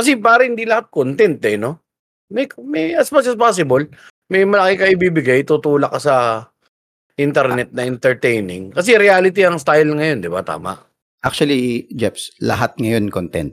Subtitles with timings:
[0.00, 1.76] Kasi para hindi lahat content eh, no?
[2.32, 3.84] May, may as much as possible,
[4.32, 6.16] may malaki ka ibibigay, tutulak ka sa
[7.20, 8.72] internet na entertaining.
[8.72, 10.40] Kasi reality ang style ngayon, di ba?
[10.40, 10.72] Tama.
[11.20, 13.52] Actually, Jeps, lahat ngayon content.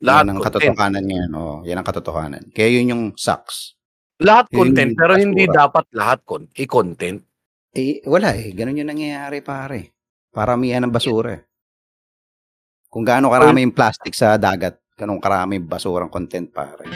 [0.00, 0.72] Lahat yan ang content.
[0.72, 1.30] katotohanan ngayon.
[1.36, 2.42] Oh, yan ang katotohanan.
[2.56, 3.76] Kaya yun yung sucks.
[4.24, 5.68] Lahat Yun content, pero hindi basura.
[5.68, 7.20] dapat lahat con- i-content.
[7.76, 8.56] Eh, wala eh.
[8.56, 9.92] Ganun yung nangyayari, pare.
[10.32, 11.44] Paramihan ng basura eh.
[12.88, 16.88] Kung gaano karami yung plastic sa dagat, ganun karami basurang content, pare.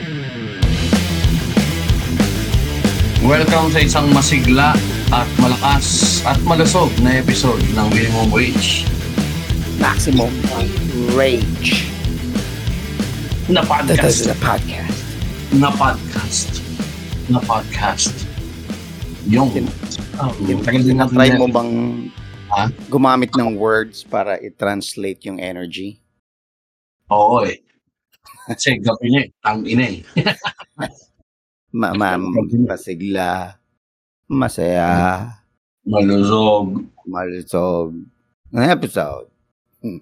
[3.21, 4.73] Welcome sa isang masigla
[5.13, 8.89] at malakas at malusog na episode ng Minimum Wage
[9.77, 10.33] Maximum
[11.13, 11.93] rage.
[13.53, 14.33] na podcast.
[14.41, 14.97] podcast.
[15.61, 16.51] na podcast.
[17.29, 18.17] Na podcast.
[19.29, 19.53] Yung.
[20.17, 20.33] Oh,
[20.65, 21.73] tagal din natin Try mo bang
[22.49, 22.73] Ha?
[22.89, 26.01] gumamit ng words para i-translate yung energy?
[27.13, 27.70] Oo eh.
[28.51, 29.29] Kasi gabi niya eh.
[29.39, 30.03] Tang ina eh.
[31.71, 32.35] Ma ma'am,
[32.67, 33.55] pasigla,
[34.27, 35.23] masaya,
[35.87, 36.83] Malusog.
[37.07, 37.95] malusog.
[38.51, 39.31] Ang episode.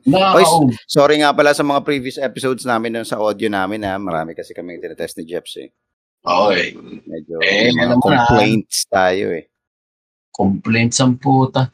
[0.03, 3.95] Nakaka- Sorry nga pala sa mga previous episodes namin sa audio namin ha.
[3.95, 5.69] Marami kasi kami tinetest ni Jeps eh.
[6.51, 6.73] Eh.
[7.05, 8.25] Medyo Eh, mga alam mo na.
[8.27, 9.45] complaints tayo eh.
[10.33, 11.69] Complaints ang puta.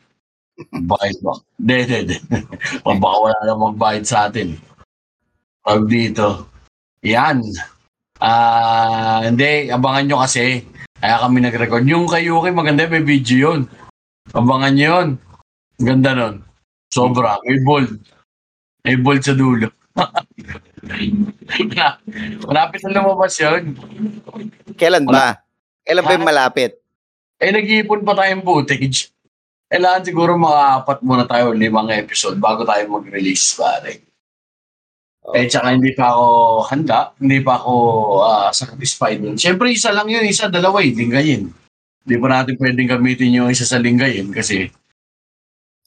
[0.71, 1.39] Bayad ba?
[1.55, 2.17] Hindi, hindi, hindi.
[2.83, 4.59] Baka wala na magbayad sa atin.
[5.63, 6.51] Pag dito.
[7.05, 7.45] Yan.
[8.17, 10.65] Ah, hindi, abangan nyo kasi.
[10.97, 11.85] Kaya kami nag-record.
[11.85, 13.61] Yung kay Yuki, maganda, may video yun.
[14.33, 15.09] Abangan nyo yun.
[15.77, 16.41] Ganda nun.
[16.89, 17.37] Sobra.
[17.45, 18.01] May bold.
[18.89, 19.69] May bold sa dulo.
[22.49, 23.77] Malapit na lumabas yun.
[24.81, 25.45] Kailan ba?
[25.85, 26.81] Kailan ba yung malapit?
[27.37, 29.13] Eh, nag-iipon pa tayong footage.
[29.69, 34.14] Kailangan siguro mga apat muna tayo, limang episode bago tayo mag-release, pare.
[35.25, 35.33] Oh.
[35.33, 36.27] Eh, tsaka hindi pa ako
[36.69, 37.75] handa, hindi pa ako
[38.29, 39.41] ah, satisfied nun.
[39.41, 41.49] Siyempre, isa lang yun, isa, dalawa eh, linggayin.
[42.05, 44.69] Hindi pa natin pwedeng gamitin yung isa sa linggayin kasi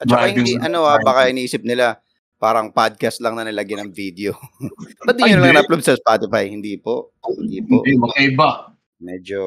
[0.01, 2.01] At saka hindi, ano ah, baka iniisip nila,
[2.41, 4.33] parang podcast lang na nilagyan ng video.
[5.05, 6.49] Ba't di nyo lang na-upload sa Spotify?
[6.49, 7.13] Hindi po.
[7.21, 7.85] Hindi po.
[7.85, 8.73] hindi magkaiba.
[8.97, 9.41] Medyo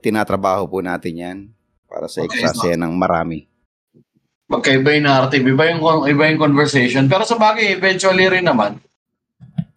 [0.00, 1.38] tinatrabaho po natin yan
[1.84, 3.44] para sa Okay, eksasya ng marami.
[4.48, 7.04] Magkaiba yung narrative, iba yung, iba yung conversation.
[7.04, 8.80] Pero sa bagay, eventually rin naman,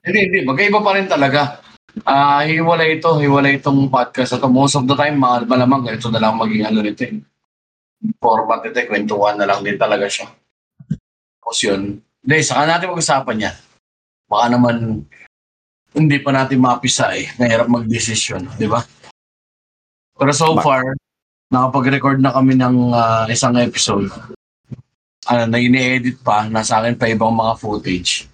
[0.06, 1.60] hindi, hindi, magkaiba pa rin talaga.
[2.06, 4.50] Ah, hiwalay ito, hiwalay itong podcast na to.
[4.52, 7.20] Most of the time, mga malamang ganito na lang maging ano nito eh.
[8.22, 10.30] Format nito, eh, kwentuhan na lang din talaga siya.
[11.42, 13.56] Tapos yun, hindi, saka natin mag-usapan yan.
[14.30, 15.04] Baka naman,
[15.98, 17.28] hindi pa natin mapisa eh.
[17.42, 18.86] Nahirap mag-desisyon, di ba?
[20.16, 20.94] Pero so far,
[21.50, 24.08] nakapag-record na kami ng ah, isang episode
[25.30, 28.30] ano, na ini-edit pa, nasa akin pa ibang mga footage.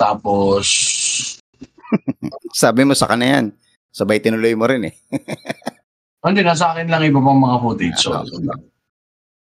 [0.00, 0.64] Tapos,
[2.56, 3.46] Sabi mo sa kanya yan.
[3.90, 4.94] Sabay tinuloy mo rin eh.
[6.24, 7.98] hindi, nasa akin lang iba pang mga footage.
[8.00, 8.14] So,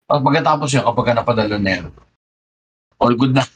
[0.04, 1.86] pag pagkatapos yun, kapag ka napadalo na yun,
[3.00, 3.46] all good na.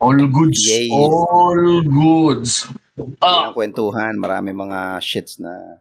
[0.00, 0.64] All goods.
[0.64, 0.88] Yay.
[0.90, 2.66] All goods.
[2.98, 4.18] Yan Ah, ang kwentuhan.
[4.18, 5.78] Marami mga shits na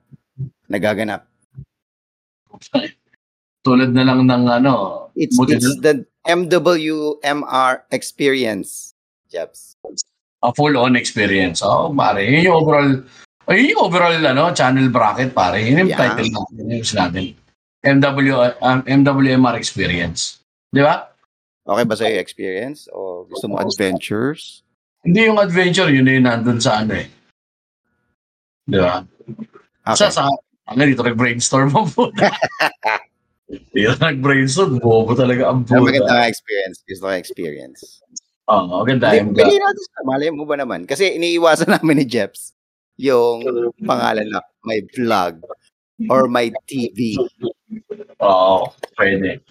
[0.69, 1.25] nagaganap.
[3.65, 4.73] tulad na lang ng ano,
[5.17, 8.93] It's, it's the MWMR experience.
[9.27, 9.76] Jeps.
[10.43, 11.61] A full-on experience.
[11.65, 12.91] Oh, pare, yun yung overall,
[13.49, 15.63] ay, yun yung overall ano, channel bracket, pare.
[15.63, 16.01] Yun yung Yeah.
[16.13, 16.53] title natin.
[16.57, 17.23] Yun yung natin.
[17.87, 18.29] MW,
[18.61, 20.43] um, MWMR experience.
[20.69, 21.07] Di ba?
[21.67, 22.87] Okay ba sa'yo experience?
[22.91, 24.63] O gusto mo adventures?
[25.03, 27.07] Hindi yung adventure, yun na yung nandun sa ano eh.
[28.67, 29.03] Di ba?
[29.87, 29.95] Okay.
[29.95, 30.27] Sa, sa,
[30.67, 32.11] ang dito nag-brainstorm mo po.
[33.47, 35.79] Dito nag-brainstorm, bobo talaga ang puta.
[35.79, 36.83] maganda nga experience.
[36.83, 37.79] Gusto yung experience.
[38.47, 39.11] Oo, maganda.
[39.11, 40.83] Hindi, yung- Pili natin sa malay mo ba naman?
[40.83, 42.55] Kasi iniiwasan namin ni Jeps
[42.95, 43.43] yung
[43.89, 45.43] pangalan na may vlog
[46.07, 47.19] or may TV.
[48.19, 49.41] Oo, pwede.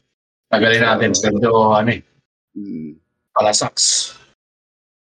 [0.46, 1.10] Tagalin natin.
[1.12, 2.00] Ganito, ano eh,
[2.56, 2.96] Hmm.
[3.32, 4.16] palasaks.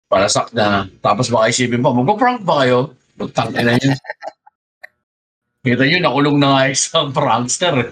[0.04, 0.84] Palasak na.
[1.00, 2.92] Tapos baka isipin pa, magpa-prank ba kayo?
[3.14, 3.96] Butang ina yun.
[5.64, 7.88] Kita nyo, nakulong na nga isang prankster.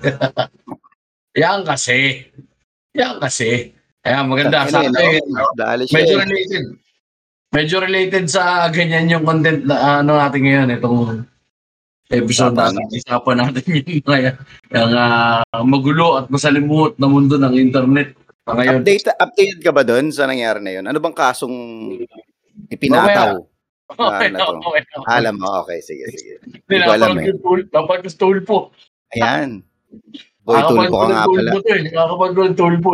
[1.34, 2.24] Yan kasi.
[2.92, 3.75] Yan kasi.
[4.06, 4.70] Kaya maganda.
[4.70, 4.94] Sa akin,
[5.90, 6.22] medyo eh.
[6.22, 6.64] related.
[7.50, 11.26] Medyo related sa ganyan yung content na ano natin ngayon, itong
[12.14, 12.86] episode natin.
[12.94, 14.30] Isapan natin yung mga
[14.70, 18.14] yung, ah, magulo at masalimuot na mundo ng internet.
[18.46, 20.86] Na ngayon, Update, updated ka ba doon sa nangyari na yun?
[20.86, 21.56] Ano bang kasong
[22.70, 23.42] ipinataw?
[23.90, 24.54] okay, na to.
[24.62, 25.10] okay, okay.
[25.10, 26.38] Alam mo, okay, sige, sige.
[26.46, 27.26] Hindi, ko alam eh.
[27.30, 28.58] yung tool, napapag yung tool po.
[29.18, 29.66] Ayan.
[30.46, 31.50] Boy, tulpo ka nga pala.
[31.50, 31.74] po to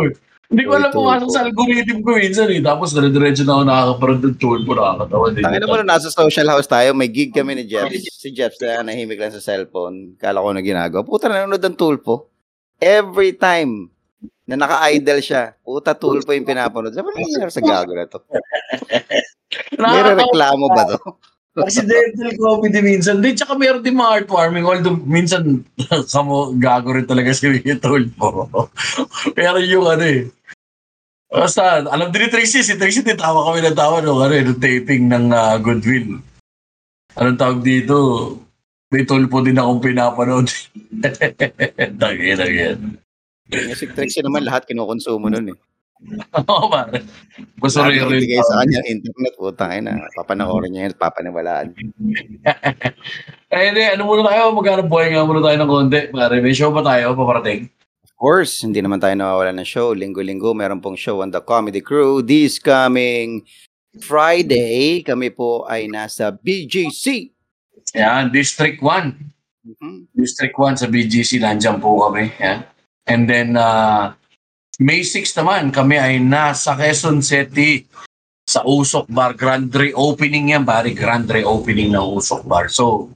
[0.09, 0.13] eh.
[0.53, 0.57] Po.
[0.61, 1.01] Hindi ko alam tulpo.
[1.09, 2.61] pumasok sa algorithm ko minsan eh.
[2.61, 5.45] Tapos dire-diretso na ako nakakaparod ng tulpo, nakakatawa din.
[5.49, 8.05] Tangina mo na nasa social house tayo, may gig kami ni Jeps.
[8.13, 10.21] Si Jeps na nahimik lang sa cellphone.
[10.21, 11.01] Kala ko na ginagawa.
[11.01, 12.29] Puta, nanonood ng tulpo.
[12.77, 13.89] Every time
[14.45, 16.93] na naka-idle siya, puta tulpo yung pinapanood.
[16.93, 18.21] Sabi, ano nangyayari sa gago na to?
[19.81, 21.01] May reklamo ba to?
[21.53, 23.21] Accidental comedy minsan.
[23.21, 24.65] Di, tsaka meron din mga heartwarming.
[24.65, 25.61] Although minsan,
[26.13, 27.45] kamo, gago rin talaga si
[27.77, 28.49] Tulpo.
[29.37, 30.33] Pero yung ano eh.
[31.33, 34.45] Basta, alam din ni Trixie, si Trixie, din tawa kami ng tawa nung, ano, eh,
[34.45, 36.21] nung taping ng ah, Goodwill.
[37.17, 37.97] Anong tawag dito?
[38.93, 40.53] May tulpo din akong pinapanood.
[42.01, 42.79] Tangin, tangin.
[43.49, 45.59] Si Trixie naman lahat kinukonsumo nun eh.
[46.45, 47.01] Oo, pare.
[47.57, 48.27] Gusto rin yung rin.
[48.45, 50.05] sa kanya, internet, puta na.
[50.13, 51.69] Papanoorin niya yun papaniwalaan.
[53.53, 54.57] Eh, di, ano muna tayo?
[54.57, 56.01] Maghanap buhay nga muna tayo ng konti.
[56.09, 57.69] Pare, may show pa tayo, paparating.
[58.23, 59.91] Course, hindi naman tayo nawawala ng show.
[59.91, 62.23] Linggo-linggo, meron pong show on the Comedy Crew.
[62.23, 63.43] This coming
[63.99, 67.35] Friday, kami po ay nasa BGC.
[67.99, 69.19] Yan, District 1.
[69.67, 70.07] Mhm.
[70.15, 72.31] District 1 sa BGC, nandiyan po kami.
[72.39, 72.63] Yan.
[73.11, 74.15] And then, uh,
[74.79, 77.91] May 6 naman, kami ay nasa Quezon City
[78.47, 79.35] sa Usok Bar.
[79.35, 80.95] Grand reopening yan, pare.
[80.95, 82.71] Grand reopening ng Usok Bar.
[82.71, 83.11] So,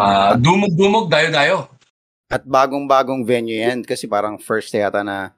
[0.00, 1.75] uh, dumog-dumog, dayo-dayo.
[2.26, 5.30] At bagong-bagong venue yan kasi parang first yata na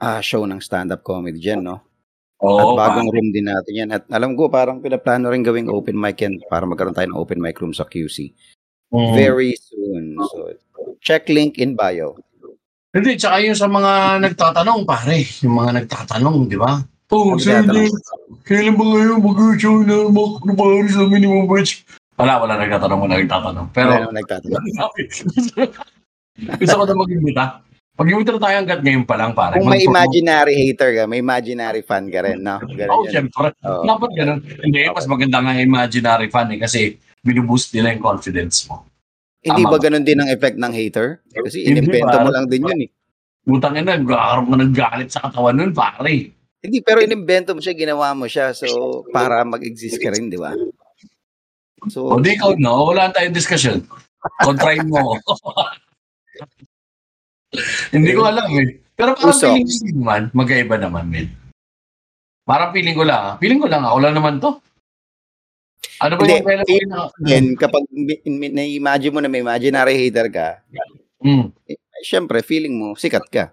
[0.00, 1.84] ah, show ng stand-up comedy dyan, no?
[2.40, 3.14] At Oo, bagong pare.
[3.16, 3.88] room din natin yan.
[3.92, 7.40] At alam ko, parang pinaplano rin gawing open mic yan para magkaroon tayo ng open
[7.40, 8.32] mic room sa QC.
[8.92, 9.12] Mm.
[9.16, 10.16] Very soon.
[10.32, 10.52] So,
[11.00, 12.16] check link in bio.
[12.92, 15.24] Hindi, tsaka yung sa mga nagtatanong, pare.
[15.44, 16.84] Yung mga nagtatanong, di ba?
[17.12, 17.62] Oh, Ano sir,
[18.42, 21.84] kailan ba kayo mag-show na makakapari sa minimum wage?
[22.18, 23.66] Wala, wala nagtatanong, wala nagtatanong.
[23.70, 24.64] Pero, Pero, nagtatanong.
[26.34, 27.44] gusto ko na mag-imbita.
[27.94, 29.54] Mag-imbita na tayo hanggat ngayon pa lang, pare.
[29.54, 32.58] Kung may imaginary hater ka, may imaginary fan ka rin, no?
[32.58, 33.12] Ganun yun.
[33.14, 33.54] syempre.
[33.62, 33.86] Oo.
[33.86, 34.38] Dapat ganun.
[34.42, 38.82] Hindi, mas maganda nga imaginary fan eh, kasi binuboost nila yung confidence mo.
[39.46, 41.22] Hindi Tama ba ganun din ang effect ng hater?
[41.30, 42.90] Kasi Hindi, inimbento mo lang din yun eh.
[43.44, 46.32] Butang ina, nagkakaroon ka ng galit sa katawan nun, pare.
[46.64, 48.56] Hindi, pero inimbento mo siya, ginawa mo siya.
[48.56, 50.56] So, para mag-exist ka rin, di ba?
[51.92, 52.88] So, O di ikaw, no?
[52.90, 53.84] Wala tayong discussion.
[54.40, 55.14] Kontrahin mo.
[57.94, 58.80] Hindi ko alam eh.
[58.94, 59.50] Pero parang Uso.
[59.50, 61.26] feeling ko naman, magkaiba naman, men.
[62.44, 63.34] Parang feeling ko lang, ah.
[63.40, 64.50] feeling ko lang, ako lang naman to.
[66.02, 67.84] Ano ba Hindi, yung feeling ko then, kapag
[68.26, 70.60] na-imagine mo na may imaginary hater ka,
[71.24, 71.48] Hmm.
[71.64, 73.44] eh, syempre, feeling mo, sikat ka.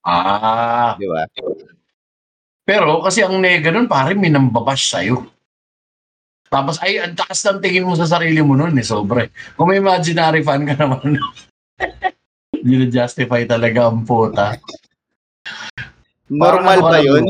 [0.00, 0.96] Ah.
[0.96, 1.28] Di ba?
[2.64, 5.28] Pero kasi ang nega nun, pare, may nambabash sa'yo.
[6.48, 9.28] Tapos, ay, ang takas ng tingin mo sa sarili mo nun, eh, sobre.
[9.52, 11.20] Kung may imaginary fan ka naman,
[12.68, 14.60] hindi na-justify talaga ang puta.
[16.28, 17.24] Normal ano ba lang, yun?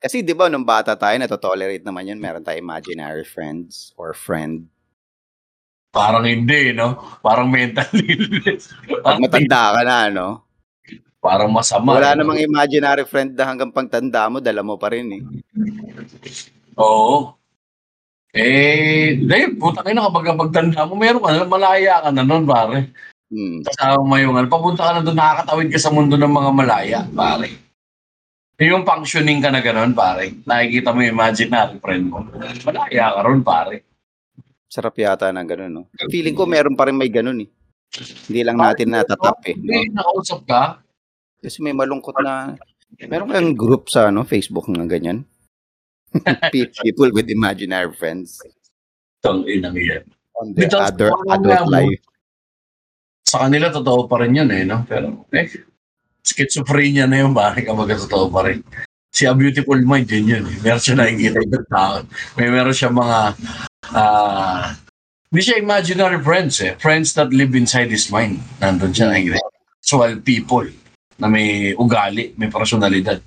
[0.00, 4.64] Kasi di ba, nung bata tayo, natotolerate naman yun, meron tayo imaginary friends or friend.
[5.92, 6.96] Parang hindi, no?
[7.20, 8.72] Parang mental illness.
[9.04, 10.48] Pag matanda ka na, no?
[11.20, 12.00] parang masama.
[12.00, 12.24] Wala no?
[12.24, 15.22] namang imaginary friend na hanggang pagtanda mo, dala mo pa rin eh.
[16.80, 17.36] Oo.
[18.32, 22.48] Eh, dahil, puta kayo na kapag pagtanda mo, meron ka na, malaya ka na nun,
[22.48, 22.88] pare.
[23.30, 23.62] Hmm.
[23.62, 26.98] Kasama mo yung, ano, papunta ka na doon, nakakatawid ka sa mundo ng mga malaya,
[27.06, 27.48] pare.
[28.60, 30.36] Yung functioning ka na gano'n, pare.
[30.44, 32.26] Nakikita mo yung imaginary friend mo.
[32.66, 33.86] Malaya ka ron, pare.
[34.68, 35.82] Sarap yata ng ganun, no?
[36.10, 37.48] Feeling ko meron pa rin may ganun eh.
[38.28, 39.56] Hindi lang natin natatap eh.
[39.56, 39.66] No?
[39.66, 40.62] May nakausap ka,
[41.40, 42.58] Kasi may malungkot na...
[43.00, 45.24] Meron kayong group sa ano, Facebook na ganyan.
[46.84, 48.42] People with imaginary friends
[49.20, 50.04] tang yan.
[50.40, 52.02] on their Because other adult ano, life.
[53.30, 54.82] Sa kanila, totoo pa rin yun eh, no?
[54.90, 55.46] Pero, eh,
[56.26, 58.58] schizophrenia na yun, pare, kapag totoo pa rin.
[59.14, 60.44] Si A Beautiful Mind, yun yun.
[60.50, 60.58] eh.
[60.58, 61.94] Meron siya nakikita yung tao.
[62.34, 63.18] May meron siya mga,
[63.94, 64.74] ah,
[65.30, 66.74] hindi siya imaginary friends eh.
[66.82, 68.42] Friends that live inside his mind.
[68.58, 69.38] Nandun siya nakikita.
[69.78, 70.66] Actual people
[71.22, 73.22] na may ugali, may personalidad.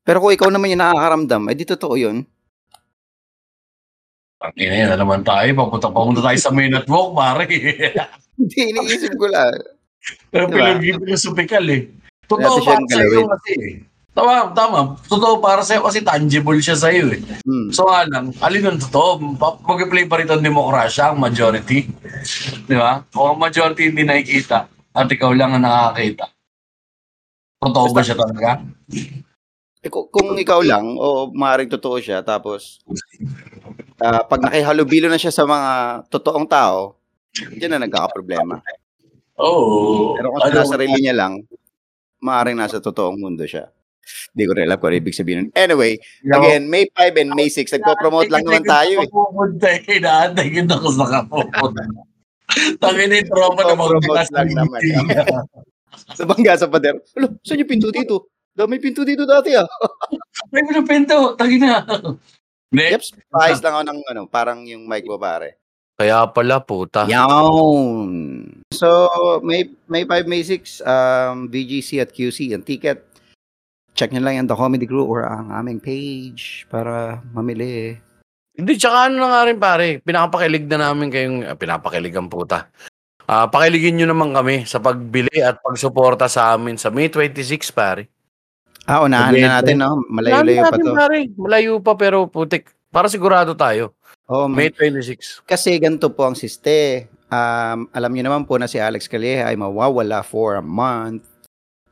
[0.00, 2.24] Pero kung ikaw naman yung nakakaramdam, eh di totoo yun.
[4.38, 5.50] Ang ina na naman tayo.
[5.50, 7.44] Papunta, papunta tayo sa main at walk, pare.
[8.38, 9.50] Hindi, iniisip ko lang.
[10.30, 10.78] Pero Diba?
[10.78, 11.90] pinag-philosophical eh.
[12.30, 13.28] Totoo para sa'yo galawin.
[13.34, 13.74] kasi eh.
[14.14, 14.80] Tama, tama.
[15.10, 17.20] Totoo para sa'yo kasi tangible siya sa'yo eh.
[17.42, 17.74] Hmm.
[17.74, 19.18] So lang, alin ang totoo?
[19.66, 21.90] Mag-play pa rin ang demokrasya, ang majority.
[22.66, 23.02] Di ba?
[23.10, 26.30] Kung ang majority hindi nakikita at ikaw lang ang nakakita.
[27.58, 28.62] Totoo ba siya talaga?
[29.82, 32.82] Eh, kung, kung ikaw lang, o maaaring totoo siya, tapos
[34.02, 35.70] ah, pag nakihalubilo na siya sa mga
[36.10, 36.98] totoong tao,
[37.34, 38.62] diyan na nagkakaproblema.
[39.38, 40.18] Oo.
[40.18, 41.46] Pero kung sa sarili niya lang,
[42.18, 43.70] maaaring nasa totoong mundo siya.
[44.32, 45.38] Hindi ko rin alam kung ano ibig sabihin.
[45.46, 45.48] nun.
[45.52, 46.40] Anyway, Yaw.
[46.40, 49.08] again, May 5 and May 6, nagpo-promote lang naman tayo eh.
[49.08, 49.84] Pupunta eh.
[49.84, 51.82] Inaantay kita ko sa kapupunta.
[52.80, 54.80] Tangin yung tropa na Promote lang naman.
[56.16, 56.96] Sa bangga sa pader.
[57.20, 58.32] Alo, saan yung pinto dito?
[58.56, 59.68] Dami pinto dito dati ah.
[60.50, 61.36] May pinapinto.
[61.36, 61.84] Tangin na.
[62.68, 62.84] Hindi.
[62.94, 65.56] Yep, paayos lang ako ng ano, parang yung mic mo pare.
[65.98, 67.10] Kaya pala, puta.
[67.10, 68.46] Yawn.
[68.70, 69.10] So,
[69.42, 73.02] May, May 5, May 6, um, VGC at QC, ang ticket.
[73.98, 77.98] Check nyo lang yung The Comedy Crew or ang aming page para mamili.
[78.54, 82.70] Hindi, tsaka ano na nga rin pare, pinapakilig na namin kayong, ah, pinapakilig ang puta.
[83.26, 88.06] Ah, pakiligin nyo naman kami sa pagbili at pagsuporta sa amin sa May 26 pare.
[88.88, 90.00] Ah, unahan na natin, no?
[90.08, 90.92] Malayo-layo pa to.
[90.96, 91.18] Pare.
[91.36, 92.72] Malayo pa pero putik.
[92.88, 93.92] Para sigurado tayo.
[94.24, 95.44] Oh, May 26.
[95.44, 97.04] Kasi ganito po ang siste.
[97.28, 101.28] Um, alam niyo naman po na si Alex Calleja ay mawawala for a month.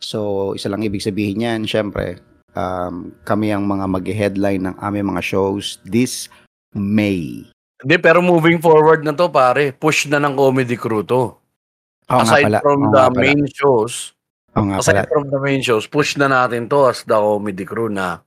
[0.01, 2.17] So, isa lang ibig sabihin niyan, syempre,
[2.57, 6.33] um, kami ang mga mag-headline ng aming mga shows this
[6.73, 7.45] May.
[7.85, 11.37] Hindi, pero moving forward na to pare, push na ng comedy crew to.
[12.09, 12.59] Nga aside pala.
[12.65, 13.21] from Oo the pala.
[13.21, 14.16] main shows,
[14.57, 15.05] Oo nga pala.
[15.05, 18.25] aside from the main shows, push na natin to as the comedy crew na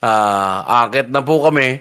[0.00, 1.80] ah akit na po kami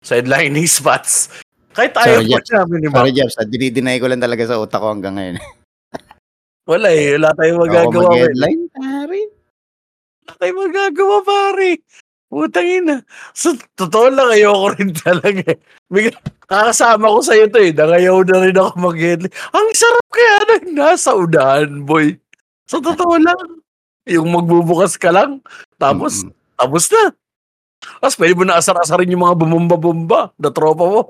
[0.00, 1.28] sa headlining spots.
[1.70, 2.66] Kahit tayo Sorry, po Jeff.
[2.66, 3.30] namin ni Sorry, Jeff.
[3.46, 5.36] Dinideny ko lang talaga sa utak ko hanggang ngayon.
[6.70, 7.98] Wala eh, wala tayong magagawa.
[7.98, 8.30] eh.
[8.30, 9.20] mag-headline, pare.
[10.22, 11.70] Wala tayong magagawa, pare.
[12.30, 12.96] Putang ina.
[13.34, 15.58] So, totoo lang, ayoko rin talaga eh.
[15.90, 16.14] Bigla,
[16.46, 17.74] kakasama ko sa'yo to eh.
[17.74, 18.98] Nangayaw na rin ako mag
[19.50, 22.14] Ang sarap kaya nang nasa unahan, boy.
[22.70, 23.58] So, totoo lang.
[24.06, 25.42] Yung magbubukas ka lang,
[25.74, 26.54] tapos, Mm-mm.
[26.54, 27.04] tapos na.
[27.98, 31.02] Tapos pwede mo na asar-asarin yung mga bumumba-bumba na tropa mo.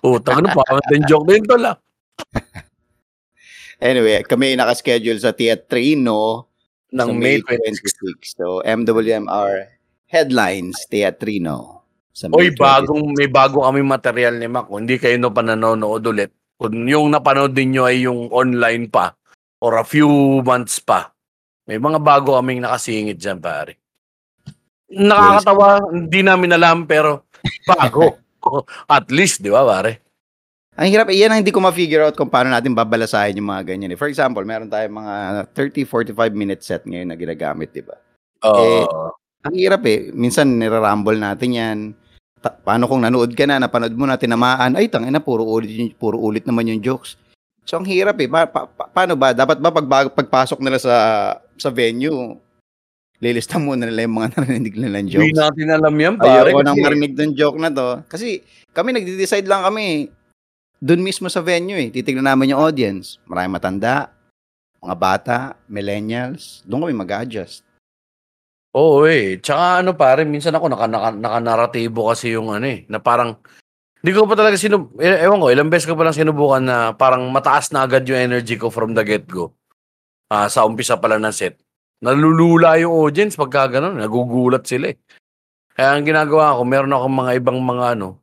[0.00, 1.76] Utang na, pangat yung joke na yun tol ah.
[3.84, 6.48] Anyway, kami nakaschedule sa Teatrino
[6.94, 8.24] Ng sa May 26.
[8.24, 8.38] 26.
[8.38, 9.76] So, MWMR
[10.08, 11.84] Headlines Teatrino.
[12.14, 12.64] Sa Oy, May 26.
[12.64, 14.70] bagong, may bago kami material ni Mac.
[14.70, 16.30] Kung Hindi kayo no pa nanonood ulit.
[16.54, 19.18] Kung yung napanood ninyo ay yung online pa
[19.60, 20.08] or a few
[20.42, 21.12] months pa.
[21.64, 23.80] May mga bago kaming nakasingit dyan, pare.
[24.92, 27.24] Nakakatawa, hindi namin alam, pero
[27.70, 28.20] bago.
[28.84, 30.04] At least, di ba, pare?
[30.74, 33.94] Ang hirap, iyan ang hindi ko ma-figure out kung paano natin babalasahin yung mga ganyan.
[33.94, 33.98] eh.
[33.98, 35.14] For example, meron tayong mga
[35.54, 37.94] 30-45 minute set ngayon na ginagamit, di ba?
[38.42, 39.14] Oo.
[39.46, 40.10] Ang hirap eh.
[40.10, 41.78] Minsan, nirarumble natin yan.
[42.42, 46.18] Ta- paano kung nanood ka na, napanood mo na, tinamaan, ay, tangina, puro ulit, puro
[46.18, 47.16] ulit naman yung jokes.
[47.64, 48.28] So, ang hirap eh.
[48.28, 49.32] Pa- pa- pa- paano ba?
[49.32, 50.94] Dapat ba pag pagpasok nila sa
[51.56, 52.36] sa venue,
[53.18, 55.38] lilista muna nila yung mga narinig nilang Hindi jokes?
[55.40, 56.52] natin alam yan, pare.
[56.52, 58.04] Ayoko nang marinig ng joke na to.
[58.06, 60.12] Kasi kami nagde-decide lang kami
[60.76, 61.88] doon mismo sa venue eh.
[61.88, 63.16] Titignan namin yung audience.
[63.24, 64.12] Maraming matanda,
[64.84, 66.60] mga bata, millennials.
[66.68, 67.64] Doon kami mag-adjust.
[68.76, 69.40] Oo eh.
[69.40, 73.38] Tsaka ano pare, minsan ako naka, naka, nakanaratibo kasi yung ano eh, na parang,
[74.04, 76.92] hindi ko pa talaga sinub, eh, ewan ko, ilang beses ko pa lang sinubukan na
[76.92, 79.48] parang mataas na agad yung energy ko from the get-go.
[80.28, 81.56] Ah, sa umpisa pala ng set.
[82.04, 85.00] Nalulula yung audience pagka ganun, nagugulat sila eh.
[85.72, 88.20] Kaya ang ginagawa ko, meron ako mga ibang mga ano,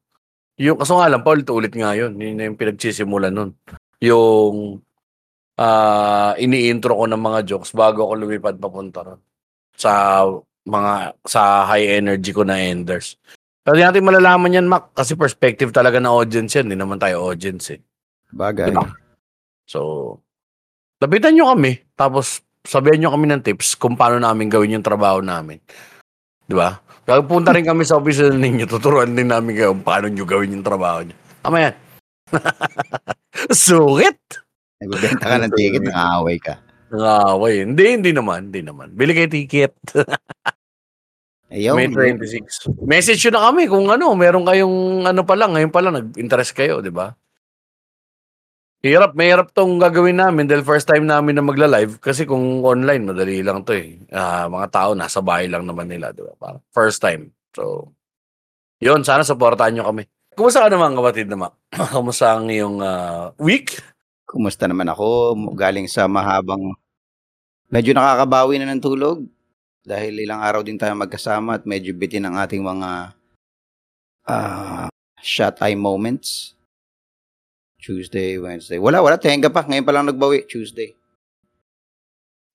[0.61, 3.57] yung, kaso nga lang, paulit-ulit nga yun, yun na yung pinagsisimula nun.
[4.05, 4.77] Yung,
[5.57, 9.21] ah, ini-intro ko ng mga jokes bago ako lumipad papunta ron
[9.73, 10.21] sa
[10.61, 13.17] mga sa high energy ko na enders.
[13.61, 16.69] Pero natin malalaman yan, Mac, kasi perspective talaga na audience yan.
[16.69, 17.79] Hindi naman tayo audience eh.
[18.33, 18.73] Bagay.
[18.73, 18.89] Diba?
[19.69, 19.79] So,
[20.97, 25.21] lapitan nyo kami, tapos sabihan nyo kami ng tips kung paano namin gawin yung trabaho
[25.21, 25.61] namin.
[26.45, 26.81] Di ba?
[27.05, 30.57] Kaya punta rin kami sa office ninyo, tuturuan din namin kayo kung paano nyo gawin
[30.57, 31.15] yung trabaho nyo.
[31.41, 31.75] Tama yan.
[33.65, 34.19] Sukit!
[34.81, 36.57] Nagbebenta ka ng ticket, nang-aaway ka.
[36.91, 37.63] Nangaway.
[37.63, 38.49] Hindi, hindi naman.
[38.49, 38.91] Hindi naman.
[38.91, 39.73] Bili kayo ticket.
[41.51, 41.75] Ayaw.
[41.75, 42.71] May 26.
[42.87, 46.55] Message yun na kami kung ano, meron kayong ano pa lang, ngayon pa lang nag-interest
[46.55, 47.11] kayo, di ba?
[48.81, 53.03] Hirap, may hirap tong gagawin namin dahil first time namin na magla-live kasi kung online,
[53.05, 53.99] madali lang to eh.
[54.09, 56.33] Ah, mga tao nasa bahay lang naman nila, di ba?
[56.39, 57.29] Parang First time.
[57.51, 57.93] So,
[58.79, 60.07] yun, sana supportahan nyo kami.
[60.33, 61.51] Kumusta ka naman kapatid naman?
[61.93, 63.75] Kumusta ang iyong ah, week?
[64.23, 65.35] Kumusta naman ako?
[65.51, 66.73] Galing sa mahabang...
[67.67, 69.27] Medyo nakakabawi na ng tulog.
[69.81, 73.17] Dahil ilang araw din tayo magkasama at medyo bitin ang ating mga
[74.29, 74.87] ah
[75.21, 76.53] shut eye moments.
[77.81, 78.77] Tuesday, Wednesday.
[78.77, 79.17] Wala, wala.
[79.17, 79.65] Tenga pa.
[79.65, 80.45] Ngayon pa lang nagbawi.
[80.45, 80.93] Tuesday.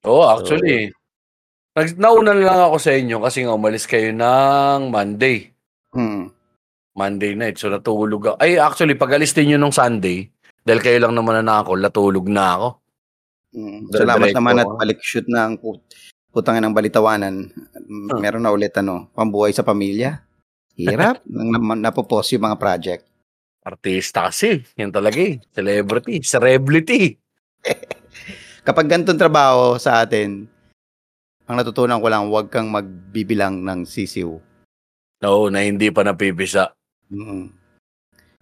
[0.07, 0.95] Oo, oh, actually.
[1.75, 5.51] Nag, nauna na lang ako sa inyo kasi nga umalis kayo ng Monday.
[5.91, 6.31] Hmm.
[6.95, 7.59] Monday night.
[7.59, 8.37] So natulog ako.
[8.39, 10.31] Ay, actually, pag alis din yun nung Sunday,
[10.63, 12.69] dahil kayo lang naman na ako, natulog na ako.
[13.57, 13.81] Mm.
[13.93, 14.75] Salamat naman at ako.
[14.81, 15.55] balik shoot na ang
[16.37, 16.45] put.
[16.45, 17.49] putang ng balitawanan,
[17.87, 18.21] Huh.
[18.21, 20.21] meron na ulit ano, pambuhay sa pamilya.
[20.77, 21.25] Hirap.
[21.31, 23.03] nang na, napopos yung mga project.
[23.67, 24.63] Artista kasi.
[24.79, 25.43] Yan talaga eh.
[25.51, 26.23] Celebrity.
[26.23, 27.19] Celebrity.
[28.67, 30.47] Kapag ganitong trabaho sa atin,
[31.47, 34.39] ang natutunan ko lang, huwag kang magbibilang ng sisiw.
[35.23, 36.75] Oo, na hindi pa napipisa.
[37.11, 37.55] Mm.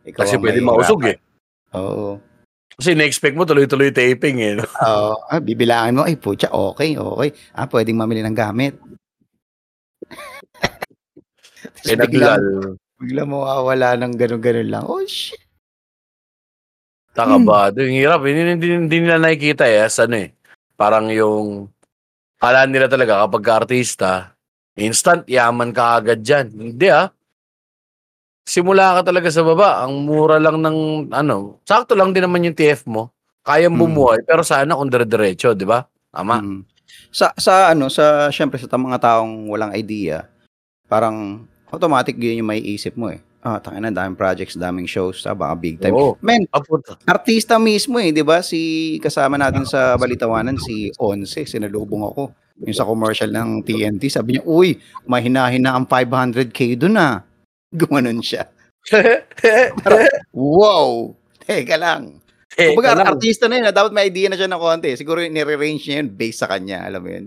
[0.08, 1.16] Ikaw Kasi pwede mausog eh.
[1.76, 2.20] Oo.
[2.74, 4.52] Kasi na-expect mo tuloy-tuloy taping eh.
[4.58, 4.66] no?
[4.86, 5.14] Oo.
[5.24, 7.30] ah, bibilangin mo, ay putya, okay, okay.
[7.54, 8.74] Ah, pwedeng mamili ng gamit.
[11.64, 12.76] Tapos Kaya biglang, naglal.
[12.98, 14.84] biglang mawawala ng ganun-ganun lang.
[14.84, 15.38] Oh, shit.
[17.14, 17.46] Taka Hmm.
[17.46, 17.70] ba?
[17.70, 18.20] Yung hirap.
[18.26, 19.86] Hindi, hindi, hindi nila nakikita eh.
[19.86, 20.34] As ano eh.
[20.74, 21.70] Parang yung...
[22.42, 24.34] Kala nila talaga kapag ka-artista,
[24.76, 26.50] instant, yaman ka agad dyan.
[26.50, 27.08] Hindi ah.
[28.44, 29.80] Simula ka talaga sa baba.
[29.88, 31.64] Ang mura lang ng ano.
[31.64, 33.08] Sakto lang din naman yung TF mo.
[33.40, 33.80] Kayang Hmm.
[33.88, 34.20] bumuhay.
[34.28, 35.80] Pero sana kung dire-diretso, di ba?
[36.12, 36.44] Tama.
[36.44, 36.60] Mm.
[37.08, 40.28] Sa sa ano, sa syempre sa mga taong walang idea,
[40.88, 43.20] parang automatic yun yung may isip mo eh.
[43.44, 45.92] Ah, tangina, daming projects, daming shows, ah, baka big time.
[45.92, 46.16] Oo.
[46.24, 46.48] Men,
[47.04, 48.40] artista mismo eh, 'di ba?
[48.40, 52.32] Si kasama natin sa Balitawanan si Once, sinalubong ako.
[52.64, 57.20] Yung sa commercial ng TNT, sabi niya, "Uy, mahina-hina ang 500k doon ah."
[57.80, 58.46] Gumanon siya.
[60.32, 61.16] Wow!
[61.40, 62.20] Teka lang.
[62.54, 63.16] eh, Kumbaga, lang.
[63.16, 63.66] artista na yun.
[63.66, 64.94] ah, Dapat may idea na siya ng konti.
[64.94, 66.86] Siguro nire-range niya yun based sa kanya.
[66.86, 67.26] Alam mo yun.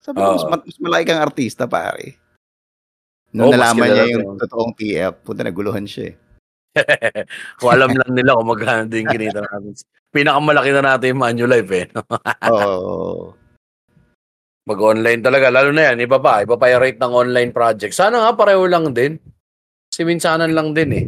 [0.00, 0.50] Sabi ko, mas, Oo.
[0.52, 2.16] mas malaki kang artista, pare.
[3.30, 4.38] Oo, mas nalaman niya yung yun.
[4.38, 6.16] totoong TF, punta naguluhan siya eh.
[7.58, 9.74] Kung alam lang nila kung magkano din kinita natin.
[10.10, 11.86] Pinakamalaki na natin yung Manulife eh.
[12.46, 13.34] Oo.
[14.66, 15.50] Mag-online talaga.
[15.50, 16.46] Lalo na yan, iba pa.
[16.46, 17.90] Iba pa yung rate ng online project.
[17.90, 19.18] Sana nga pareho lang din.
[19.90, 21.06] Kasi minsanan lang din eh.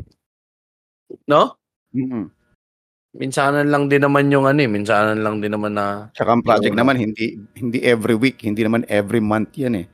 [1.31, 1.55] No?
[1.95, 2.43] mm
[3.13, 4.71] Minsanan lang din naman yung ano eh.
[4.73, 6.09] Minsanan lang din naman na...
[6.17, 6.81] Tsaka ang project Oo.
[6.81, 9.87] naman, hindi hindi every week, hindi naman every month yan eh.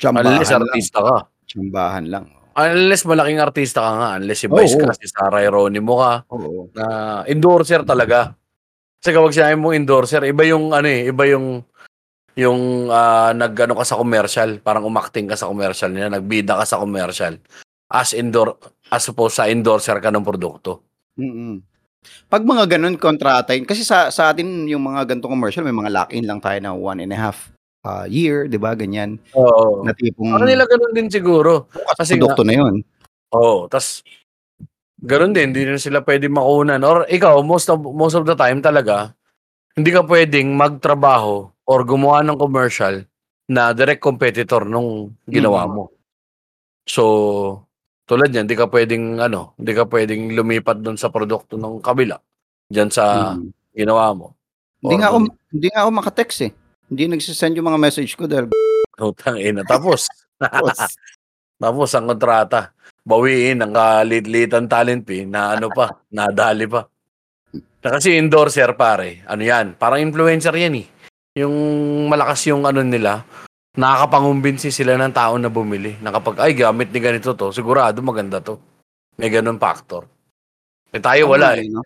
[0.00, 0.64] Tsambahan Unless lang.
[0.64, 1.16] artista ka.
[1.44, 2.24] Tsambahan lang.
[2.56, 4.10] Unless malaking artista ka nga.
[4.16, 4.48] Unless si.
[4.48, 6.12] Vice ka, si Sarah Geronimo ka.
[6.32, 6.72] Oo.
[6.72, 6.84] Na
[7.28, 8.32] endorser talaga.
[9.04, 11.12] Kasi kapag sinabi mong endorser, iba yung ano eh.
[11.12, 11.68] Iba yung
[12.34, 16.80] yung ah, nag-ano ka sa commercial, parang umakting ka sa commercial niya, nagbida ka sa
[16.82, 17.38] commercial.
[17.90, 18.58] As endor
[18.90, 20.82] as opposed sa endorser ka ng produkto.
[21.18, 21.62] mm
[22.28, 25.88] Pag mga ganun kontrata yun, kasi sa, sa atin yung mga ganitong commercial, may mga
[25.88, 27.48] lock-in lang tayo na one and a half
[27.80, 28.76] uh, year, di ba?
[28.76, 29.16] Ganyan.
[29.32, 29.80] Oo.
[29.88, 31.64] Na tipong Sa kanila ganun din siguro.
[31.96, 32.84] kasi produkto na yun.
[33.32, 34.04] Oo, tas
[35.00, 36.80] ganun din, hindi na sila pwede makunan.
[36.84, 39.16] Or ikaw, most of, most of the time talaga,
[39.72, 43.04] hindi ka pwedeng magtrabaho or gumawa ng commercial
[43.44, 45.72] na direct competitor nung ginawa Mm.
[45.72, 45.84] mo.
[46.84, 47.02] So,
[48.04, 52.20] tulad niyan, hindi ka pwedeng, ano, hindi ka pwedeng lumipat doon sa produkto ng kabila.
[52.68, 53.48] Diyan sa Mm.
[53.72, 54.26] ginawa mo.
[54.84, 55.18] Hindi nga ako,
[55.52, 56.52] hindi nga ako makatext eh.
[56.92, 58.52] Hindi nagsisend yung mga message ko dahil
[59.00, 59.64] Utang ina.
[59.64, 60.06] Tapos,
[61.64, 62.74] Tapos ang kontrata,
[63.06, 66.84] bawiin ang kalit-litan talent fee na ano pa, nadali pa.
[67.80, 70.86] Na Kasi endorser pare, ano yan, parang influencer yan eh.
[71.34, 71.54] Yung
[72.06, 73.26] malakas yung ano nila,
[73.74, 75.98] nakakapangumbinsi sila ng tao na bumili.
[75.98, 78.62] Na kapag, ay gamit ni ganito to, sigurado maganda to.
[79.18, 80.06] May ganun factor.
[80.94, 81.66] Eh tayo wala eh.
[81.66, 81.82] No?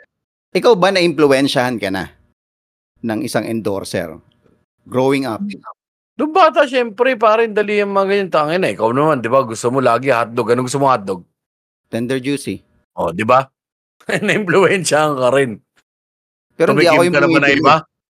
[0.52, 2.12] Ikaw ba na-impluensyahan ka na
[3.00, 4.20] ng isang endorser
[4.84, 5.40] growing up?
[6.18, 8.28] Doon bata, syempre, pare, dali yung mga ganyan.
[8.28, 9.40] Tangin na, ikaw naman, di ba?
[9.46, 10.50] Gusto mo lagi hotdog.
[10.52, 11.24] Anong gusto mo hotdog?
[11.88, 12.60] Tender juicy.
[12.98, 13.48] O, di ba?
[14.26, 15.56] Na-influensyahan ka rin.
[16.52, 17.62] Pero hindi ako yung bumibili.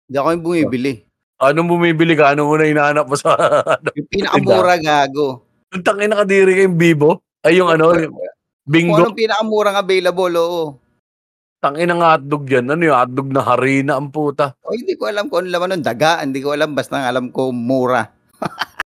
[0.10, 0.94] Hindi ako yung bumibili.
[1.40, 2.36] Anong bumibili ka?
[2.36, 3.32] Ano muna hinahanap mo sa...
[3.98, 5.48] Yung pinakamura gago.
[5.72, 7.24] Ang tangin na kadiri kayong bibo?
[7.40, 9.00] Ay, yung ano, yung Kung bingo.
[9.00, 10.64] anong pinakamurang available, oo.
[11.64, 12.68] Tangin ng hotdog yan.
[12.68, 14.58] Ano yung hotdog na harina ang puta?
[14.66, 15.84] O, hindi ko alam kung ano laman nun.
[15.86, 16.76] Daga, hindi ko alam.
[16.76, 18.04] Basta alam ko, mura.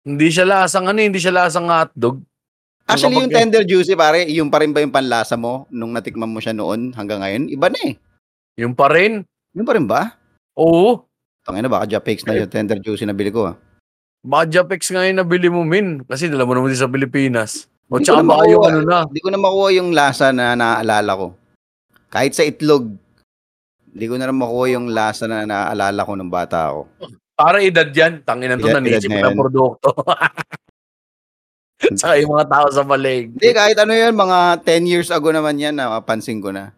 [0.00, 2.24] Hindi siya lasang ano, hindi siya lasang hotdog.
[2.88, 6.32] Actually, kapag- yung tender juicy, pare, yung pa rin ba yung panlasa mo nung natikman
[6.32, 7.52] mo siya noon hanggang ngayon?
[7.52, 7.94] Iba na eh.
[8.56, 9.20] Yung pa rin.
[9.52, 10.16] Yung pa rin ba?
[10.56, 11.04] Oo.
[11.40, 13.48] Tangina, baka Japex na yung tender juicy na bili ko.
[13.48, 13.54] Ah.
[14.20, 16.04] Baka Japex nga yung nabili mo, min.
[16.04, 17.66] Kasi dala mo naman din sa Pilipinas.
[17.88, 18.52] O Hindi ko tsaka na baka makuha.
[18.52, 18.96] yung ano na.
[19.08, 21.26] Hindi ko na makuha yung lasa na naaalala ko.
[22.06, 22.82] Kahit sa itlog,
[23.90, 26.80] hindi ko na rin makuha yung lasa na naaalala ko ng bata ako.
[27.32, 28.20] Para edad yan.
[28.20, 29.36] Tangin na to, Edad- nanisip edad mo na yan.
[29.38, 29.88] produkto.
[31.96, 33.32] Tsaka yung mga tao sa malig.
[33.32, 36.70] Hindi, kahit ano yun, mga 10 years ago naman yan, napansin ko na.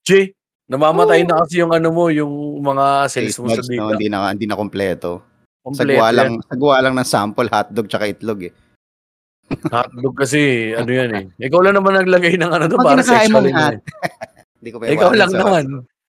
[0.00, 0.32] Che,
[0.70, 1.28] namamatay Oo.
[1.28, 3.82] na kasi yung ano mo, yung mga sales mo sa dita.
[3.82, 5.22] no, hindi na, hindi na kompleto.
[5.62, 6.14] Kompleto Sagwa yan.
[6.14, 8.52] lang, sagwa lang ng sample hotdog tsaka itlog eh.
[9.46, 11.24] Hotdog kasi, ano yan eh.
[11.46, 13.80] Ikaw lang naman naglagay ng ano to, Pag para kinakain sexual mong yun hot, eh.
[14.58, 15.64] Hindi ko pa Ikaw lang sa- naman.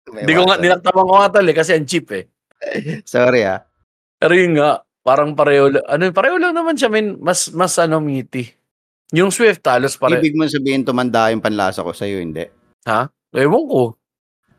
[0.07, 2.23] Hindi ko nga, dinaktapan ko nga tal eh, kasi ang cheap eh.
[3.05, 3.59] Sorry ah.
[4.17, 5.87] Pero yun nga, Parang pareho lang.
[5.87, 7.15] Ano, pareho lang naman siya, men.
[7.23, 8.51] Mas, mas ano, meaty.
[9.15, 10.19] Yung Swift, halos pareho.
[10.19, 12.43] Ibig mo sabihin tumanda yung panlasa ko sa'yo, hindi.
[13.31, 13.95] Ewan ko.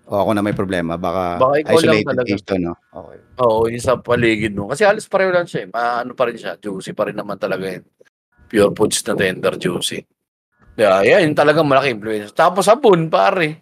[0.08, 2.26] O ako na may problema, baka, Baka ikaw lang isolated talaga.
[2.26, 2.72] case to, no?
[2.88, 3.18] Okay.
[3.38, 4.64] Oo, yung sa paligid mo.
[4.66, 5.64] Kasi halos pareho lang siya.
[5.64, 5.68] eh.
[5.68, 6.56] Ma, ano pa rin siya.
[6.56, 7.84] Juicy pa rin naman talaga yun.
[8.48, 10.00] Pure foods na tender juicy.
[10.74, 12.32] Yeah, yan, yun talagang malaki influence.
[12.32, 13.60] Tapos sabon, pare.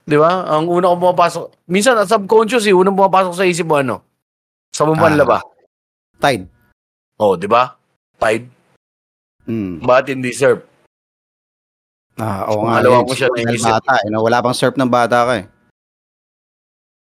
[0.00, 0.48] Di ba?
[0.48, 1.44] Ang una kong pumapasok.
[1.66, 2.72] Minsan, subconscious eh.
[2.72, 4.00] Unang pumapasok sa isip mo, ano?
[4.72, 5.04] Sabon Ah.
[5.04, 5.38] panlaba.
[6.16, 6.48] Tide.
[7.20, 7.76] Oh, di ba?
[8.16, 8.48] Tide.
[9.44, 9.84] Hmm.
[9.84, 10.64] Bakit hindi surf?
[12.16, 12.80] Ah, oo nga.
[12.80, 13.04] Pangalawa yun.
[13.04, 13.68] ko siya Dahil naisip.
[13.70, 14.18] Bata, eh, no?
[14.22, 15.46] Wala pang surf ng bata ka eh.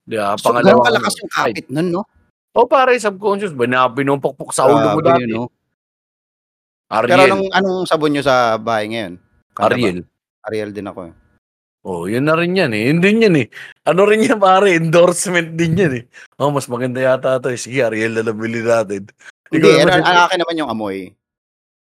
[0.02, 0.34] Di ba?
[0.36, 0.82] So, Pangalawa.
[0.82, 2.02] kalakas yung kapit nun, no?
[2.52, 3.54] Oh, pare, subconscious.
[3.54, 5.32] Ba na pinumpokpok sa ulo mo Grabe dati?
[5.32, 5.48] no?
[6.92, 7.08] Ariel.
[7.08, 9.16] Pero anong, anong sabon nyo sa bahay ngayon?
[9.56, 9.64] Ano ba?
[9.72, 9.98] Ariel.
[10.44, 11.14] Ariel din ako eh.
[11.82, 12.92] Oh, yun na rin yan eh.
[12.92, 13.46] Yun din yan eh.
[13.82, 16.04] Ano rin yan pare, endorsement din yan eh.
[16.36, 17.58] Oh, mas maganda yata ito eh.
[17.58, 19.08] Sige, Ariel na nabili natin.
[19.50, 21.10] Hindi, Ikaw ano, ang akin naman yung amoy.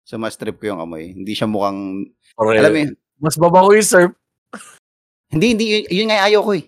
[0.02, 1.12] So, mas trip ko yung amoy.
[1.12, 2.08] Hindi siya mukhang,
[2.40, 2.58] Ariel.
[2.58, 4.10] alam mo yun, Mas babaw yung surf.
[5.30, 6.64] hindi, hindi, yun, yun nga yung ayaw ko eh.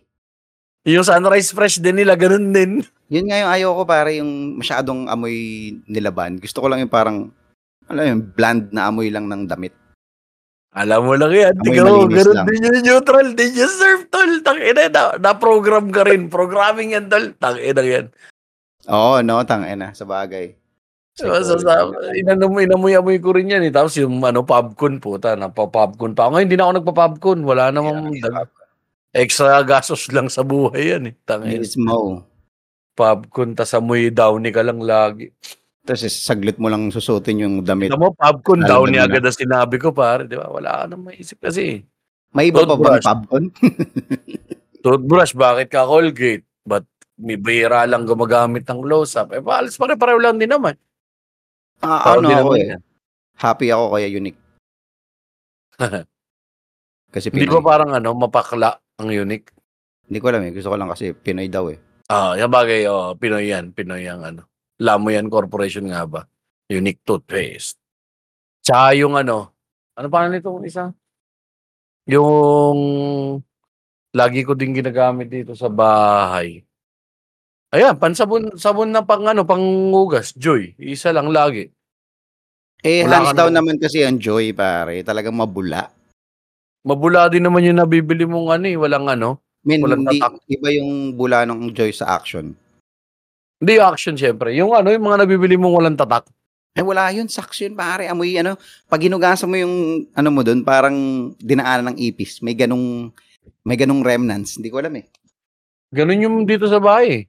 [0.87, 2.87] Yung sunrise fresh din nila, ganun din.
[3.15, 5.35] Yun nga yung ayaw ko, pare, yung masyadong amoy
[5.91, 6.39] nilaban.
[6.39, 7.31] Gusto ko lang yung parang,
[7.91, 9.75] alam mo yun, bland na amoy lang ng damit.
[10.75, 11.55] Alam mo lang yan.
[11.55, 12.47] Amoy mo, malinis ganun lang.
[12.51, 13.27] din yung neutral.
[13.35, 14.31] Din yung surf, tol.
[14.43, 16.27] Tangina, na, na-program ka rin.
[16.27, 17.31] Programming yan, tol.
[17.39, 18.07] Tangina yan.
[18.91, 20.55] Oo, no, tang na, sa bagay.
[21.17, 21.71] So, so, so,
[22.13, 23.73] inamoy, inamoy-amoy ko rin yan eh.
[23.73, 26.27] Tapos yung ano, popcorn po, ta, napapopcorn pa.
[26.27, 26.31] ako.
[26.37, 27.41] Ngayon, hindi na ako nagpa-popcorn.
[27.47, 28.56] Wala namang dag-
[29.17, 31.15] extra gastos lang sa buhay yan eh.
[31.25, 31.65] Tangina.
[31.65, 32.21] Mismo.
[32.97, 35.33] Popcorn, tas amoy downy ka lang lagi.
[35.87, 37.89] Tapos eh, saglit mo lang susutin yung damit.
[37.93, 39.09] Alam mo, popcorn, downy na.
[39.09, 40.29] agad ang sinabi ko, pare.
[40.29, 40.49] Di ba?
[40.53, 41.81] Wala ka nang maisip kasi.
[42.37, 43.07] May iba pa bang Toothbrush.
[43.07, 43.47] popcorn?
[44.85, 46.45] Toothbrush, bakit ka Colgate?
[46.67, 46.85] But
[47.17, 49.33] may bihira lang gumagamit ng close-up.
[49.33, 50.77] Eh, palis pare-pareho lang din naman.
[51.81, 52.77] Ah, ano ako eh.
[52.77, 52.81] yan.
[53.37, 54.41] Happy ako kaya unique.
[57.15, 59.53] Kasi Hindi ba parang ano, mapakla ang unique?
[60.07, 60.53] Hindi ko alam eh.
[60.55, 61.79] Gusto ko lang kasi Pinoy daw eh.
[62.07, 63.75] Ah, yung bagay, oh, Pinoy yan.
[63.75, 64.43] Pinoy ang ano.
[64.79, 66.23] Lamo yan Corporation nga ba?
[66.71, 67.81] Unique toothpaste.
[68.63, 69.51] Tsaka yung ano,
[69.95, 70.91] ano pa nito isa?
[72.07, 72.79] Yung
[74.15, 76.63] lagi ko din ginagamit dito sa bahay.
[77.75, 80.79] Ayan, pansabon sabon na pang ano, panghugas, Joy.
[80.79, 81.71] Isa lang lagi.
[82.87, 83.75] Eh, Wala hands down naman.
[83.75, 85.03] naman kasi ang joy, pare.
[85.03, 85.91] Talagang mabula.
[86.87, 89.43] Mabula din naman yung nabibili mong ano eh, walang ano.
[89.67, 90.39] Men, Walang hindi, tatak.
[90.47, 92.55] iba yung bula ng joy sa action.
[93.59, 94.55] Hindi yung action syempre.
[94.55, 96.31] Yung ano, yung mga nabibili mong walang tatak.
[96.79, 97.27] Eh, wala yun.
[97.27, 98.07] Sax yun, pare.
[98.07, 98.55] Amoy, ano,
[98.87, 100.95] pag hinugasan mo yung, ano mo doon, parang
[101.43, 102.39] dinaanan ng ipis.
[102.39, 103.11] May ganong,
[103.67, 104.55] may ganong remnants.
[104.55, 105.11] Hindi ko alam eh.
[105.91, 107.09] Ganun yung dito sa bahay.
[107.11, 107.23] eh.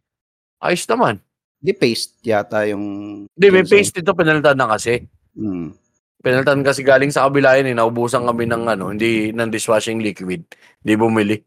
[0.62, 1.17] Ayos naman.
[1.58, 2.86] Hindi paste yata yung...
[3.34, 5.02] Hindi, may paste dito, penaltan na kasi.
[5.34, 5.74] Hmm.
[6.17, 7.75] Penaltan kasi galing sa kabila yun eh.
[7.77, 10.43] Naubusan kami ng ano, hindi ng dishwashing liquid.
[10.82, 11.38] Hindi bumili.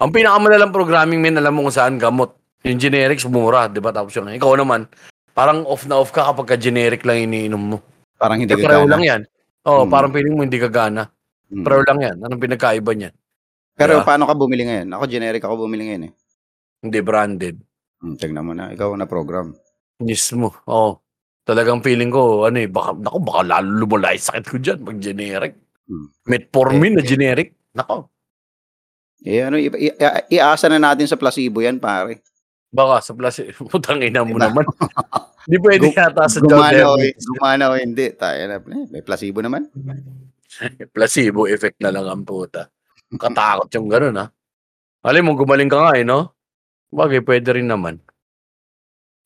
[0.00, 2.32] Ang pinakamalalang programming men, alam mo kung saan gamot.
[2.64, 3.90] Yung generics, mura, di ba?
[3.90, 4.86] Tapos yung, ikaw naman,
[5.34, 7.78] parang off na off ka kapag ka generic lang iniinom mo.
[8.16, 9.20] Parang hindi Eh, ko pareho lang yan.
[9.64, 9.92] Oo, Hmm.
[9.92, 11.08] parang feeling mo hindi ka gana.
[11.50, 11.64] Hmm.
[11.64, 12.16] Pareho lang yan.
[12.20, 13.14] Anong pinagkaiba niyan?
[13.76, 14.06] Pero Yeah.
[14.06, 14.88] paano ka bumili ngayon?
[14.92, 16.12] Ako generic ako bumili ngayon eh.
[16.84, 17.56] Hindi branded.
[18.00, 18.72] Hmm, tingnan mo na.
[18.72, 19.52] Ikaw na program.
[20.00, 20.52] Mismo.
[20.64, 21.00] Oo.
[21.42, 24.98] Talagang feeling ko, ano eh, baka, naku, baka lalo lumala yung sakit ko dyan pag
[25.00, 25.54] generic.
[25.88, 26.06] Hmm.
[26.28, 27.08] Metformin na Eh, eh.
[27.08, 27.48] generic.
[27.72, 27.96] Nako.
[29.20, 32.22] Eh, ano, i- i- i- iasa na natin sa placebo yan, pare.
[32.70, 34.46] Baka sa plus, putang ina mo Diba?
[34.46, 34.64] naman.
[35.50, 38.12] Di pwede Gu- yata sa Gumana o, John gumana o hindi.
[38.12, 38.56] Tayo na.
[38.60, 39.66] Eh, may placebo naman.
[40.94, 42.68] Placebo effect na lang ang puta.
[43.10, 44.26] Katakot yung ganun ha.
[45.02, 46.34] Alam mo, gumaling ka nga eh, no?
[46.90, 48.02] Bagay, pwede rin naman.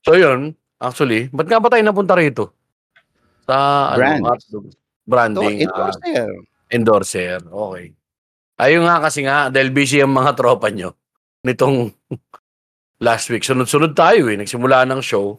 [0.04, 0.52] So yun,
[0.84, 2.52] actually, ba't nga ba tayo napunta rito?
[3.44, 4.20] Sa Brand.
[4.24, 4.64] ano, hotdog.
[5.04, 5.68] Branding.
[5.68, 6.28] ito ah, sir.
[6.72, 7.40] endorser.
[7.44, 7.92] Okay.
[8.56, 10.96] Ayun nga kasi nga, dahil busy ang mga tropa nyo
[11.44, 11.92] nitong
[13.06, 13.44] last week.
[13.44, 14.36] Sunod-sunod tayo eh.
[14.40, 15.36] Nagsimula ng show.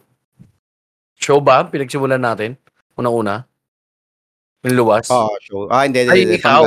[1.18, 1.66] Show ba?
[1.66, 2.54] Pinagsimulan natin?
[2.94, 3.42] Una-una?
[4.62, 5.10] Yung luwas?
[5.10, 5.66] Oh, show.
[5.66, 6.36] Ah, hindi, Ay, hindi.
[6.36, 6.38] hindi.
[6.38, 6.62] ikaw.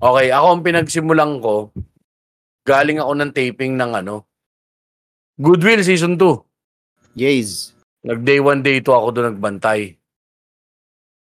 [0.00, 1.68] Okay, ako ang pinagsimulan ko,
[2.64, 4.24] galing ako ng taping ng ano,
[5.36, 6.49] Goodwill Season 2.
[7.18, 7.74] Yays.
[8.06, 10.00] Nag day 1, day 2 ako doon nagbantay.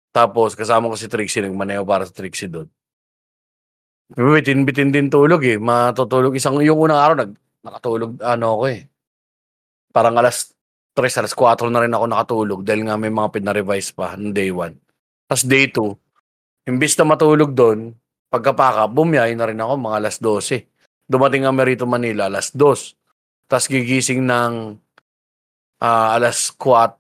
[0.09, 2.69] Tapos kasama ko si Trixie, nagmaneho para sa Trixie doon.
[4.09, 5.61] Bitin-bitin din tulog eh.
[5.61, 8.81] Matutulog isang yung unang araw nag nakatulog ano ako eh.
[9.93, 10.49] Parang alas
[10.97, 14.49] 3, alas 4 na rin ako nakatulog dahil nga may mga pinarevise pa ng day
[14.49, 14.73] 1.
[15.29, 17.93] Tapos day 2, imbis na matulog doon,
[18.33, 20.65] pagkapaka, bumiyay na rin ako mga alas 12.
[21.05, 23.49] Dumating kami rito Manila alas 2.
[23.49, 24.77] Tapos gigising ng
[25.79, 26.91] ah, alas 4,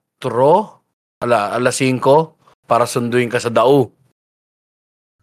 [1.23, 1.99] ala, alas 5,
[2.65, 3.91] para sunduin ka sa Dao.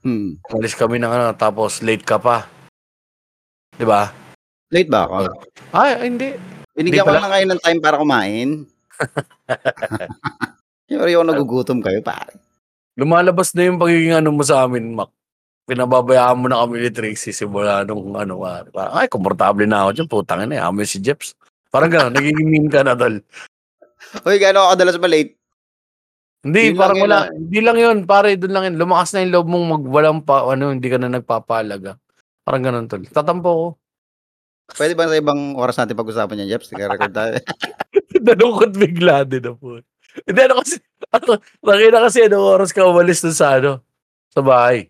[0.04, 0.38] Hmm.
[0.52, 2.46] Umalis kami ng ano, tapos late ka pa.
[3.74, 4.12] Di ba?
[4.70, 5.16] Late ba ako?
[5.74, 6.36] Ay, hindi.
[6.76, 7.26] Binigyan ko pala.
[7.26, 8.50] na kayo ng time para kumain.
[10.86, 12.38] Siyempre yung nagugutom kayo, pare.
[12.96, 15.10] Lumalabas na yung pagiging ano mo sa amin, Mac.
[15.66, 19.90] Pinababayaan mo na kami ni Trixie simula nung ano, ah, parang, ay, komportable na ako
[19.98, 21.34] dyan, putang ina, amoy si Jeps.
[21.70, 23.20] Parang gano'n, nagiging mean ka na, tol.
[24.24, 25.32] Uy, gano'n ako kadalas ba late?
[26.46, 27.18] Hindi, Yun parang wala.
[27.26, 27.28] ah.
[27.34, 28.76] Hindi lang yun, pare, doon lang yun.
[28.78, 31.98] Lumakas na yung loob mong magwalang pa, ano, hindi ka na nagpapalaga.
[32.46, 33.02] Parang gano'n, tol.
[33.02, 33.66] Tatampo ko.
[34.78, 36.70] Pwede ba sa ibang oras natin pag-usapan yan, Jeps?
[36.70, 37.34] Nagka-record tayo.
[38.26, 39.78] Nalungkot bigla din na po.
[40.22, 40.78] Hindi, ano kasi,
[41.10, 41.30] ano,
[41.62, 43.82] nakita kasi anong oras ka umalis dun sa, ano,
[44.30, 44.86] sa bahay.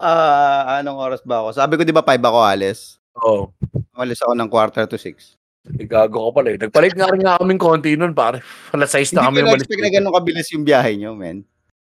[0.00, 1.48] Ah, anong oras ba ako?
[1.54, 2.96] Sabi ko, di ba 5 ako alis?
[3.22, 3.52] Oo.
[3.92, 5.36] Umalis ako ng quarter to 6.
[5.62, 6.58] Oh, gago ka pala eh.
[6.58, 8.42] Nagpalit nga rin nga kaming konti nun, pare.
[8.74, 11.46] Alas 6 na kami Hindi ko na-expect na gano'ng kabilis yung biyahe nyo, men.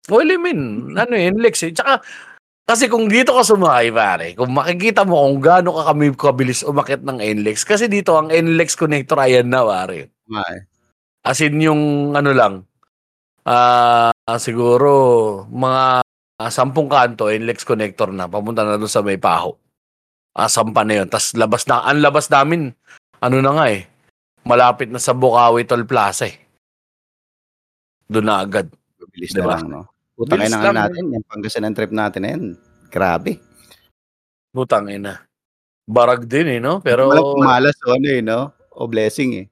[0.07, 1.75] Well, I mean, ano yun, Lex eh.
[1.75, 1.99] Tsaka,
[2.63, 7.03] kasi kung dito ka sumakay, pare, kung makikita mo kung gaano ka kami kabilis umakit
[7.03, 10.15] ng NLEX, kasi dito ang NLEX connector, ayan na, pare.
[10.31, 10.63] Ay.
[11.27, 12.55] As in yung, ano lang,
[13.47, 14.91] ah siguro,
[15.51, 16.07] mga
[16.39, 19.59] ah, sampung kanto, NLEX connector na, papunta na doon sa may paho.
[20.39, 21.09] Ah, sampa na yun.
[21.11, 22.71] Tapos labas na, ang labas namin,
[23.21, 23.87] ano na nga eh,
[24.47, 26.37] malapit na sa Bukawi Toll Plaza eh.
[28.07, 28.71] Doon na agad.
[29.03, 29.43] Mabilis Diba?
[29.43, 29.83] na lang, no?
[30.17, 32.45] Bilis ina lang, nga natin, yung Pangasinan trip natin na yan.
[32.89, 33.37] Grabe.
[34.55, 35.21] Butang ina.
[35.85, 36.81] Barag din eh, no?
[36.81, 38.51] Pero, Walang pumalas o ano eh, no?
[38.73, 39.47] O blessing eh.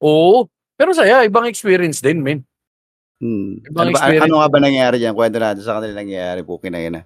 [0.00, 0.48] oo.
[0.74, 2.42] Pero saya, ibang experience din, men.
[3.22, 3.62] Hmm.
[3.62, 5.14] Ibang Ano, ba, ano nga ba nangyari dyan?
[5.14, 6.42] Kwento natin sa kanila nangyari.
[6.42, 7.04] Pukin na yun ah.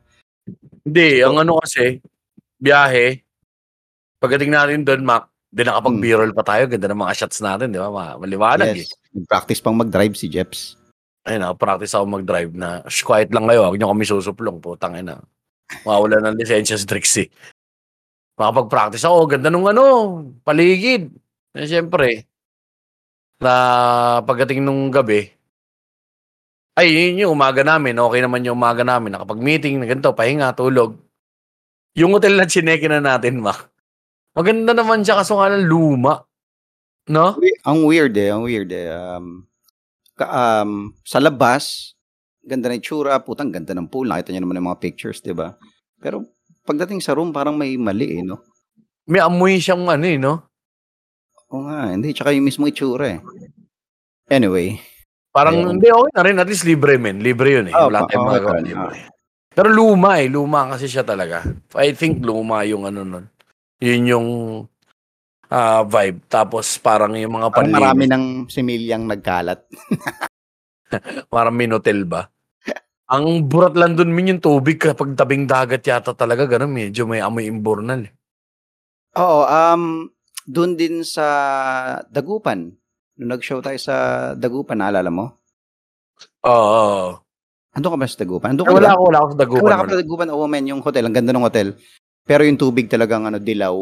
[0.89, 2.01] Hindi, ang ano kasi,
[2.57, 3.21] biyahe,
[4.17, 7.89] pagdating natin doon, Mac, di nakapag-b-roll pa tayo, ganda ng mga shots natin, di ba?
[7.89, 8.85] Ma- Maliwanag eh.
[8.85, 8.93] Yes.
[9.25, 10.77] Practice pang mag-drive si Jeps.
[11.25, 14.97] Ayun na, practice ako mag-drive na, shh, quiet lang kayo, huwag niyo kami susuplong, putang
[14.97, 15.21] ina.
[15.85, 17.33] Mawala ng lisensya sa Trixie.
[18.37, 19.85] Makapag-practice ako, ganda nung ano,
[20.45, 21.09] paligid.
[21.57, 22.29] Eh, siyempre,
[23.41, 23.53] na
[24.25, 25.33] pagdating nung gabi,
[26.79, 30.95] ay, yun yung umaga namin, okay naman yung umaga namin, nakapag-meeting, na ganito, pahinga, tulog.
[31.99, 33.67] Yung hotel na chineke na natin, Mac,
[34.35, 36.25] maganda naman siya kaso nga lang luma.
[37.09, 37.37] No?
[37.41, 38.93] We- Ang weird eh, ang weird eh.
[38.93, 39.49] Um,
[40.17, 41.95] ka, um, sa labas,
[42.45, 44.09] ganda ng itsura, putang ganda ng pool.
[44.09, 45.57] Nakita niyo naman yung mga pictures, di ba?
[46.01, 46.25] Pero
[46.69, 48.45] pagdating sa room, parang may mali eh, no?
[49.09, 50.45] May amoy siyang ano eh, no?
[51.49, 52.13] Oo nga, hindi.
[52.13, 53.21] Tsaka yung mismo itsura eh.
[54.29, 54.77] Anyway,
[55.29, 55.79] Parang Ayun.
[55.79, 57.21] hindi okay na rin, at least libre men.
[57.23, 57.75] Libre yun eh.
[57.77, 58.91] Oh, Wala tayong okay magagawa.
[59.55, 61.45] Pero luma eh, luma kasi siya talaga.
[61.79, 63.25] I think luma yung ano nun.
[63.79, 64.29] Yun yung
[65.51, 66.27] ah, vibe.
[66.27, 67.83] Tapos parang yung mga parang panlinis.
[67.83, 69.61] marami ng similyang nagkalat.
[71.29, 72.25] Parang minotel ba?
[73.13, 76.49] Ang burat lang dun min yung tubig kapag tabing dagat yata talaga.
[76.49, 78.13] Ganun, medyo may amoy imbornal eh.
[79.17, 80.09] Oo, um,
[80.45, 81.25] doon din sa
[82.13, 82.73] Dagupan.
[83.21, 85.41] Nung nag-show tayo sa Dagupan, naalala mo?
[86.45, 86.53] Oo.
[86.53, 87.09] oo.
[87.73, 88.49] Ando ka ba sa Dagupan?
[88.57, 89.65] Ando ka wala ako, wala ako sa dagupan.
[89.65, 90.29] Wala ka sa Dagupan.
[90.33, 91.05] Oo, men, yung hotel.
[91.09, 91.69] Ang ganda ng hotel.
[92.29, 93.73] Pero yung tubig talagang ano, dilaw.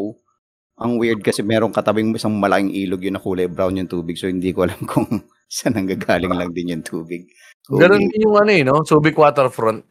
[0.77, 4.15] Ang weird kasi merong katabing isang malaking ilog yun na kulay brown yung tubig.
[4.15, 7.27] So, hindi ko alam kung saan nanggagaling lang din yung tubig.
[7.67, 8.87] Kung Ganun din yung ano eh, no?
[8.87, 9.83] Subic Waterfront.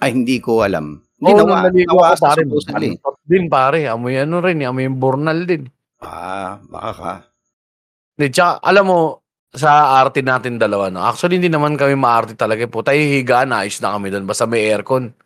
[0.00, 1.04] Ay, hindi ko alam.
[1.20, 2.40] Hindi, nung nawa, nawa ako pare.
[2.44, 2.88] supposedly.
[2.96, 3.80] Antot din pare.
[3.88, 5.68] Amoy ano rin, eh, amoy imbornal din.
[6.00, 7.14] Ah, baka ka.
[8.16, 8.98] Hindi, tsaka, alam mo,
[9.56, 11.00] sa arte natin dalawa, no?
[11.00, 12.68] Actually, hindi naman kami maarte talaga.
[12.68, 14.28] Po, tayo higaan, ayos na kami doon.
[14.28, 15.16] Basta may aircon.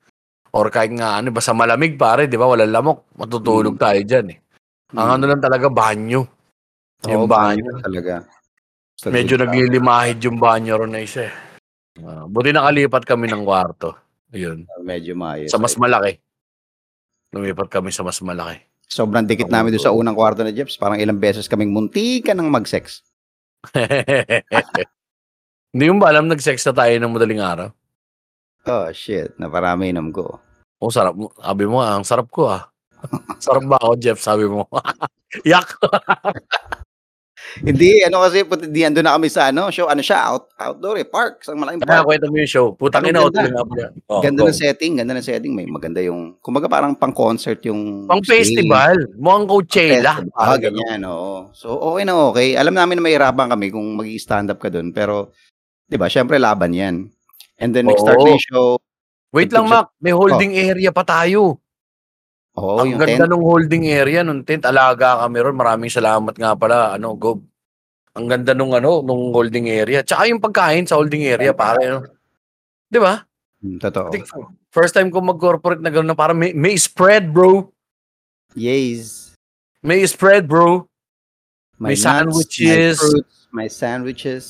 [0.50, 2.46] Or kahit nga, ano, basta malamig, pare, di ba?
[2.46, 2.98] Walang lamok.
[3.14, 3.82] Matutulog Mm.
[3.82, 4.38] tayo dyan, eh.
[4.92, 6.26] Ang ano lang talaga, banyo.
[7.06, 7.78] Yung Oo, banyo.
[7.78, 8.26] talaga.
[8.98, 11.34] Sa Medyo naglilimahid yung banyo ron na isa, eh.
[12.02, 13.94] Ah, buti nakalipat kami ng kwarto.
[14.30, 14.66] Yun.
[14.66, 15.50] hour, Medyo maayos.
[15.50, 16.18] Sa mas malaki.
[17.30, 18.58] Lumipat kami sa mas malaki.
[18.90, 20.74] Sobrang dikit namin doon sa unang kwarto na Jeps.
[20.74, 23.06] Parang ilang beses kaming muntikan ng mag-sex.
[25.70, 27.68] Hindi mo ba alam, nag-sex na tayo ng madaling araw?
[28.68, 29.32] Oh, shit.
[29.40, 30.36] Naparami inom ko.
[30.80, 31.32] Oh, sarap mo.
[31.36, 32.68] Sabi mo, ang sarap ko ah.
[33.44, 34.20] sarap ba ako, Jeff?
[34.20, 34.68] Sabi mo.
[35.48, 35.76] Yak!
[37.64, 41.02] Hindi, ano kasi, puti, di ando na kami sa ano, show, ano siya, out, outdoor
[41.02, 42.06] eh, park, sa malaking Kaya park.
[42.06, 42.66] kwento mo yung show.
[42.78, 43.90] Putang ina, hotel nga pala.
[44.06, 48.06] Oh, ganda ng setting, ganda ng setting, may maganda yung, kumbaga parang pang concert yung
[48.06, 48.54] Pang stage.
[48.54, 48.94] festival.
[49.18, 50.12] Mukhang Coachella.
[50.22, 50.36] Festival.
[50.38, 51.50] Ah, ganyan, oo.
[51.50, 52.54] So, okay na okay.
[52.54, 55.34] Alam namin na mahirapan kami kung mag stand up ka doon, pero,
[55.90, 56.96] di ba, syempre laban yan.
[57.60, 58.40] And then, nag-start Oo.
[58.40, 58.68] show.
[59.30, 59.92] Wait lang, Mac.
[60.02, 61.60] May holding area pa tayo.
[62.58, 63.32] Oo, Ang yung ganda tent.
[63.36, 64.66] ng holding area nung tent.
[64.66, 65.54] Alaga kami ron.
[65.54, 66.98] Maraming salamat nga pala.
[66.98, 67.44] Ano, Gob.
[68.18, 70.02] Ang ganda nung ano, nung holding area.
[70.02, 71.84] Tsaka yung pagkain sa holding area, pare.
[71.86, 72.02] No?
[72.90, 73.22] Di ba?
[73.62, 74.10] Hmm, totoo.
[74.10, 74.26] I think
[74.70, 77.70] First time ko mag-corporate na gano'n na parang may, may spread, bro.
[78.54, 79.30] Yes.
[79.82, 80.90] May spread, bro.
[81.78, 82.98] May nuts, sandwiches.
[82.98, 84.44] My fruits, my sandwiches.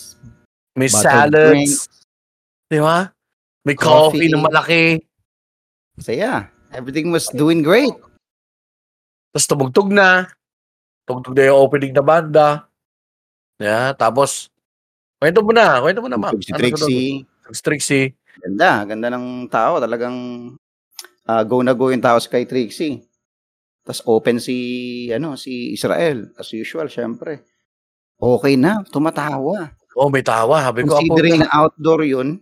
[0.76, 1.88] May Bottled salads.
[2.70, 3.10] Di ba?
[3.66, 4.30] May coffee, Coffee.
[4.30, 4.84] na malaki.
[5.98, 7.90] So yeah, everything was doing great.
[9.34, 10.30] Tapos tumugtog na.
[11.02, 12.48] Tugtog na yung opening na banda.
[13.60, 14.48] Yeah, tapos,
[15.20, 15.82] kwento mo na.
[15.82, 16.38] Kwento mo na, ma'am.
[16.40, 17.26] Si Ano Trixie.
[17.26, 17.52] sunod?
[17.52, 18.06] Si Trixie.
[18.40, 19.76] Ganda, ganda ng tao.
[19.82, 20.16] Talagang
[21.28, 23.04] ah, go na go yung tao kay Trixie.
[23.84, 24.56] Tapos open si,
[25.12, 26.32] ano, si Israel.
[26.40, 27.44] As usual, syempre.
[28.16, 29.74] Okay na, tumatawa.
[29.98, 30.64] Oh, may tawa.
[30.64, 32.40] Sabi ko, Considering na outdoor yun,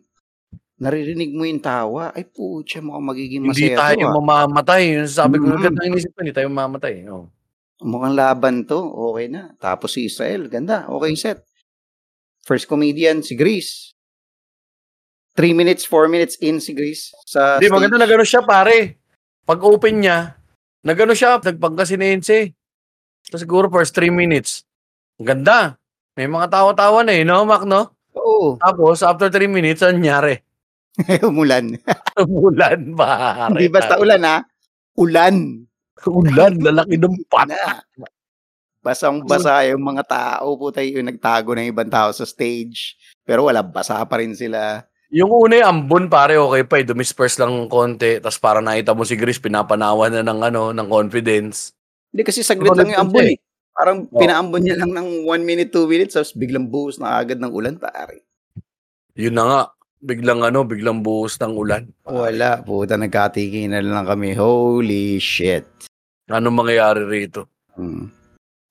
[0.78, 4.14] naririnig mo yung tawa, ay putya, mukhang magiging hindi masaya tayo to, ah.
[4.22, 4.82] mamamatay.
[4.94, 5.58] Yung sabi ko, Mhm.
[5.58, 5.88] mm-hmm.
[5.90, 6.94] inisip ko, hindi tayo mamamatay.
[7.10, 7.26] Oh.
[7.82, 9.54] Mukhang laban to, okay na.
[9.58, 11.42] Tapos si Israel, ganda, okay set.
[12.46, 13.92] First comedian, si Grease.
[15.36, 17.74] 3 minutes, 4 minutes in si Grease sa Hindi, stage.
[17.78, 18.98] maganda na gano'n siya, pare.
[19.46, 20.34] Pag open niya,
[20.82, 22.54] na gano'n siya, nagpagkasinense.
[23.30, 24.66] Tapos siguro first 3 minutes.
[25.18, 25.78] Ang ganda.
[26.18, 27.94] May mga tawa-tawa na eh, no, Mac, no?
[28.18, 30.42] Oo, Tapos, after 3 minutes, ang nangyari?
[31.28, 31.78] umulan.
[32.26, 33.48] Ulan, pare.
[33.54, 34.36] Hindi basta ulan ha,
[34.98, 35.66] ulan.
[36.06, 37.50] Ulan, lalaki ng pat.
[37.50, 37.82] Na.
[38.78, 42.94] Basang-basa yung mga tao, puta yung nagtago ng ibang tao sa stage.
[43.26, 44.86] Pero wala, basa pa rin sila.
[45.10, 46.86] Yung una yung ambon, pare, okay pa eh.
[46.86, 48.22] Dumisperse lang ng konti.
[48.22, 51.74] Tapos para nakita mo si Gris, pinapanawan na ng, ano, ng confidence.
[52.14, 53.38] Hindi kasi saglit lang yung ambon siya eh.
[53.78, 54.18] Parang Oo.
[54.18, 57.78] pinaambon niya lang ng 1 minute, 2 minutes, tapos biglang buhos na agad ng ulan,
[57.78, 58.26] pare.
[59.14, 59.62] Yun na nga.
[59.98, 61.82] Biglang ano, biglang buhos ng ulan.
[62.06, 64.30] Wala, puta, nagkatiki na lang kami.
[64.32, 65.66] Holy shit.
[66.30, 67.50] Anong mangyayari rito?
[67.74, 68.06] Hmm.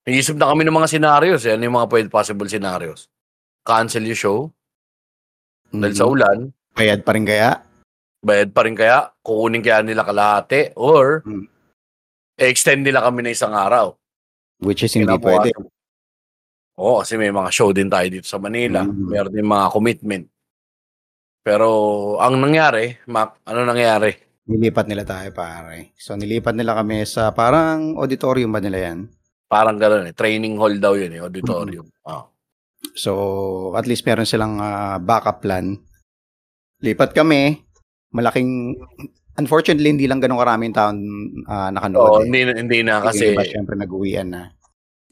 [0.08, 1.44] Nag-isip na kami ng mga scenarios.
[1.44, 1.52] Eh.
[1.52, 3.12] Ano yung mga pwede possible scenarios?
[3.60, 4.38] Cancel yung show
[5.68, 6.12] dahil sa Mhm.
[6.16, 6.38] ulan.
[6.72, 7.60] Bayad pa rin kaya?
[8.24, 9.12] Bayad pa rin kaya?
[9.20, 10.72] Kukunin kaya nila kalahati?
[10.80, 11.44] Or Hmm.
[12.40, 13.92] extend nila kami na isang araw?
[14.64, 15.52] Which is hindi pwede.
[16.78, 18.80] Oo, kasi may mga show din tayo dito sa Manila.
[18.80, 19.12] Mhm.
[19.12, 20.24] Meron din mga commitment.
[21.48, 21.68] Pero
[22.20, 24.12] ang nangyari, Mac, ano nangyari?
[24.52, 25.96] Nilipat nila tayo, pare.
[25.96, 29.08] So, nilipat nila kami sa parang auditorium ba nila yan?
[29.48, 30.14] Parang gano'n eh.
[30.16, 31.24] Training hall daw yun eh.
[31.24, 31.88] Auditorium.
[32.04, 32.28] Ah.
[32.92, 35.72] So, at least meron silang ah, backup plan.
[36.84, 37.64] Lipat kami.
[38.12, 38.76] Malaking...
[39.40, 41.00] Unfortunately, hindi lang ganun karaming taon
[41.48, 41.96] ah, nakanood.
[41.96, 42.28] Oo, eh.
[42.28, 44.52] hindi, hindi na kasi iba, syempre, nag-uwian na.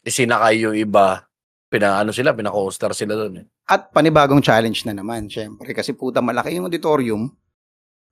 [0.04, 1.25] isinakay yung iba.
[1.66, 3.46] Pina, ano sila, pinaka-hoster sila doon eh.
[3.66, 5.74] At panibagong challenge na naman, syempre.
[5.74, 7.34] Kasi puta, malaki yung auditorium.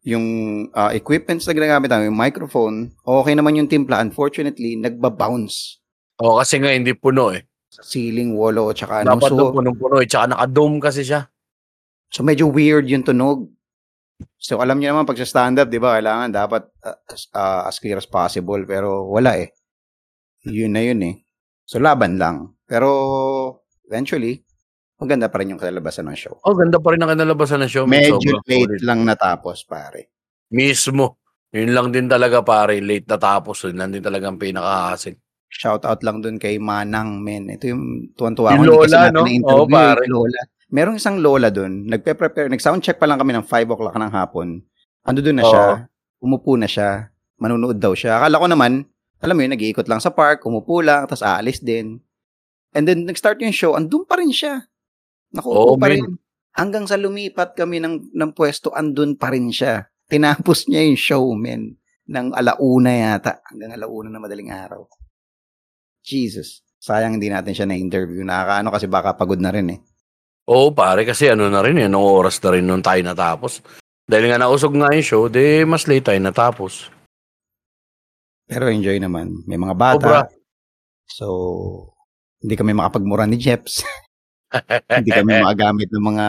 [0.04, 0.26] Yung
[0.74, 4.02] ah, equipments na ginagamit namin, yung microphone, okay naman yung timpla.
[4.04, 5.80] Unfortunately, nagbabounce
[6.22, 7.42] Oo, kasi nga hindi puno eh.
[7.66, 9.18] sa ceiling, wall, o tsaka ano.
[9.18, 10.06] Dapat So, punong-puno eh.
[10.06, 11.26] Tsaka naka-dome kasi siya.
[12.14, 13.50] So medyo weird yung tunog.
[14.38, 17.82] So alam niyo naman pag sa stand-up, 'di ba, kailangan dapat uh, as, uh, as
[17.82, 19.50] clear as possible pero wala eh.
[20.46, 21.16] Yun na yun eh.
[21.66, 22.54] So laban lang.
[22.74, 22.90] Pero
[23.86, 24.42] eventually
[24.98, 26.34] maganda pa rin yung kalabasan ng show.
[26.42, 27.86] Oh, ganda pa rin ang kanalabasan ng show.
[27.86, 30.10] Medyo Sobrang late lang natapos, pare.
[30.50, 31.22] Mismo.
[31.54, 32.82] Yun lang din talaga pare.
[32.82, 33.70] Late natapos.
[33.70, 35.22] Yun lang din talaga ang pinaka-hassle.
[35.46, 37.46] Shout out lang dun kay Manang, men.
[37.46, 38.82] Ito yung tuwan-tuwa Yung ko.
[38.82, 39.22] Hindi kasi lola, natin no?
[39.22, 40.02] na-interview Oo, pare.
[40.10, 40.40] lola.
[40.74, 41.72] Merong isang lola dun.
[41.86, 42.50] Nagpe-prepare.
[42.50, 44.58] Nag-sound check pa lang kami ng 5 o'clock ng hapon.
[45.06, 45.50] Ando dun na Oo.
[45.54, 45.64] siya.
[46.18, 47.06] Umupo na siya.
[47.38, 48.18] Manunood daw siya.
[48.18, 48.82] Akala ko naman,
[49.22, 52.02] alam mo yun, nag-iikot lang sa park, umupo lang, tapos aalis din.
[52.74, 54.66] And then, nag-start yung show, andun pa rin siya.
[55.34, 55.92] Nakuupo pa men.
[55.94, 56.06] rin.
[56.54, 59.86] Hanggang sa lumipat kami ng, ng pwesto, andun pa rin siya.
[60.10, 61.78] Tinapos niya yung show, men.
[62.10, 63.40] Ng alauna yata.
[63.46, 64.84] Hanggang alauna na madaling araw.
[66.04, 66.60] Jesus.
[66.78, 68.20] Sayang hindi natin siya na-interview.
[68.26, 69.80] Nakakaano kasi baka pagod na rin eh.
[70.52, 71.08] Oo pare.
[71.08, 71.88] Kasi ano na rin eh.
[71.88, 73.64] Nung oras na rin nung tayo natapos.
[74.04, 76.92] Dahil nga nausog nga yung show, de mas late tayo natapos.
[78.44, 79.32] Pero enjoy naman.
[79.48, 80.28] May mga bata.
[81.08, 81.93] So,
[82.44, 83.80] hindi kami makapagmura ni Jeps.
[85.00, 86.26] hindi kami makagamit ng mga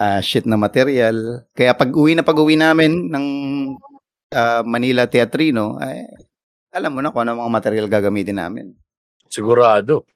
[0.00, 1.44] ah, shit na material.
[1.52, 3.26] Kaya pag uwi na pag uwi namin ng
[4.32, 6.08] ah, Manila Teatrino, ay,
[6.72, 8.72] alam mo na kung ano mga material gagamitin namin.
[9.28, 10.08] Sigurado.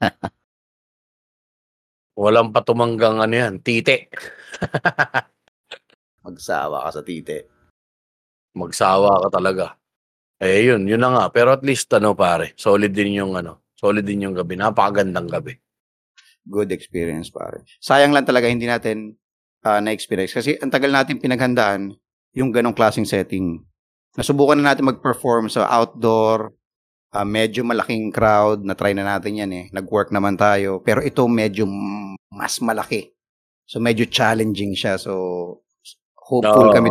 [2.16, 3.60] Walang patumanggang ano yan.
[3.60, 4.08] Tite.
[6.24, 7.52] Magsawa ka sa tite.
[8.56, 9.76] Magsawa ka talaga.
[10.40, 11.24] Eh yun, yun na nga.
[11.28, 14.56] Pero at least ano pare, solid din yung ano, solid din yung gabi.
[14.56, 15.54] Napakagandang gabi.
[16.46, 17.62] Good experience, pare.
[17.78, 19.14] Sayang lang talaga hindi natin
[19.62, 20.32] ah, na-experience.
[20.32, 21.92] Kasi ang tagal natin pinaghandaan
[22.32, 23.60] yung ganong klaseng setting.
[24.16, 26.56] Nasubukan na natin mag-perform sa outdoor,
[27.12, 29.64] ah, medyo malaking crowd, na-try na natin yan eh.
[29.74, 30.80] Nag-work naman tayo.
[30.80, 31.68] Pero ito medyo
[32.32, 33.12] mas malaki.
[33.66, 34.96] So medyo challenging siya.
[34.96, 35.12] So
[36.14, 36.74] hopeful Oo.
[36.74, 36.88] kami.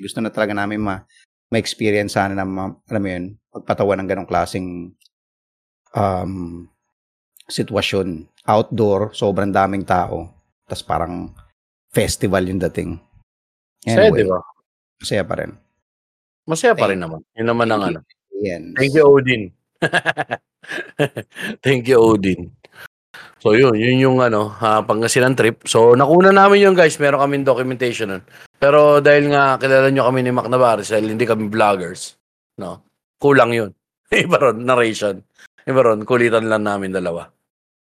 [0.00, 1.04] Gusto na talaga namin ma
[1.50, 4.94] ma-experience sana na ma- alam mo yun, pagpatawa ng ganong klaseng
[5.94, 6.66] um,
[7.46, 8.26] sitwasyon.
[8.46, 10.30] Outdoor, sobrang daming tao.
[10.66, 11.14] Tapos parang
[11.90, 12.96] festival yung dating.
[13.84, 14.40] Saya, di ba?
[15.00, 15.52] Masaya pa rin.
[16.48, 17.20] Masaya pa Thank- rin naman.
[17.36, 17.98] Yun naman ang ano.
[18.40, 18.72] Yan.
[18.76, 19.42] Thank you, Odin.
[21.64, 22.52] Thank you, Odin.
[23.40, 25.64] So yun, yun yung ano, uh, Pangasinan trip.
[25.64, 28.22] So nakuna namin yun guys, meron kaming documentation nun.
[28.60, 32.20] Pero dahil nga kilala nyo kami ni Mac Navarez, dahil hindi kami vloggers,
[32.60, 32.84] no?
[33.16, 33.72] Kulang yun.
[34.12, 35.24] Iba ron, narration.
[35.68, 37.28] Iba ron, kulitan lang namin dalawa.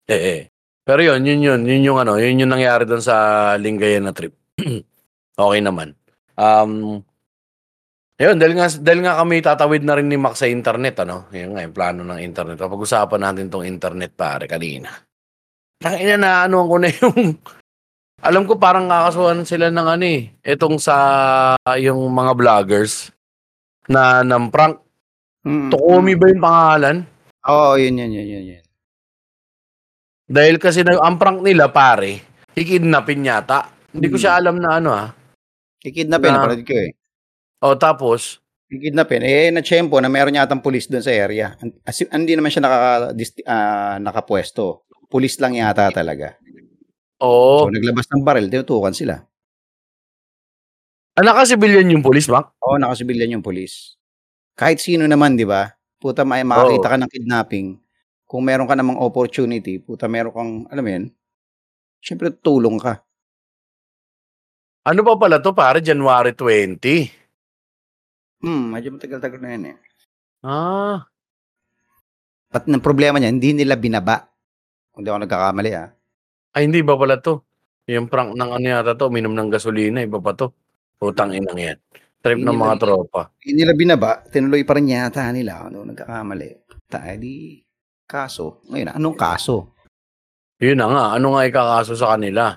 [0.10, 0.42] Eh, eh.
[0.84, 3.16] Pero yun, yun yun, yun yung ano, yun yung nangyari doon sa
[3.56, 4.36] Lingayen na trip.
[5.40, 5.96] okay naman.
[6.36, 7.00] Um,
[8.20, 11.32] yun, dahil nga, dahil nga kami tatawid na rin ni Mac sa internet, ano?
[11.32, 12.60] Yun nga, yung plano ng internet.
[12.60, 14.92] Pag-usapan natin tong internet, pare, kanina.
[15.80, 17.36] Tangina na, ano ko na yung...
[18.28, 20.32] Alam ko parang kakasuhan sila ng ano eh.
[20.40, 20.96] Itong sa
[21.76, 23.12] yung mga vloggers
[23.92, 24.80] na ng prank.
[25.44, 25.68] Mm.
[25.68, 26.98] Tokomi ba yung pangalan?
[27.44, 28.64] Oo, yun, yun, yun, yun, yun.
[30.24, 32.24] Dahil kasi na, ang prank nila, pare,
[32.56, 33.68] kikidnapin yata.
[33.92, 35.12] Hindi ko siya alam na ano ah.
[35.84, 36.92] Kikidnapin, Na- napanood ko eh.
[37.64, 38.40] O tapos,
[38.72, 39.22] Kikidnapin.
[39.22, 41.54] Eh, na-tsempo na meron yatang pulis doon sa area.
[41.86, 42.80] As, hindi naman siya naka,
[43.14, 44.88] dis- ah, nakapwesto.
[45.12, 46.34] Pulis lang yata talaga.
[47.22, 47.68] oo.
[47.68, 49.22] So, naglabas ng baril, tinutukan sila.
[51.14, 52.58] Ah, naka-civilian yung police, Mac?
[52.66, 53.94] Oo, nakasibilyan yung pulis.
[54.58, 55.70] Kahit sino naman, di ba?
[56.04, 57.80] Puta, may makakita ka ng kidnapping.
[58.28, 61.06] Kung meron ka namang opportunity, puta, meron kang, alam mo yun,
[62.04, 63.00] syempre tulong ka.
[64.84, 65.80] Ano pa pala to, pare?
[65.80, 68.44] January 20.
[68.44, 69.78] Hmm, medyo matagal-tagal na yan eh.
[70.44, 71.08] Ah,
[72.52, 74.28] At ng problema niya, hindi nila binaba.
[74.92, 75.88] Kung di ako nagkakamali ah.
[76.52, 77.48] ay hindi ba pala to?
[77.88, 80.52] Yung prank ng ano yata to, minom ng gasolina, iba pa to.
[81.00, 81.80] Putang inang yan.
[82.24, 83.36] Trip ng mga tropa.
[83.44, 85.68] Hindi nila binaba, tinuloy pa rin yata nila.
[85.68, 86.72] Ano nagkakamali.
[86.88, 87.60] Tayo di
[88.08, 88.64] kaso.
[88.72, 89.76] Ngayon, anong kaso?
[90.64, 92.56] Yun na nga, ano nga ikakaso sa kanila?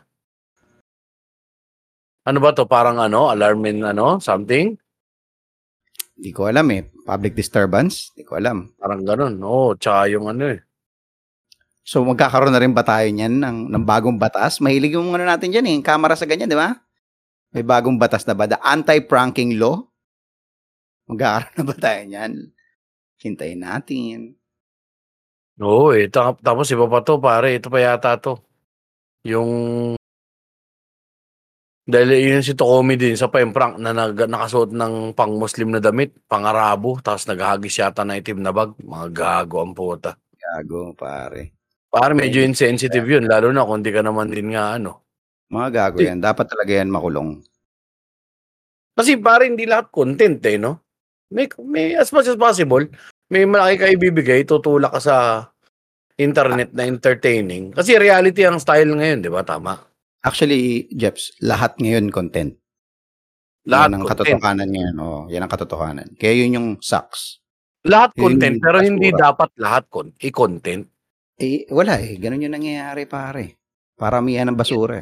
[2.22, 2.70] Ano ba to?
[2.70, 4.78] Parang ano, alarm ano, something?
[6.14, 6.86] Hindi ko alam eh.
[7.02, 8.14] Public disturbance?
[8.14, 8.70] Hindi ko alam.
[8.78, 9.34] Parang ganun.
[9.42, 10.62] Oo, tsaka yung ano eh.
[11.82, 14.62] So magkakaroon na rin ba tayo niyan ng, ng bagong batas?
[14.62, 16.85] Mahilig yung ano natin dyan eh, yung camera sa ganyan, di ba?
[17.56, 18.44] May bagong batas na ba?
[18.44, 19.80] The anti-pranking law?
[21.08, 22.32] Magkakaroon na ba tayo niyan?
[23.16, 24.36] Hintayin natin.
[25.64, 26.12] Oo eh.
[26.12, 27.56] Ta- tapos iba pa to, pare.
[27.56, 28.36] Ito pa yata to.
[29.24, 29.48] Yung...
[31.88, 35.80] Dahil yun si Tokomi din sa pa yung prank na nag, nakasuot ng pang-Muslim na
[35.80, 38.76] damit, pang-Arabo, tapos naghagis yata na itim na bag.
[38.84, 40.12] Mga gago ang puta.
[40.36, 41.56] Gago, pare.
[41.88, 45.05] Pare, medyo insensitive yun, lalo na kung di ka naman din nga ano.
[45.50, 46.18] Mga gago yan.
[46.18, 47.38] Dapat talaga yan makulong.
[48.96, 50.80] Kasi pare, hindi lahat content eh, no?
[51.30, 52.86] May, may as much as possible,
[53.28, 55.16] may malaki ka ibibigay, tutulak ka sa
[56.16, 57.74] internet na entertaining.
[57.76, 59.44] Kasi reality ang style ngayon, di ba?
[59.44, 59.76] Tama.
[60.24, 62.56] Actually, Jeps, lahat ngayon content.
[63.66, 64.38] Lahat yan ang content.
[64.40, 64.94] katotohanan ngayon.
[65.02, 66.08] Oh, yan ang katotohanan.
[66.16, 67.42] Kaya yun yung sucks.
[67.86, 69.22] Lahat Yun content, yung pero hindi basura.
[69.30, 70.84] dapat lahat con i-content.
[71.38, 72.18] Eh, wala eh.
[72.18, 73.62] Ganun yung nangyayari, pare.
[73.94, 74.98] Paramihan ng basura.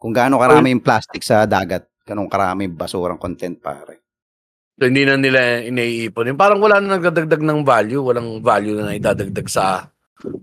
[0.00, 4.00] Kung gaano karami yung plastic sa dagat, ganun karami yung basurang content, pare.
[4.80, 6.32] So, hindi na nila iniipon.
[6.32, 9.84] Yung Parang wala na nagdadagdag ng value, walang value na idadagdag sa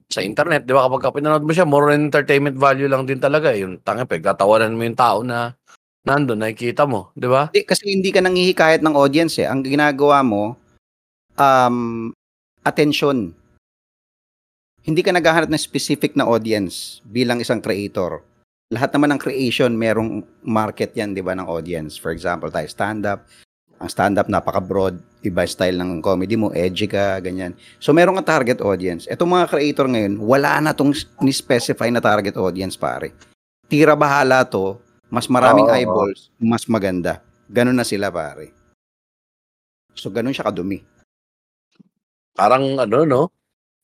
[0.10, 0.86] sa internet, di ba?
[0.86, 3.54] Kapag ka pinanood mo siya, more entertainment value lang din talaga.
[3.54, 5.54] Yung tanga, pagtatawanan mo yung tao na
[6.06, 7.50] nandun, nakikita mo, di ba?
[7.50, 9.48] Hindi, kasi hindi ka nanghihikayat ng audience eh.
[9.50, 10.58] Ang ginagawa mo,
[11.38, 12.10] um,
[12.66, 13.34] attention.
[14.88, 18.24] Hindi ka naghahanap ng specific na audience bilang isang creator.
[18.68, 21.96] Lahat naman ng creation, merong market yan, di ba, ng audience.
[21.96, 23.24] For example, tayo stand-up.
[23.80, 25.00] Ang stand-up, napaka-broad.
[25.24, 27.56] Iba style ng comedy mo, edgy ka, ganyan.
[27.80, 29.08] So, meron ka target audience.
[29.08, 30.92] Etong mga creator ngayon, wala na tong
[31.24, 33.16] ni-specify na target audience, pare.
[33.72, 34.76] Tira bahala to,
[35.08, 35.72] mas maraming oo.
[35.72, 37.24] eyeballs, mas maganda.
[37.48, 38.52] Ganun na sila, pare.
[39.96, 40.84] So, ganun siya kadumi.
[42.36, 43.22] Parang ano, no?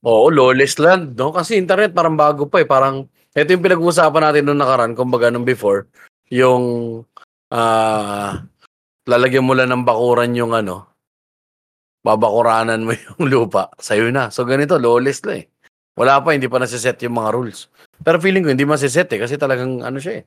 [0.03, 1.31] Oo, lawless land, no?
[1.31, 2.67] Kasi internet parang bago pa eh.
[2.67, 5.89] Parang, ito yung pinag-uusapan natin nung nakaraan, kumbaga nung before,
[6.29, 6.63] yung,
[7.53, 8.45] ah,
[9.09, 10.93] lalagyan mo lang ng bakuran yung ano,
[12.03, 14.29] babakuranan mo yung lupa, sa'yo na.
[14.29, 15.47] So, ganito, lawless na eh.
[15.93, 17.69] Wala pa, hindi pa nasiset yung mga rules.
[18.01, 20.23] Pero feeling ko, hindi masiset eh, kasi talagang ano siya eh.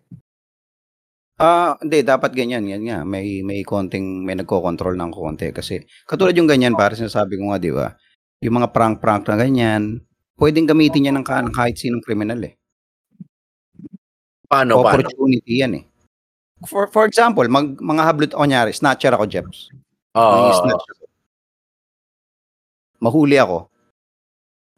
[1.36, 2.98] Ah, hindi dapat ganyan, yan nga.
[3.04, 7.60] May may konting may nagko-control ng konti kasi katulad yung ganyan para sinasabi ko nga,
[7.60, 7.92] 'di ba?
[8.40, 10.00] Yung mga prank-prank na ganyan,
[10.40, 12.56] pwedeng gamitin yan ng kahit sinong kriminal eh.
[14.46, 15.02] Paano, paano?
[15.02, 15.84] Opportunity yan eh.
[16.64, 19.68] For for example, mag mga hablot kunyari, snatcher ako, Jeps.
[20.16, 20.48] Oo.
[20.56, 21.04] Ako.
[22.96, 23.68] Mahuli ako.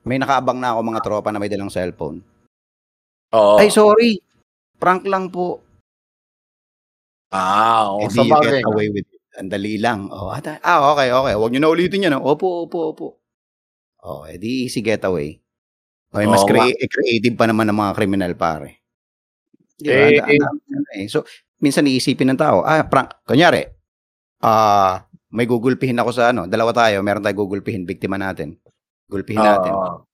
[0.02, 2.18] May nakaabang na ako mga tropa na may dalang cellphone.
[3.30, 3.60] Oo.
[3.60, 4.18] Ay, sorry.
[4.78, 5.62] Prank lang po.
[7.30, 8.02] Ah, oo.
[8.02, 8.64] Eh, sa bagay.
[8.64, 9.20] get away with it.
[9.38, 10.10] Ang dali lang.
[10.10, 11.34] Oh, ata, ah, okay, okay.
[11.36, 12.16] Huwag nyo na ulitin yan.
[12.18, 12.22] ah.
[12.24, 13.06] Opo, opo, opo.
[14.02, 15.36] Oh, eh, di easy getaway.
[16.08, 18.77] Okay, mas Oo crea- eh, creative pa naman ng mga kriminal, pare.
[19.78, 20.26] Di ba?
[20.26, 21.06] Eh, yan eh.
[21.06, 21.22] So,
[21.62, 23.22] minsan iisipin ng tao, ah, prank.
[23.22, 23.62] Kunyari,
[24.42, 28.58] ah, may gugulpihin ako sa ano, dalawa tayo, meron tayo gugulpihin, biktima natin.
[29.06, 29.72] Gulpihin natin.
[29.72, 30.04] Oo.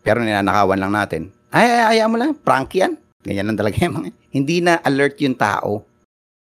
[0.00, 1.22] Pero ninanakawan lang natin.
[1.54, 2.98] Ay, ay, ayaw mo lang, prank yan.
[3.24, 4.08] Ganyan lang talaga yung mga.
[4.34, 5.86] Hindi na alert yung tao.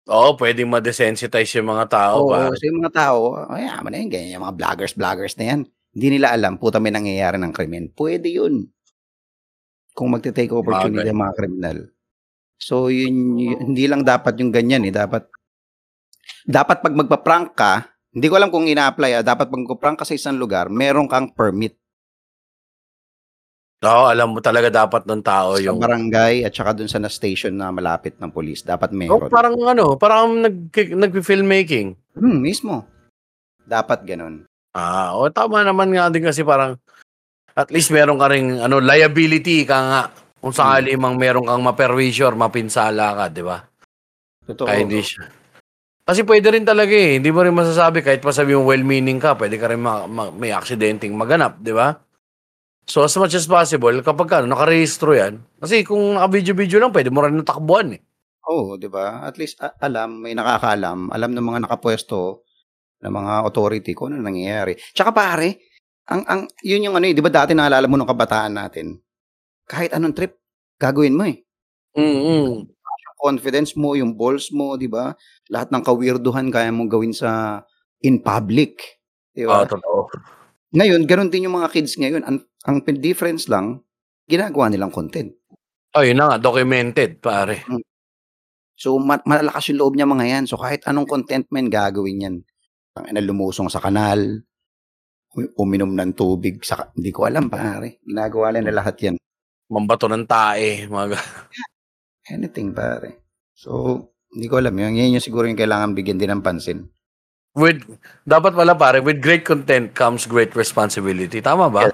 [0.04, 2.28] Oo, pwedeng ma-desensitize yung mga tao.
[2.28, 2.56] Oo, pare.
[2.60, 5.60] so yung mga tao, ay, mo na yun, ganyan, yung mga vloggers, vloggers na yan.
[5.94, 7.94] Hindi nila alam, puta may nangyayari ng krimen.
[7.94, 8.68] Pwede yun.
[9.94, 11.14] Kung magte-take opportunity Bagay.
[11.14, 11.78] ang mga kriminal.
[12.58, 14.94] So, yun, yun- hindi lang dapat yung ganyan eh.
[14.94, 15.28] Dapat,
[16.48, 17.74] dapat pag magpa-prank ka,
[18.14, 21.34] hindi ko alam kung ina-apply ah, dapat pag magpa-prank ka sa isang lugar, meron kang
[21.34, 21.76] permit
[23.84, 25.76] Oo, alam mo talaga dapat ng tao sa yung...
[25.76, 28.64] barangay at saka dun sa na station na malapit ng police.
[28.64, 29.28] Dapat Oh, meron.
[29.28, 32.00] parang ano, parang nag, nag-filmmaking.
[32.16, 32.88] Hmm, mismo.
[33.68, 34.48] Dapat ganun.
[34.72, 36.80] Ah, o tama naman nga din kasi parang
[37.54, 40.02] at least meron ka ring ano, liability ka nga
[40.44, 43.64] kung sakali mang meron kang maperwisyo or mapinsala ka, di ba?
[44.44, 44.68] Totoo.
[44.68, 45.32] Ay, hindi siya.
[46.04, 47.16] Kasi pwede rin talaga eh.
[47.16, 50.36] Hindi mo rin masasabi kahit pa sabi mo well-meaning ka, pwede ka rin ma- ma-
[50.36, 51.96] may aksidenteng maganap, di ba?
[52.84, 57.24] So as much as possible, kapag ano, nakarehistro yan, kasi kung naka-video-video lang, pwede mo
[57.24, 58.04] rin natakbuhan eh.
[58.44, 59.24] Oo, 'di ba?
[59.24, 62.44] At least a- alam, may nakakaalam, alam ng mga nakapwesto
[63.00, 64.76] ng mga authority kung ano nangyayari.
[64.76, 65.64] Tsaka pare,
[66.12, 69.00] ang ang yun yung ano, eh, 'di ba dati naalala mo nung kabataan natin?
[69.68, 70.38] Kahit anong trip
[70.78, 71.42] gagawin mo eh.
[71.96, 72.68] Mm-mm.
[72.68, 75.14] Yung confidence mo, yung balls mo, 'di ba?
[75.48, 77.62] Lahat ng kawirduhan kaya mong gawin sa
[78.04, 79.00] in public,
[79.32, 79.70] 'di Ah, ba?
[79.70, 80.10] totoo.
[80.74, 82.26] Ngayon, ganun din yung mga kids ngayon.
[82.26, 83.86] Ang ang difference lang,
[84.26, 85.30] ginagawa nilang content.
[85.94, 87.62] Oh, yun na nga, documented, pare.
[88.74, 90.44] So, ma- malakas yung loob niya mga yan.
[90.50, 92.36] So, kahit anong content man gagawin yan.
[92.98, 94.42] Ang ina lumusong sa kanal,
[95.38, 98.02] u- uminom ng tubig, sa, hindi ko alam pare.
[98.02, 99.16] Ginagawa nila lahat yan.
[99.68, 101.30] Mambato ng tae, mga ga-
[102.34, 103.20] Anything pare.
[103.54, 104.00] So,
[104.32, 104.74] hindi ko alam.
[104.74, 106.88] Yan, yan yung siguro yung kailangan bigyan din ng pansin.
[107.54, 107.86] with
[108.26, 111.38] dapat wala pare with great content comes great responsibility.
[111.38, 111.86] Tama ba?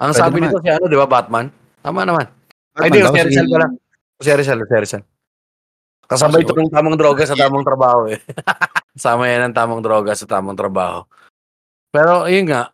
[0.00, 0.48] Ang Pwede sabi naman.
[0.48, 1.52] nito si ano di ba Batman?
[1.84, 2.24] Tama naman.
[2.72, 3.66] Ay Batman di daw, si Rizal pala.
[4.16, 5.02] Si Rizal si Rizal
[6.04, 8.16] kasabay Ah, ito ng tamang droga sa tamang trabaho eh.
[8.96, 11.04] Sama yan ng tamang droga sa tamang trabaho.
[11.92, 12.72] Pero yun nga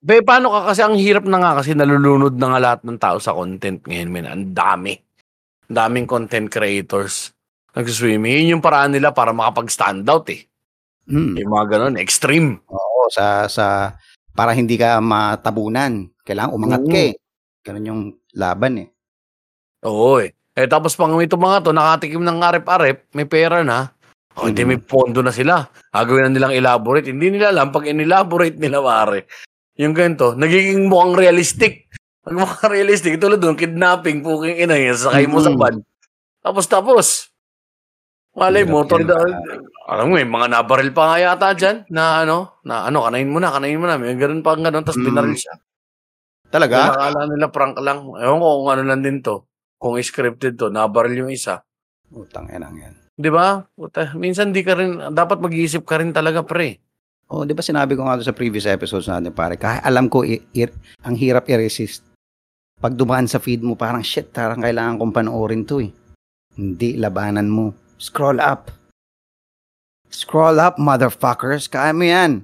[0.00, 3.20] Be, paano ka kasi ang hirap na nga kasi nalulunod na nga lahat ng tao
[3.20, 4.96] sa content ngayon men ang dami
[5.68, 7.36] ang daming content creators
[7.76, 10.48] nag-swimming yun yung paraan nila para makapag-stand out eh
[11.10, 11.34] Hmm.
[11.34, 12.62] yung mga ganun, extreme.
[12.70, 13.98] Oo, sa, sa,
[14.30, 16.06] para hindi ka matabunan.
[16.22, 16.92] Kailangan umangat Oo.
[16.92, 17.12] ka eh.
[17.66, 18.02] Ganun yung
[18.38, 18.88] laban eh.
[19.82, 20.30] Oo eh.
[20.54, 23.90] Eh tapos pang ito mga to, nakatikim ng arep-arep, may pera na.
[24.38, 24.68] O hindi Mm.
[24.70, 25.66] may pondo na sila.
[25.90, 27.10] Gagawin na nilang elaborate.
[27.10, 29.26] Hindi nila alam pag in-elaborate nila pare.
[29.80, 31.88] Yung ganito, nagiging mukhang realistic.
[32.24, 35.56] Pag mukhang realistic, tulad doon, kidnapping, puking ina yun, sakay mo sa Mm.
[35.56, 35.76] van.
[36.44, 37.06] Tapos tapos.
[38.36, 39.02] Malay mo, pare.
[39.90, 43.42] alam mo, may mga nabaril pa nga yata dyan, na ano, na ano, kanain mo
[43.42, 45.06] na, kanain mo na, may ganun pa ganun, tapos Mm.
[45.10, 45.54] binaril siya.
[46.52, 46.76] Talaga?
[46.92, 47.98] Nakakala nila prank lang.
[48.06, 49.46] Ewan ko kung ano lang din to.
[49.80, 51.62] Kung scripted to, nabaril yung isa.
[52.12, 52.94] Utang yan yan.
[53.16, 53.64] Di ba?
[54.18, 56.78] Minsan di ka rin, dapat mag-iisip ka rin talaga pre.
[57.30, 60.26] Oh, 'di ba sinabi ko nga doon sa previous episodes natin pare, kahit alam ko
[60.26, 60.74] i- i-
[61.06, 62.02] ang hirap i-resist.
[62.80, 65.90] Pag dumaan sa feed mo, parang shit, parang kailangan kong panoorin 'to eh.
[66.58, 67.70] Hindi labanan mo.
[67.96, 68.74] Scroll up.
[70.10, 71.70] Scroll up, motherfuckers.
[71.70, 72.42] Kaya mo yan.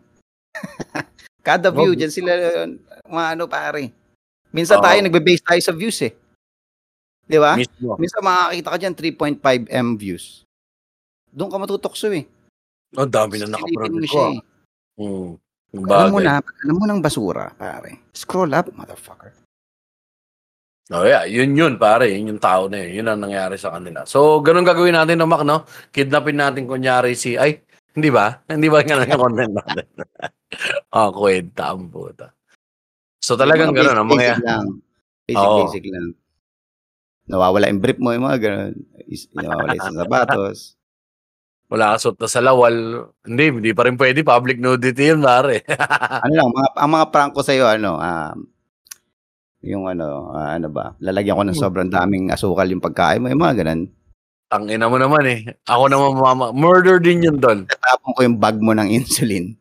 [1.46, 1.98] Kada view, Oh.
[1.98, 2.30] dyan sila,
[3.02, 3.90] mga ano pare.
[4.54, 4.84] Minsan Oo.
[4.86, 6.14] tayo, nagbe-base tayo sa views eh.
[7.26, 7.58] Di ba?
[7.58, 7.98] Mismo.
[7.98, 10.46] Minsan makakita ka dyan, 3.5 M views.
[11.34, 12.22] Doon ka matutokso eh.
[12.94, 14.06] Ang dami na mo ko.
[14.06, 14.55] siya
[14.96, 15.02] eh.
[15.04, 15.36] Hmm.
[15.76, 18.08] Alam mo na, alam mo ng basura, pare.
[18.16, 19.34] Scroll up, motherfucker.
[20.94, 21.26] Oh, yeah.
[21.26, 22.14] Yun yun, pare.
[22.14, 23.02] Yun yung tao na yun.
[23.02, 24.06] Yun ang nangyari sa kanila.
[24.06, 25.66] So, ganun gagawin natin no, Mac, no?
[25.90, 27.66] Kidnapin natin kunyari si, ay,
[27.96, 28.38] hindi ba?
[28.52, 29.86] Hindi ba ganun yung content natin?
[30.92, 32.28] Ah, kwenta ang puta.
[33.24, 33.98] So, talagang Mga ganun.
[33.98, 34.66] Ang mga, basic lang.
[35.26, 35.58] Basic, Oo.
[35.64, 36.08] basic lang.
[37.26, 38.74] nawawala yung brief mo, yung mga ganun.
[39.34, 40.75] Nawawala yung sapatos.
[41.66, 42.74] Wala ka suot na sa lawal.
[43.26, 44.22] Hindi, hindi pa rin pwede.
[44.22, 45.66] Public nudity yun, pare.
[46.24, 48.36] ano lang, mga, ang mga prank ko sa'yo, ano, um,
[49.66, 53.42] yung ano, ah, ano ba, lalagyan ko ng sobrang daming asukal yung pagkain mo, yung
[53.42, 53.90] mga ganun.
[54.46, 55.40] Tangina mo naman eh.
[55.66, 56.54] Ako naman mama.
[56.54, 57.66] Murder din yun doon.
[57.66, 59.58] Tapon ko yung bag mo ng insulin.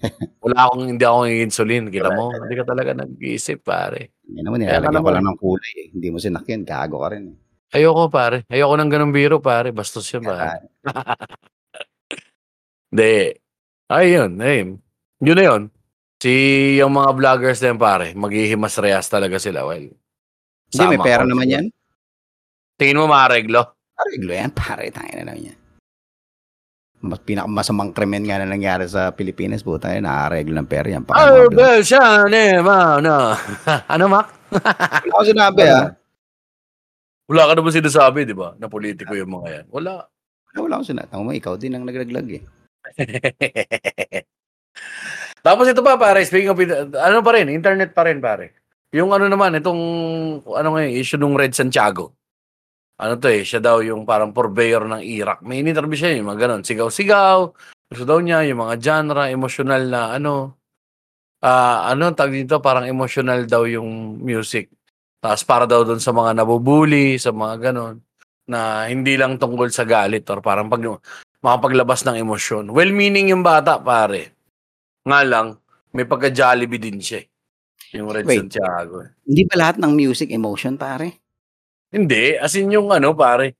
[0.44, 1.84] Wala akong, hindi ako ng insulin.
[1.92, 4.16] Kita mo, hindi ka talaga nag-iisip, pare.
[4.24, 5.88] Hindi naman, nilalagyan ko lang ng kulay eh.
[5.92, 7.36] Hindi mo sinakyan, gago ka rin eh.
[7.72, 8.44] Ayoko, pare.
[8.52, 9.72] Ayoko ng ganung biro, pare.
[9.72, 10.68] Bastos yun, pare.
[10.84, 10.84] Kaya,
[12.92, 13.32] Hindi.
[13.88, 14.30] Ay, yun.
[14.36, 14.56] Ay,
[15.24, 15.62] yun na yun.
[16.20, 16.32] Si
[16.76, 19.64] yung mga vloggers yun, pare, maghihimas reyas talaga sila.
[19.64, 19.88] Well,
[20.68, 21.32] Hindi, may pera ko.
[21.32, 21.66] naman yan.
[22.76, 23.72] Tingin mo maareglo?
[23.96, 25.58] Pareglo yan, pare, tangin na naman yan.
[27.02, 31.02] Mas pinakamasamang krimen nga na nangyari sa Pilipinas, puta yan, naareglo ng pera yan.
[31.02, 33.32] Oh, mga- well, siya, ne, ma, no.
[33.92, 34.28] ano, Mac?
[34.52, 35.96] Wala ko sinabi ah.
[37.32, 38.52] Wala ka naman sinasabi, di ba?
[38.60, 39.66] Na politiko yung mga yan.
[39.72, 40.04] Wala.
[40.52, 41.08] Wala ko sinabi.
[41.08, 42.44] Tama mo, ikaw din ang naglaglag eh.
[45.46, 46.60] Tapos ito pa, pare, speaking of,
[46.92, 48.52] ano pa rin, internet pa rin, pare.
[48.92, 49.80] Yung ano naman, itong,
[50.44, 52.12] ano ngayon, issue nung Red Santiago.
[53.00, 55.40] Ano to eh, siya daw yung parang purveyor ng Iraq.
[55.40, 56.62] May in-interview siya, yung mga ganon.
[56.68, 57.38] Sigaw-sigaw.
[57.88, 60.60] Gusto daw niya, yung mga genre, emotional na ano.
[61.40, 64.68] Ah, ano, tag dito, parang emotional daw yung music.
[65.22, 68.02] Tapos para daw doon sa mga nabubuli, sa mga ganon.
[68.42, 70.82] Na hindi lang tungkol sa galit or parang pag,
[71.38, 72.74] makapaglabas ng emosyon.
[72.74, 74.34] Well-meaning yung bata, pare.
[75.06, 75.46] Nga lang,
[75.94, 77.22] may pagka-Jollibee din siya.
[77.22, 77.26] eh.
[77.94, 78.50] Yung Red Wait.
[78.50, 79.06] Santiago.
[79.06, 79.10] eh.
[79.26, 81.22] Hindi ba lahat ng music emotion, pare?
[81.92, 83.54] Hindi, as in yung ano, pare.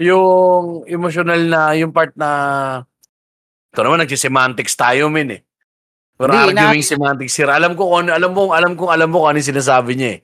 [0.00, 2.30] Yung emotional na, yung part na,
[3.68, 5.42] ito naman, nagsisemantics tayo, min eh.
[6.20, 7.50] We're Hindi, arguing semantics here.
[7.50, 10.20] Alam ko ano, alam mo, alam ko, alam mo kung ano yung sinasabi niya eh.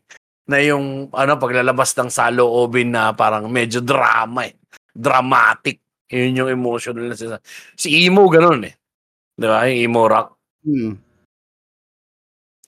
[0.48, 4.56] Na yung, ano, paglalabas ng saloobin na parang medyo drama eh.
[4.96, 5.76] Dramatic.
[6.08, 7.44] Yun yung emotional na sinasabi.
[7.76, 8.72] Si Emo, ganun eh.
[9.36, 9.68] Di ba?
[9.68, 10.28] Yung emo rock.
[10.64, 10.96] Hmm.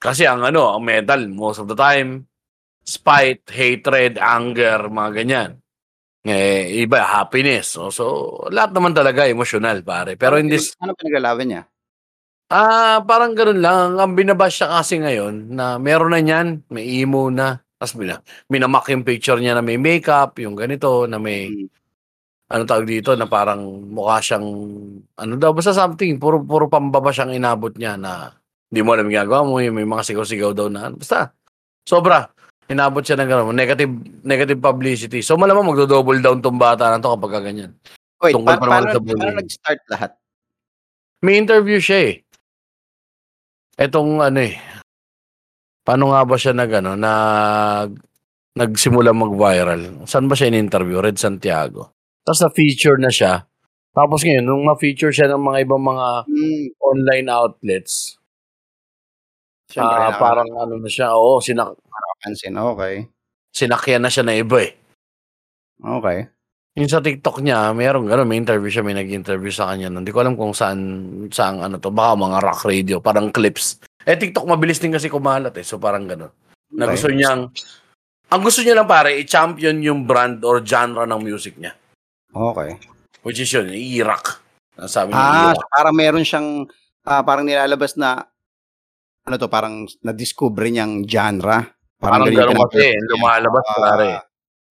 [0.00, 2.24] Kasi ang ano, ang metal, most of the time,
[2.84, 5.50] spite, hatred, anger, mga ganyan.
[6.26, 7.76] Eh, iba, happiness.
[7.76, 8.04] So, so
[8.52, 10.16] lahat naman talaga emotional, pare.
[10.20, 11.62] Pero in this, Ano pinaglalaban niya?
[12.52, 13.96] ah, parang ganun lang.
[14.00, 17.62] Ang binabash siya kasi ngayon, na meron na niyan, may emo na.
[17.80, 18.20] Tapos mina,
[18.52, 21.72] minamak yung picture niya na may makeup, yung ganito, na may, Hmm.
[22.52, 24.44] ano tawag dito, na parang mukha siyang,
[25.16, 28.36] ano daw, basta something, puro, puro pambaba siyang inabot niya na
[28.68, 31.32] hindi mo alam yung ginagawa mo, yung may mga sigaw-sigaw daw na, basta,
[31.88, 32.28] sobra.
[32.68, 35.24] Inabot siya ng gano'n, negative, negative publicity.
[35.24, 37.72] So malamang magdo-double down tong bata na to kapag ganyan.
[38.20, 40.10] Wait, Tungkol pa- paano, paano nag-start lahat?
[41.24, 42.14] May interview siya eh.
[43.80, 44.60] Etong ano eh,
[45.82, 47.90] paano nga ba siya nag, ano, nag,
[48.56, 50.04] nagsimula mag-viral?
[50.06, 50.98] Saan ba siya in-interview?
[51.00, 51.94] Red Santiago.
[52.22, 53.44] Tapos na-feature na siya.
[53.90, 56.64] Tapos ngayon, nung ma-feature siya ng mga ibang mga Hmm.
[56.78, 58.16] online outlets,
[59.70, 62.58] Siyempre, ah, parang ano na siya, oo, sinak nakakapansin.
[62.58, 62.94] Okay.
[63.54, 64.74] sinakyan na siya na iba eh.
[65.78, 66.26] Okay.
[66.78, 69.90] Yung sa TikTok niya, mayroong gano'n, may interview siya, may nag-interview sa kanya.
[69.90, 70.78] Hindi ko alam kung saan,
[71.34, 73.78] saan ano to, baka mga rock radio, parang clips.
[74.04, 76.32] Eh, TikTok mabilis din kasi kumalat eh, so parang gano'n.
[76.72, 77.52] Na gusto niyang,
[78.30, 81.76] ang gusto niya lang pare, i-champion yung brand or genre ng music niya.
[82.32, 82.78] Okay.
[83.20, 84.40] Which is yun, i-rock.
[84.88, 86.64] Sabi niya, Ah, so parang meron siyang
[87.04, 88.24] ah, parang nilalabas na
[89.28, 91.76] ano to, parang na-discover niyang genre.
[92.00, 94.10] Parang ganun yung gano'n kasi, lumalabas Ah, pare.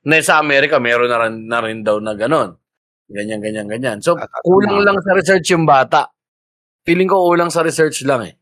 [0.09, 2.57] Na sa Amerika, meron na rin, na rin daw na gano'n.
[3.09, 3.97] Ganyan, ganyan, ganyan.
[4.01, 6.09] So, kulang lang sa research yung bata.
[6.85, 8.33] Feeling ko kulang sa research lang eh.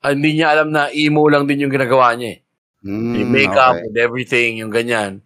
[0.00, 2.38] Ah, hindi niya alam na emo lang din yung ginagawa niya eh.
[2.80, 3.84] Hmm, Yung makeup okay.
[3.92, 5.20] and everything, yung ganyan.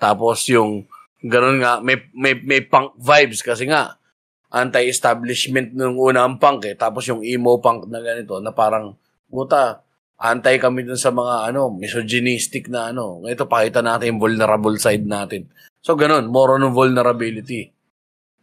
[0.00, 0.88] Tapos yung
[1.20, 4.00] ganun nga, may, may, may punk vibes kasi nga,
[4.48, 6.76] anti-establishment nung una ang punk eh.
[6.78, 8.96] Tapos yung emo punk na ganito, na parang,
[9.28, 9.84] puta,
[10.16, 13.20] anti kami dun sa mga ano, misogynistic na ano.
[13.28, 15.50] Ito, pakita natin yung vulnerable side natin.
[15.84, 17.68] So ganun, more on vulnerability.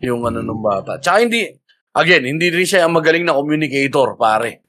[0.05, 0.47] Yung ano Hmm.
[0.51, 1.01] nung bata.
[1.01, 1.49] Tsaka hindi,
[1.97, 4.61] again, hindi rin siya ang magaling na communicator, pare.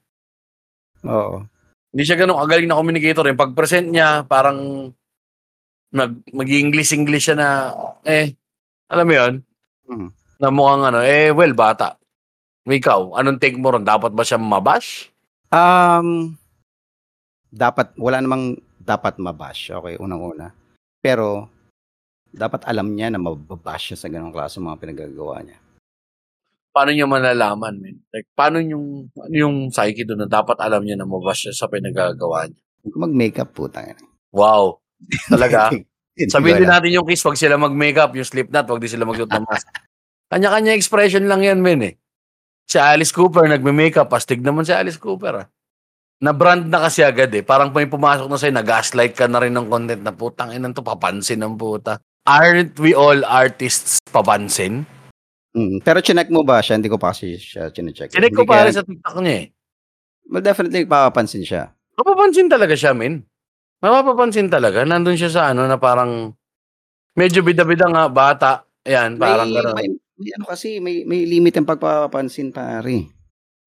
[1.03, 1.43] Oo.
[1.93, 3.25] Hindi siya ganun kagaling na communicator.
[3.29, 4.89] Yung pag-present niya, parang
[5.93, 7.49] mag, mag-English-English siya na,
[8.07, 8.33] eh,
[8.89, 9.33] alam mo yun?
[9.87, 10.09] Mhm.
[10.41, 11.95] Na mukhang ano, eh, well, bata.
[12.65, 13.85] Ikaw, anong take mo ron?
[13.85, 15.11] Dapat ba siya mabash?
[15.53, 16.33] Um,
[17.53, 19.69] dapat, wala namang dapat mabash.
[19.69, 20.55] Okay, unang-una.
[21.03, 21.51] Pero,
[22.33, 25.62] dapat alam niya na mababash siya sa ganong klase mga pinagagawa niya.
[26.73, 27.95] Paano niya malalaman, man?
[28.09, 31.69] Like, paano yung, ano yung psyche doon na dapat alam niya na mabash siya sa
[31.69, 32.61] pinagagawa niya?
[32.97, 33.93] Mag-makeup po tayo.
[34.33, 34.81] Wow.
[35.29, 35.69] Talaga?
[36.33, 39.45] Sabihin din natin yung kiss, wag sila mag-makeup, yung Slipknot, wag din sila magsuot ng
[39.45, 39.69] mask.
[40.33, 41.93] Kanya-kanya expression lang yan, men eh.
[42.65, 45.47] Si Alice Cooper, nagme-makeup, pastig naman si Alice Cooper ah.
[46.25, 47.45] Na-brand na kasi agad eh.
[47.45, 50.81] Parang may pumasok na sa'yo, nag-gaslight ka na rin ng content na putang inan to,
[50.81, 52.01] papansin ng puta.
[52.25, 54.89] Aren't we all artists papansin?
[55.53, 56.75] Mm, pero chinek mo ba siya?
[56.75, 58.09] Hindi ko pa kasi siya chinecheck.
[58.09, 59.45] Sinek ko Hindi pare kaya- sa TikTok niya eh.
[60.25, 61.69] Well, definitely papapansin siya.
[61.93, 63.21] Mapapansin talaga siya, men.
[63.77, 64.81] Mapapansin talaga.
[64.81, 66.33] Nandun siya sa ano na parang
[67.13, 68.65] medyo bida-bida nga, bata.
[68.81, 69.75] Ayan, parang may, gano'n.
[69.75, 69.87] may,
[70.17, 73.13] may ano kasi, may, may limit ang pagpapansin, pare.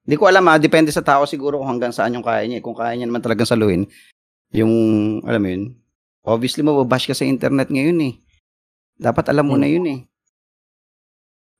[0.03, 2.59] Hindi ko alam ha, depende sa tao siguro kung hanggang saan yung kaya niya.
[2.59, 2.64] eh.
[2.64, 3.87] Kung kaya niya naman talagang saluhin,
[4.51, 4.72] yung,
[5.22, 5.64] alam mo yun,
[6.22, 8.14] obviously mababash ka sa internet ngayon eh.
[8.97, 9.62] Dapat alam mo Hmm.
[9.62, 10.01] na yun eh.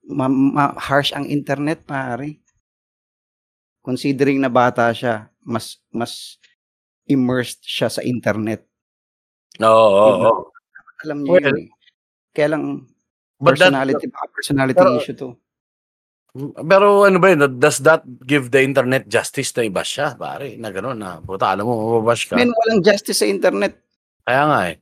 [0.07, 2.39] Ma, ma- harsh ang internet, pare.
[3.83, 6.39] Considering na bata siya, mas, mas
[7.05, 8.67] immersed siya sa internet.
[9.59, 10.27] Oo, oo, Diba?
[10.27, 10.41] oo.
[11.03, 11.69] Alam niyo Well, yun eh.
[12.31, 12.63] Kaya lang,
[13.37, 15.29] But that, personality, baka personality pero- issue to.
[16.63, 20.53] pero ano ba yun, does that give the internet justice na iba siya, pare?
[20.55, 22.37] Na gano'n na, puta, alam mo, mababash ka.
[22.37, 23.73] Men, walang justice sa internet.
[24.21, 24.77] Kaya nga eh.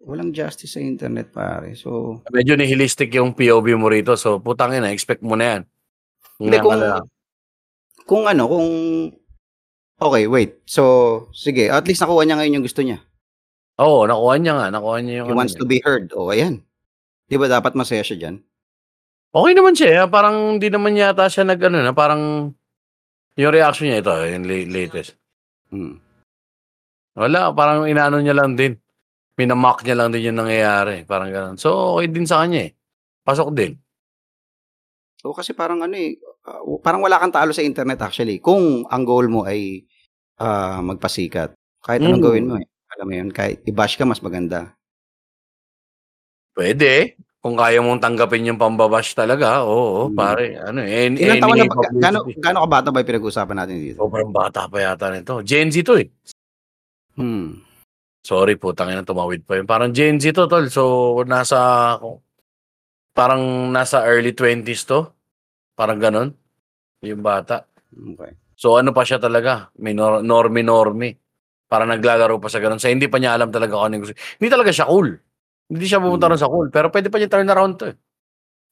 [0.00, 1.76] Walang justice sa internet, pare.
[1.76, 5.62] So, Medyo nihilistic yung POV mo rito, so putang ina, expect mo na yan.
[6.40, 7.04] hindi kung, pala.
[8.08, 8.68] kung ano, kung,
[10.00, 10.64] okay, wait.
[10.64, 10.82] So,
[11.36, 13.04] sige, at least nakuha niya ngayon yung gusto niya.
[13.76, 15.60] Oo, nakuha niya nga, nakuha niya yung He ano wants niya.
[15.60, 16.08] to be heard.
[16.16, 16.64] O, ayan.
[17.28, 18.36] Di ba dapat masaya siya dyan?
[19.30, 19.98] Okay naman siya, eh.
[20.08, 22.50] parang hindi naman yata siya nag ano na, parang
[23.36, 25.14] yung reaction niya ito, yung la- latest.
[25.68, 26.00] Hmm.
[27.14, 28.80] Wala, parang inaano niya lang din.
[29.40, 31.08] Minamock niya lang din yung nangyayari.
[31.08, 31.56] Parang gano'n.
[31.56, 32.76] So, okay din sa kanya eh.
[33.24, 33.72] Pasok din.
[35.16, 38.36] So, kasi parang ano eh, uh, parang wala kang talo sa internet actually.
[38.40, 39.84] Kung ang goal mo ay
[40.40, 41.52] ah, magpasikat.
[41.84, 42.28] Kahit anong Mm.
[42.28, 42.66] gawin mo eh.
[42.96, 44.72] Alam mo yun, kahit i-bash ka, mas maganda.
[46.56, 47.16] Pwede.
[47.40, 50.16] Kung kaya mong tanggapin yung pambabash talaga, oo, Hmm.
[50.16, 50.60] pare.
[50.60, 51.88] Ano, eh, Ilang taon na ba?
[51.88, 54.00] Gano, gano ka bata ba yung pinag-uusapan natin dito?
[54.00, 55.40] Sobrang bata pa yata nito.
[55.40, 56.08] Gen Z to eh.
[57.16, 57.60] Hmm.
[58.20, 59.64] Sorry po, tangin na tumawid pa yun.
[59.64, 60.68] Parang Gen Z to, tol.
[60.68, 60.82] So,
[61.24, 61.96] nasa,
[63.16, 65.08] parang nasa early 20s to.
[65.74, 66.36] Parang ganon.
[67.00, 67.64] Yung bata.
[67.90, 68.36] Okay.
[68.54, 69.72] So, ano pa siya talaga?
[69.80, 71.16] May nor- normi-normi.
[71.64, 72.76] Parang naglalaro pa sa ganon.
[72.76, 74.16] So, hindi pa niya alam talaga kung ano yung gusto.
[74.36, 75.08] Hindi talaga siya cool.
[75.70, 76.36] Hindi siya pumunta Hmm.
[76.36, 76.68] sa cool.
[76.68, 77.96] Pero pwede pa niya turn around to eh.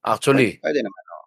[0.05, 0.61] Actually.
[0.61, 1.03] Pwede naman.
[1.09, 1.25] oo.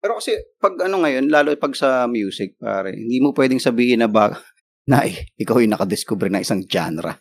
[0.00, 4.08] Pero kasi pag ano ngayon, lalo pag sa music, pare, hindi mo pwedeng sabihin na
[4.08, 4.32] ba
[4.90, 7.20] na eh, ikaw yung nakadiscover na isang genre.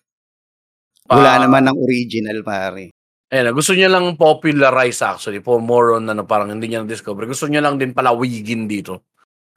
[1.09, 2.93] Wala naman ng original, pare.
[3.29, 5.41] Ayun, gusto niya lang popularize actually.
[5.41, 7.29] For more on ano, parang hindi niya na-discover.
[7.29, 9.09] Gusto niya lang din palawigin dito.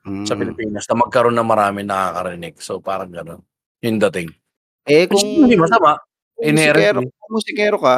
[0.02, 0.26] Mm.
[0.26, 2.58] sa Pilipinas na magkaroon ng marami nakakarinig.
[2.58, 3.38] So parang gano'n.
[3.86, 4.34] Yung dating.
[4.82, 6.02] Eh Which kung, is hindi masama.
[6.34, 7.96] kung musikero, kung musikero ka,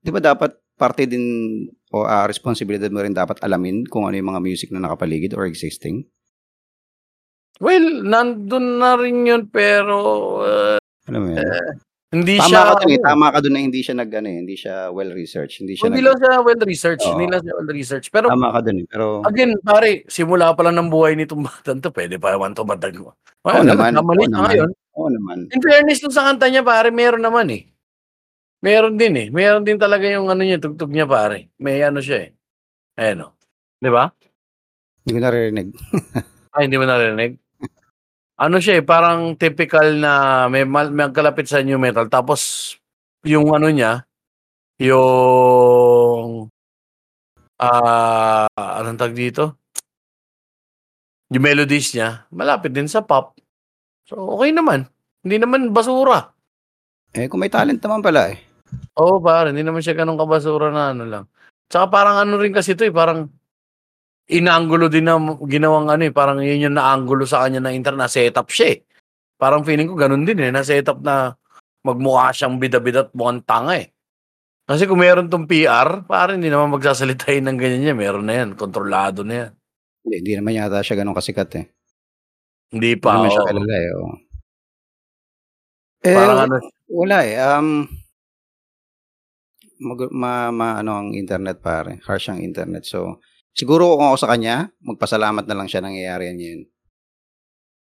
[0.00, 1.24] di ba dapat parte din
[1.92, 5.44] o ah, responsibilidad mo rin dapat alamin kung ano yung mga music na nakapaligid or
[5.44, 6.08] existing?
[7.60, 9.96] Well, nandun na rin yun pero
[10.44, 10.76] uh,
[11.08, 11.44] Alam mo yun?
[12.22, 12.96] Hindi tama siya ka dun eh.
[12.96, 15.56] ano, Tama ka dun na hindi siya nag, ano, eh, hindi siya well-researched.
[15.60, 17.06] Hindi siya hindi lang siya well researched.
[17.06, 17.12] Oo.
[17.16, 18.10] Hindi lang siya well researched.
[18.10, 18.86] Pero tama ka dun eh.
[18.88, 22.64] Pero, again, pare, simula pa lang ng buhay nitong batang to, pwede pa naman to
[22.64, 23.12] badag mo.
[23.44, 24.48] Well, naman, Kamali na naman.
[24.50, 24.70] ngayon.
[24.96, 25.38] oo naman.
[25.52, 27.68] In fairness dun sa kanta niya, pare, meron naman eh.
[28.64, 29.28] Meron din eh.
[29.30, 31.52] Meron din talaga yung ano niya, tugtog niya, pare.
[31.60, 32.30] May ano siya eh.
[32.96, 33.36] Ayan o.
[33.76, 34.08] Di ba?
[35.04, 35.68] Hindi ko naririnig.
[36.56, 37.36] Ay, hindi mo narinig?
[38.36, 42.04] Ano siya eh, parang typical na may, may kalapit sa new metal.
[42.12, 42.76] Tapos,
[43.24, 44.04] yung ano niya,
[44.76, 46.44] yung,
[47.56, 49.56] ah, anong tag dito?
[51.32, 53.40] Yung melodies niya, malapit din sa pop.
[54.04, 54.84] So, okay naman.
[55.24, 56.30] Hindi naman basura.
[57.16, 58.38] Eh, kung may talent naman pala eh.
[59.00, 61.24] Oo, pare, hindi naman siya ganun kabasura na ano lang.
[61.72, 63.32] Tsaka parang ano rin kasi ito eh, parang
[64.26, 68.10] inanggulo din na ginawang ano eh, parang yun yung naanggulo sa kanya na internet, na
[68.10, 68.78] setup siya eh.
[69.38, 71.36] Parang feeling ko ganun din eh, na setup na
[71.86, 73.94] magmukha siyang bida-bida at mukhang tanga eh.
[74.66, 77.94] Kasi kung meron tong PR, parang hindi naman magsasalita yun ng ganyan niya.
[77.94, 79.50] Meron na yan, kontrolado na yan.
[80.02, 81.66] Hindi, hindi naman yata siya ganun kasikat eh.
[82.74, 83.48] Hindi Hindi pa, naman siya oo.
[83.54, 83.90] kilala eh.
[83.94, 84.10] oo.
[86.02, 86.56] Eh, Parang ano,
[86.90, 87.34] wala eh.
[87.38, 87.68] Um,
[89.86, 92.02] mag, ma, ma, ano ang internet pare.
[92.02, 92.90] Harsh ang internet.
[92.90, 93.22] So,
[93.56, 96.60] siguro kung ako sa kanya, magpasalamat na lang siya nangyayari yan yun.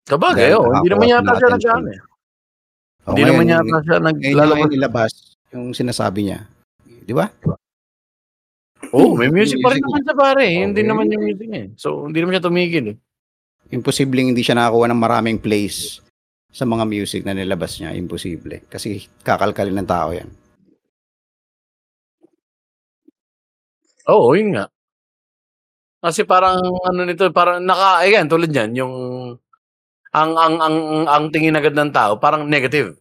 [0.08, 1.82] kabagay, oh, hindi naman yata siya attention.
[1.86, 2.00] nag eh.
[3.06, 4.50] Hindi naman yata siya niya naglalabas.
[4.50, 5.12] ngayon nilabas
[5.52, 6.40] yung sinasabi niya.
[7.06, 7.30] Di ba?
[8.90, 10.44] Oh, may music pa rin naman siya pare.
[10.50, 10.66] eh.
[10.66, 10.90] Hindi Okay.
[10.90, 11.66] naman yung music eh.
[11.78, 12.98] So, hindi naman siya tumigil eh.
[13.70, 16.02] Imposibleng hindi siya nakakuha ng maraming plays
[16.50, 18.66] sa mga music na nilabas niya, imposible.
[18.66, 20.30] Kasi kakalkalin ng tao yan.
[24.10, 24.66] Oo, yun nga.
[26.00, 28.94] Kasi parang ano nito, parang naka ayan tulad niyan yung
[30.16, 32.98] ang ang ang ang tingin agad ng tao parang negative.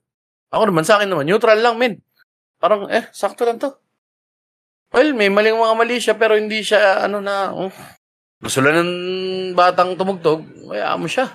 [0.50, 2.02] Ako naman sa akin naman neutral lang men.
[2.58, 3.70] Parang eh sakto lang to.
[4.88, 7.70] Well, may maling mga mali siya pero hindi siya ano na oh,
[8.40, 8.92] lang ng
[9.52, 11.28] batang tumugtog, kaya mo siya.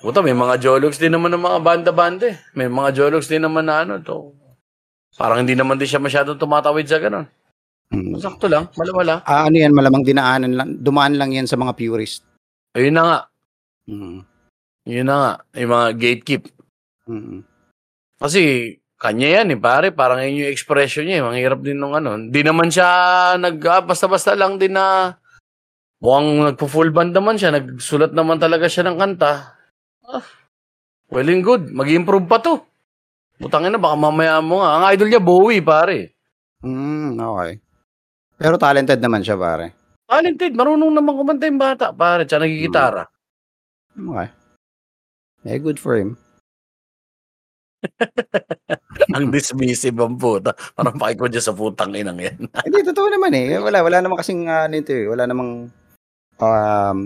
[0.00, 2.40] Puta, may mga jologs din naman ng mga banda-banda eh.
[2.56, 4.32] May mga jologs din naman na ano to.
[5.20, 7.28] Parang hindi naman din siya masyadong tumatawid sa ganun.
[7.90, 8.22] Mm.
[8.22, 9.26] Sakto lang, wala-wala.
[9.26, 12.22] Ah, ano yan, malamang dinaanan lang, dumaan lang yan sa mga purist.
[12.78, 13.18] Ayun na nga.
[13.90, 14.18] Mm.
[14.86, 15.32] Yun na nga.
[15.58, 16.42] Yung mga gatekeep.
[17.10, 17.42] Mm.
[18.22, 18.40] Kasi
[18.94, 19.90] kanya yan eh, pare.
[19.90, 21.26] Parang yun yung expression niya eh.
[21.26, 22.14] Manghirap din nung ano.
[22.14, 22.88] Hindi naman siya
[23.36, 25.18] nag, ah, basta-basta lang din na
[25.98, 27.58] mukhang nagpo-full band naman siya.
[27.58, 29.58] Nagsulat naman talaga siya ng kanta.
[30.06, 30.24] Ah,
[31.10, 31.74] well and good.
[31.74, 32.62] Mag-improve pa to.
[33.40, 34.78] Butangin na, baka mamaya mo nga.
[34.78, 36.12] Ang idol niya, Bowie, pare.
[36.60, 37.56] Mm, okay.
[38.40, 39.76] Pero talented naman siya, pare.
[40.08, 40.56] Talented.
[40.56, 42.24] Marunong naman kumanta yung bata, pare.
[42.24, 43.04] Tsaka nagigitara.
[43.92, 44.28] Okay.
[45.44, 46.16] Eh, good for him.
[49.16, 50.52] Ang dismissive ang puta.
[50.76, 52.36] Parang pakiko dyan sa putang inang yan.
[52.64, 53.56] Hindi, totoo naman eh.
[53.56, 55.08] Wala, wala namang kasing ano ito eh.
[55.08, 55.72] Wala namang,
[56.40, 56.98] um,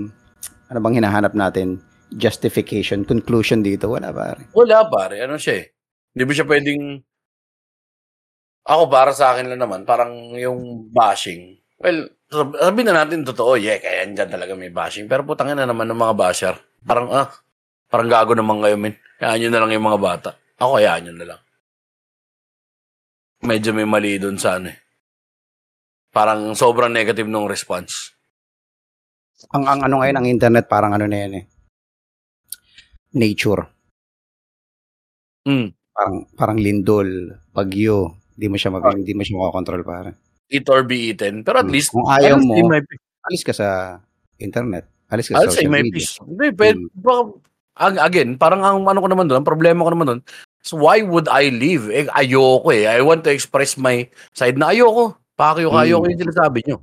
[0.71, 1.79] ano bang hinahanap natin?
[2.15, 3.87] Justification, conclusion dito.
[3.91, 4.51] Wala, pare.
[4.51, 5.67] Wala pare, ano siya eh.
[6.15, 6.83] Hindi mo siya pwedeng...
[8.65, 11.61] Ako para sa akin lang naman, parang yung bashing.
[11.77, 15.05] Well, sab- sabihin na natin totoo, yeah, kaya dyan talaga may bashing.
[15.05, 16.57] Pero putangin na naman ng mga basher.
[16.81, 17.29] Parang, ah,
[17.93, 18.97] parang gago naman kayo, men.
[19.21, 20.31] Kayaan nyo na lang yung mga bata.
[20.57, 21.41] Ako, kayaan nyo na lang.
[23.45, 24.79] Medyo may mali doon sa ano eh.
[26.09, 28.17] Parang sobrang negative nung response.
[29.53, 31.45] Ang, ang ano ngayon, ang internet, parang ano na yan eh.
[33.13, 33.69] Nature.
[35.45, 35.69] Mm.
[35.93, 38.24] Parang, parang lindol, bagyo.
[38.35, 40.11] Hindi mo siya mag, hindi mo siya makakontrol, pare.
[40.51, 41.41] Eat or be eaten.
[41.43, 41.75] Pero at Mm.
[41.75, 42.55] least, Kung ayaw mo,
[43.25, 43.99] alis ka sa
[44.37, 44.85] internet.
[45.09, 45.95] Alis ka I'll sa say social my media.
[45.97, 46.19] piece.
[46.21, 46.91] Hindi, pwede, Mm.
[46.99, 47.21] baka,
[47.75, 50.21] ag- again, parang ang ano ko naman doon, ang problema ko naman doon,
[50.61, 51.89] so why would I leave?
[51.89, 52.85] Eh, ayoko eh.
[52.85, 55.15] I want to express my side na ayoko.
[55.35, 55.85] Pakyo ka, Mm.
[55.89, 56.79] ayoko yung sinasabi nyo.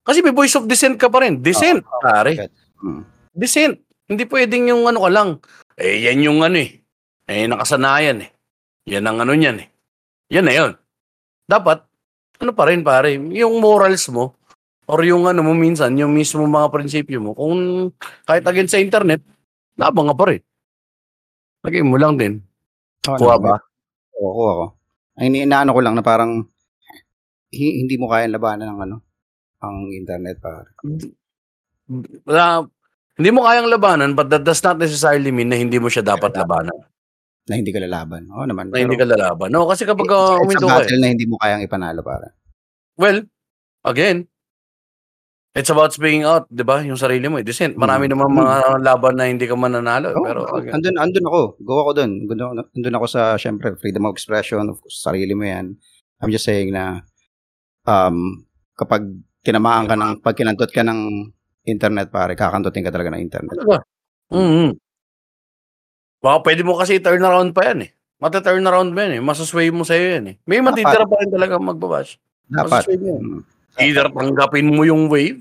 [0.00, 1.38] Kasi may voice of dissent ka pa rin.
[1.38, 2.48] Dissent, pare.
[2.80, 3.04] Mm.
[3.30, 3.76] Dissent.
[4.08, 5.30] Hindi pwedeng yung ano ka lang.
[5.78, 6.82] Eh, yan yung ano eh.
[7.30, 8.30] Eh, nakasanayan eh.
[8.90, 9.68] Yan ang ano niyan eh.
[10.30, 10.72] Yan na yun.
[11.50, 11.82] Dapat,
[12.38, 14.38] ano pa rin pare, yung morals mo,
[14.86, 17.90] or yung ano mo minsan, yung mismo mga prinsipyo mo, kung
[18.26, 19.22] kahit again sa internet,
[19.78, 20.42] labang ka pa rin.
[21.66, 22.38] Lagay mo lang din.
[23.10, 23.54] Oo Kuha ba?
[24.18, 24.66] Oo, kuha ko.
[25.20, 26.46] Ang inaano ko lang na parang
[27.52, 28.96] hi- hindi mo kayang labanan ng ano,
[29.60, 30.74] ang internet pare.
[32.24, 32.64] Wala,
[33.18, 36.32] hindi mo kayang labanan, but that does not necessarily mean na hindi mo siya dapat
[36.38, 36.89] labanan.
[37.50, 38.30] Na hindi ka lalaban.
[38.30, 38.70] Oo naman.
[38.70, 39.50] Na hindi ka lalaban.
[39.50, 40.78] No, kasi kapag it's, uh, it's uminto a ka eh.
[40.86, 42.38] battle na hindi mo kayang ipanalo pare.
[42.94, 43.26] Well,
[43.82, 44.30] again,
[45.50, 46.78] it's about speaking out, di ba?
[46.78, 47.44] Yung sarili mo, eh.
[47.44, 47.74] Decent.
[47.74, 48.10] Marami Mm.
[48.14, 48.54] naman mga
[48.86, 50.14] laban na hindi ka mananalo.
[50.14, 51.40] Oo, pero, again, andun, andun ako.
[51.58, 52.10] Go ako dun.
[52.70, 54.62] Andun, ako- sa, syempre, freedom of expression.
[54.70, 55.74] Of course, sarili mo yan.
[56.22, 57.02] I'm just saying na
[57.82, 58.46] um,
[58.78, 59.02] kapag
[59.42, 61.32] tinamaan ka ng, pag kinantot ka ng
[61.66, 63.56] internet, pare, kakantutin ka talaga ng internet.
[64.30, 64.70] Mm-hmm.
[66.20, 67.90] Baka pwede mo kasi turn around pa yan eh.
[68.20, 69.20] Mata-turn around mo yan eh.
[69.24, 70.34] Masusway mo sa'yo yan eh.
[70.44, 72.20] May matitira pa rin talaga magbabash.
[72.46, 72.84] Dapat.
[72.84, 73.20] Masusway mo yan.
[73.24, 73.42] Mm.
[73.80, 75.40] Either tanggapin mo yung wave,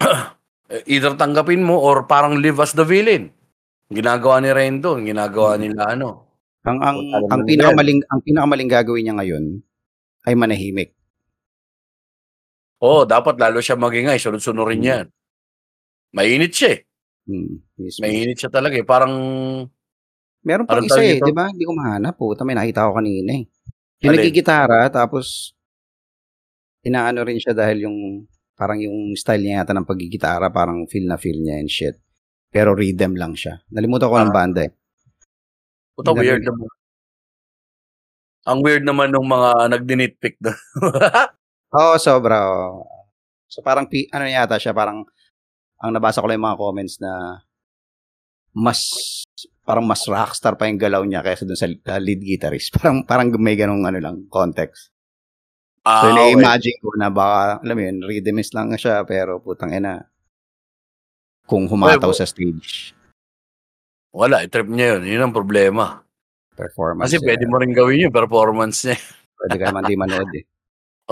[0.88, 3.28] either tanggapin mo or parang live as the villain.
[3.92, 6.24] Ginagawa ni Rendo, ginagawa nila ano.
[6.64, 6.98] Ang ang
[7.28, 9.44] ang pinakamaling ang pinakamaling gagawin niya ngayon
[10.24, 10.94] ay manahimik.
[12.80, 14.88] Oo, dapat lalo siya magingay, sunod-sunurin Mm.
[14.88, 15.06] yan.
[16.16, 16.80] Mainit siya eh.
[17.22, 18.02] Hmm, mismo.
[18.02, 18.86] Mainit siya talaga eh.
[18.86, 19.12] Parang,
[20.42, 21.46] Meron pang isa eh, di ba?
[21.46, 22.18] Hindi ko mahanap.
[22.18, 23.46] Puta, may nakita ko kanina eh.
[24.02, 24.26] Yung Alin?
[24.26, 25.54] nagigitara, tapos
[26.82, 28.26] inaano rin siya dahil yung
[28.58, 31.94] parang yung style niya yata ng pagigitara, parang feel na feel niya and shit.
[32.50, 33.62] Pero rhythm lang siya.
[33.70, 34.36] Nalimutan ko ng Ah.
[34.36, 34.72] banda eh.
[35.94, 36.68] puta Hindi weird na- naman.
[38.42, 40.58] Ang weird naman nung mga nagdi-nitpick doon.
[41.78, 42.42] Oo, sobra.
[42.50, 42.82] oo.
[43.46, 45.06] So parang, ano yata siya, parang,
[45.82, 47.12] ang nabasa ko lang yung mga comments na
[48.54, 48.80] mas,
[49.64, 52.70] parang mas rockstar pa yung galaw niya kaysa dun sa uh, lead guitarist.
[52.78, 54.92] Parang, parang may ganong ano lang, context.
[55.82, 56.36] ah, So, okay.
[56.36, 60.04] na-imagine ko na baka, alam mo yun, rhythmist lang siya, pero putang ina,
[61.42, 62.94] kung humataw Well, sa stage
[64.12, 65.02] Wala, trip niya yun.
[65.08, 66.04] Yun ang problema.
[66.52, 67.08] performance.
[67.08, 69.00] Kasi eh, pwede mo rin gawin yung performance niya.
[69.40, 70.44] Pwede ka naman di manood eh.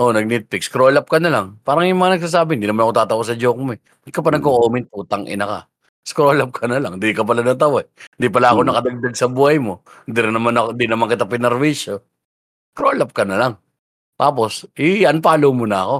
[0.01, 0.65] Oh, nag-nitpick.
[0.65, 1.61] Scroll up ka na lang.
[1.61, 3.79] Parang yung mga nagsasabi, hindi naman ako tatawa sa joke mo eh.
[4.01, 4.35] Hindi ka pa Mm.
[4.41, 5.59] nagko-comment, putang ina ka.
[6.01, 6.97] Scroll up ka na lang.
[6.97, 7.85] Hindi ka pala natawa.
[7.85, 7.87] eh.
[8.17, 8.69] Hindi pala ako Hmm.
[8.73, 9.85] nakadagdag sa buhay mo.
[10.09, 12.01] Hindi rin naman ako, hindi naman kita pinarwisyo.
[12.73, 13.53] Scroll up ka na lang.
[14.17, 15.97] Tapos, i-unfollow mo na ako.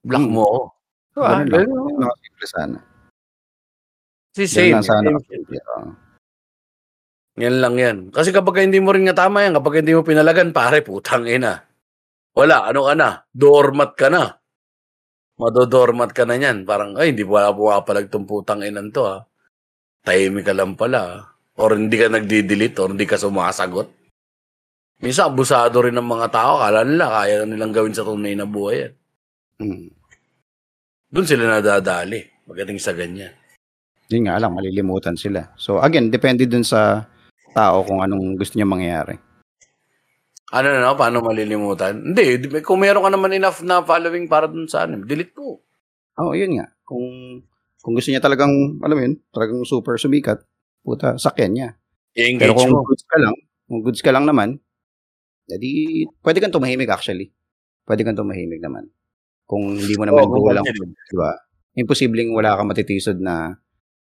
[0.00, 0.32] Block Hmm.
[0.32, 0.60] mo ako.
[1.14, 1.28] Diba?
[1.28, 1.60] Ganun lang.
[1.60, 1.76] Ganun.
[1.84, 2.76] Ganun lang simple sana.
[4.32, 4.72] Si Ganun same.
[4.72, 5.04] lang sana.
[5.04, 5.16] same.
[5.20, 5.58] kasimple.
[5.60, 5.88] Oo.
[7.34, 7.96] Yan lang yan.
[8.08, 11.66] Kasi kapag hindi mo rin nga tama yan, kapag hindi mo pinalagan, pare, putang ina.
[12.34, 13.08] Wala, ano ka na?
[13.30, 14.34] Doormat ka na.
[15.38, 16.66] Madodormat ka na yan.
[16.66, 19.22] Parang, ay, hindi wala pumapalag tong putang inan to, ha.
[20.02, 21.16] Tahimik ka lang pala, ha?
[21.62, 23.86] Or hindi ka nagdi-delete, or hindi ka sumasagot.
[24.98, 26.58] Minsan, abusado rin ng mga tao.
[26.58, 28.92] Kala nila, kaya nilang gawin sa tunay na buhay yan.
[29.62, 29.88] Mm.
[31.14, 32.18] Doon sila nadadali.
[32.44, 33.30] Pagdating sa ganyan.
[34.10, 35.54] Yun nga lang, malilimutan sila.
[35.54, 37.06] So again, depende dun sa
[37.54, 39.16] tao kung anong gusto niya mangyari.
[40.54, 40.94] Ano na, no?
[40.94, 42.14] paano malilimutan?
[42.14, 45.58] Hindi, di- kung meron ka naman enough na following para dun sa ano, delete mo.
[46.22, 46.70] Oo, yun nga.
[46.86, 47.02] Kung
[47.82, 50.40] kung gusto niya talagang, alam mo yun, talagang super sumikat,
[50.80, 51.68] puta, sakyan niya.
[52.16, 52.80] I-engage Pero kung mo.
[52.86, 53.34] goods ka lang,
[53.68, 54.56] kung goods ka lang naman,
[55.50, 57.28] edi, pwede kang tumahimik actually.
[57.84, 58.88] Pwede kang tumahimik naman.
[59.44, 60.96] Kung hindi mo naman Oo, goal lang, ganyan.
[60.96, 61.36] di ba?
[61.76, 63.52] Imposibleng wala kang matitisod na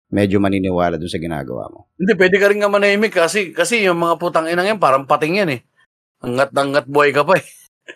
[0.08, 1.92] medyo maniniwala dun sa ginagawa mo.
[2.00, 5.44] Hindi, pwede ka rin nga manahimik kasi, kasi yung mga putang inang yan, parang pating
[5.44, 5.62] yan eh.
[6.26, 7.46] Angat na angat buhay ka pa eh.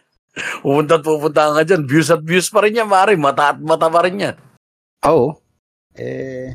[0.63, 1.83] Pupunta at pupunta ka dyan.
[1.89, 3.17] Views at views pa rin yan, pare.
[3.17, 4.35] Mata at mata pa rin yan.
[5.09, 5.33] Oo.
[5.97, 6.53] Eh,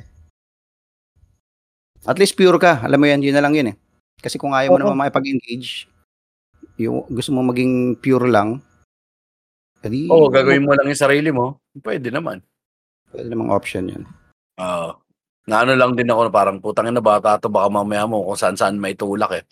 [2.04, 2.84] at least pure ka.
[2.84, 3.76] Alam mo yan, yun na lang yun eh.
[4.20, 4.82] Kasi kung ayaw mo Oo.
[4.88, 5.88] naman makipag-engage,
[6.76, 8.60] yung gusto mo maging pure lang,
[9.80, 11.60] edi, Oo, gagawin mo lang yung sarili mo.
[11.80, 12.40] Pwede naman.
[13.08, 14.04] Pwede namang option yun.
[14.60, 15.00] Oo.
[15.44, 18.32] na ano lang din ako na parang putang ina bata to baka mamaya mo kung
[18.32, 19.44] saan saan may tulak eh.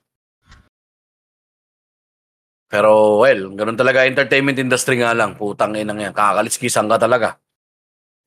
[2.72, 5.36] Pero well, ganun talaga entertainment industry nga lang.
[5.36, 6.16] Putang ina yan.
[6.16, 7.36] Kakaliskisan ka talaga.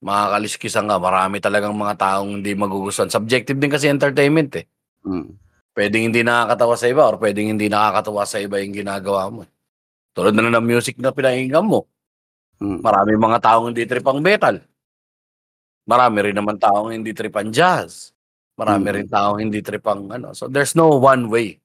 [0.05, 1.01] Makakaliskisan ka.
[1.01, 3.09] Marami talagang mga taong hindi magugustuhan.
[3.09, 4.69] Subjective din kasi entertainment eh.
[5.01, 5.33] Mm.
[5.73, 9.41] Pwedeng hindi nakakatawa sa iba or pwedeng hindi nakakatawa sa iba yung ginagawa mo.
[9.43, 9.51] eh.
[10.13, 11.89] Tulad na lang ng music na pinahinggan mo.
[12.61, 12.85] Mm.
[12.85, 14.61] Marami mga taong hindi tripang metal.
[15.89, 18.13] Marami rin naman taong hindi tripang jazz.
[18.53, 18.95] Marami Mm.
[19.01, 20.37] rin taong hindi tripang ano.
[20.37, 21.57] So there's no one way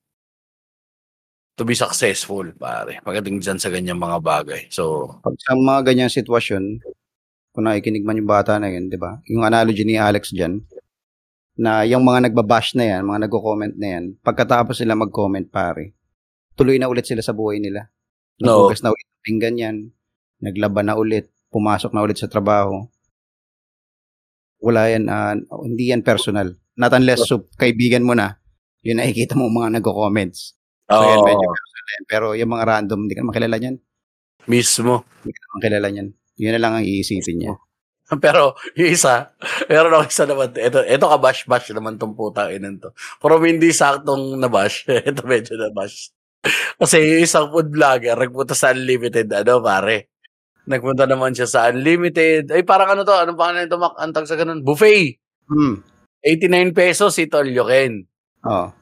[1.61, 3.05] to be successful, pare.
[3.05, 4.73] Pagdating dyan sa ganyang mga bagay.
[4.73, 6.81] So, Pag sa mga ganyang sitwasyon,
[7.53, 9.21] kung nakikinig man yung bata na yun, di ba?
[9.29, 10.65] Yung analogy ni Alex dyan,
[11.61, 15.93] na yung mga nagbabash na yan, mga nagko-comment na yan, pagkatapos sila mag-comment, pare,
[16.57, 17.93] tuloy na ulit sila sa buhay nila.
[18.41, 18.65] No.
[18.65, 19.77] Nagbukas na ulit ng pinggan yan,
[20.41, 22.89] naglaban na ulit, pumasok na ulit sa trabaho.
[24.65, 26.57] Wala yan, ah, hindi yan personal.
[26.81, 28.41] Not unless so, kaibigan mo na,
[28.81, 30.60] yun nakikita mo mga nagko-comments.
[30.91, 32.05] So yan, medyo personal yan.
[32.11, 33.76] Pero yung mga random, hindi ka naman kilala niyan.
[34.51, 35.07] mismo.
[35.22, 36.09] Hindi ka naman kilala niyan.
[36.41, 37.55] Yun na lang ang iisipin niya.
[38.24, 39.30] Pero yung isa,
[39.70, 40.49] meron ako isa naman.
[40.51, 42.91] Ito, ito ka bash-bash naman tong putang inan to.
[43.22, 44.91] Pero hindi saktong na-bash.
[45.11, 46.11] ito medyo na-bash.
[46.80, 50.11] Kasi yung isang food vlogger, nagpunta sa Unlimited, ano pare.
[50.66, 52.51] Nagpunta naman siya sa Unlimited.
[52.51, 53.12] Ay, parang ano to?
[53.12, 53.76] Anong pangalan ito?
[53.76, 53.95] Mak?
[54.01, 54.64] Antag sa ganun?
[54.64, 55.20] Buffet.
[55.47, 55.84] Hmm.
[56.24, 58.05] 89 pesos si Tolyoken.
[58.49, 58.80] Oo.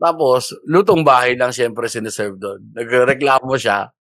[0.00, 2.72] Tapos, lutong bahay lang siyempre siniserve doon.
[2.72, 3.92] Nagreklamo siya.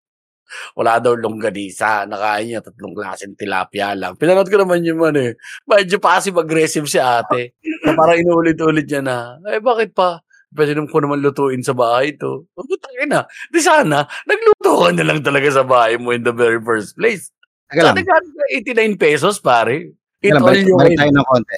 [0.74, 2.08] Wala daw longganisa.
[2.10, 4.16] Nakain niya tatlong klaseng tilapia lang.
[4.16, 5.36] Pinanood ko naman yung ano eh.
[5.68, 7.54] Medyo passive-aggressive si ate.
[7.86, 10.24] Na parang inuulit-ulit niya na, eh bakit pa?
[10.50, 12.50] Pwede naman ko naman lutuin sa bahay to.
[12.58, 13.22] Putangin na.
[13.54, 17.30] Di sana, nagluto ka na lang talaga sa bahay mo in the very first place.
[17.70, 18.02] Teka lang.
[18.02, 18.18] Sa
[18.50, 19.94] 89 pesos, pare.
[20.24, 21.58] It Teka lang, balik, balik tayo ng konti.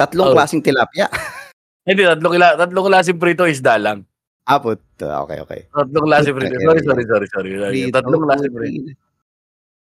[0.00, 0.34] Tatlong Oh.
[0.38, 1.12] klaseng tilapia.
[1.84, 4.04] Hindi, tatlong, kila, tatlong klaseng prito isda lang.
[4.44, 4.80] Apot.
[4.98, 5.60] Okay, okay.
[5.72, 6.54] Tatlong klaseng prito.
[6.60, 7.50] Sorry, sorry, sorry, sorry.
[7.58, 8.90] Prito, Tatlong klaseng prito.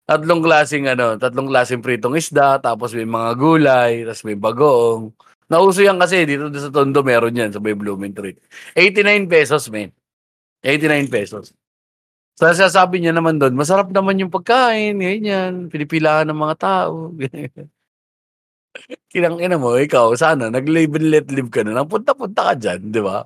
[0.09, 5.13] Tatlong klaseng ano, tatlong klaseng pritong isda, tapos may mga gulay, tapos may bagoong.
[5.53, 8.37] Nauso yan kasi dito sa Tondo meron yan sa may Blooming Tree.
[8.73, 9.93] 89 pesos, man.
[10.65, 11.53] 89 pesos.
[12.41, 17.13] So, sasabi niya naman doon, masarap naman yung pagkain, ganyan, pinipilaan ng mga tao.
[19.09, 22.93] Kinang ina mo, ikaw, sana, nag-live and let live ka na lang, punta-punta ka dyan,
[22.93, 23.25] di ba?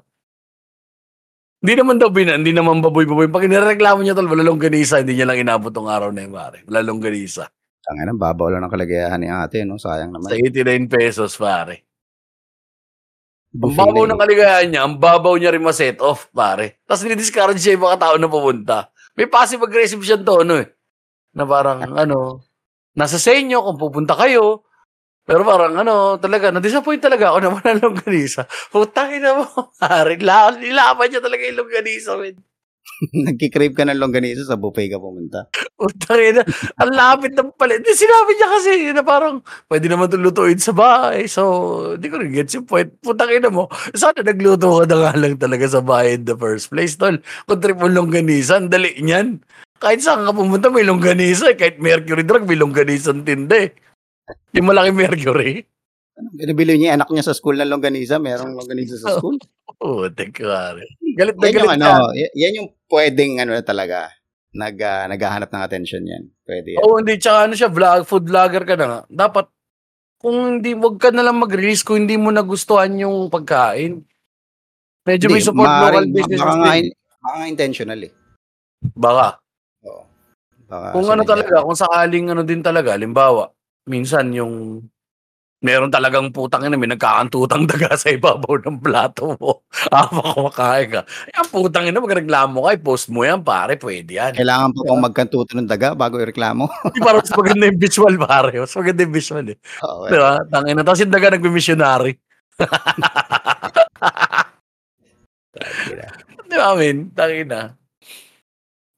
[1.63, 3.31] Hindi naman daw bina, hindi naman baboy-baboy.
[3.31, 6.67] Pag inireklamo niya tol, wala longganisa, hindi niya lang inabot tong araw na yun, pare.
[6.67, 7.47] Wala longganisa.
[7.87, 9.79] Ang ina, babaw lang ng kalagayahan ni ate, no?
[9.79, 10.43] Sayang Sa naman.
[10.43, 11.87] 89 pesos, pare.
[13.53, 16.83] Ang babaw ng kaligayahan niya, ang babaw niya rin ma-set off, pare.
[16.89, 18.89] Tapos nidiscourage siya yung mga tao na pumunta.
[19.13, 20.67] May passive-aggressive siyang tono eh.
[21.37, 22.41] Na parang, ano,
[22.97, 24.65] nasa sa inyo kung pupunta kayo.
[25.23, 28.43] Pero parang, ano, talaga, na-disappoint talaga ako naman ng longganisa.
[28.69, 29.47] Putangin na mo.
[30.21, 32.35] La- Nilaban niya talaga yung longganisa, man.
[33.31, 35.47] Nagkikrave ka ng longganisa sa buffet ka pumunta.
[35.79, 36.43] Utang ina,
[36.79, 37.83] ang lapit ng palit.
[37.87, 39.39] Sinabi niya kasi na parang
[39.71, 41.31] pwede naman ito lutuin sa bahay.
[41.31, 41.43] So,
[41.95, 42.91] di ko rin gets yung point.
[42.99, 46.71] Putang ina mo, sana nagluto ka na nga lang talaga sa bahay in the first
[46.71, 47.15] place, tol.
[47.47, 49.39] Kung trip mo longganisa, ang dali niyan.
[49.79, 51.55] Kahit saan ka pumunta, may longganisa.
[51.55, 51.59] eh.
[51.59, 53.75] Kahit Mercury Drug, may longganisa ang tinde.
[54.55, 55.65] Yung malaki Mercury.
[56.37, 58.21] Binibili niya yung anak niya sa school ng longganisa.
[58.21, 59.41] Merong longganisa sa school.
[59.81, 60.77] Oh, teka.
[61.17, 62.15] Galit na yan yung galit ano, ka.
[62.15, 64.13] y- yan yung pwedeng ano na talaga.
[64.53, 66.29] Nag, ah, naghahanap ng attention yan.
[66.45, 66.85] Pwede yan.
[66.85, 67.17] Oo, hindi.
[67.17, 69.01] Tsaka ano siya, vlog, food vlogger ka na nga.
[69.09, 69.47] Dapat,
[70.21, 74.05] kung hindi, wag ka na lang mag-release kung hindi mo nagustuhan yung pagkain.
[75.03, 76.39] Medyo may Hindi, support local business.
[76.39, 76.73] Baka nga,
[77.19, 78.13] baka nga intentional eh.
[78.93, 79.27] Baka.
[79.89, 80.05] Oo.
[80.69, 83.51] Baka Kung ano talaga, kung sakaling ano din talaga, limbawa,
[83.87, 84.87] minsan yung
[85.63, 89.63] meron talagang putang ina, may nagkakantutang daga sa ibabaw ng plato mo.
[89.95, 91.01] Habang kumakain ka.
[91.39, 94.35] Yan, putang ina, magreklamo ka, i-post mo yan, pare, pwede yan.
[94.35, 96.67] Kailangan pa pong magkantuto ng daga bago ireklamo.
[96.95, 98.51] Di parang mas maganda yung visual, pare.
[98.59, 99.59] Mas maganda yung visual, eh.
[99.87, 100.43] Oo, Di ba?
[100.51, 100.83] Tangin na.
[100.83, 102.13] Tapos yung daga nagmi-missionary.
[106.51, 106.99] Di ba, men?
[107.15, 107.63] Tangin na.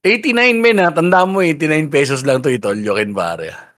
[0.05, 0.93] 89 men ha.
[0.93, 3.74] Tanda mo 89 pesos lang to itolyokin pare.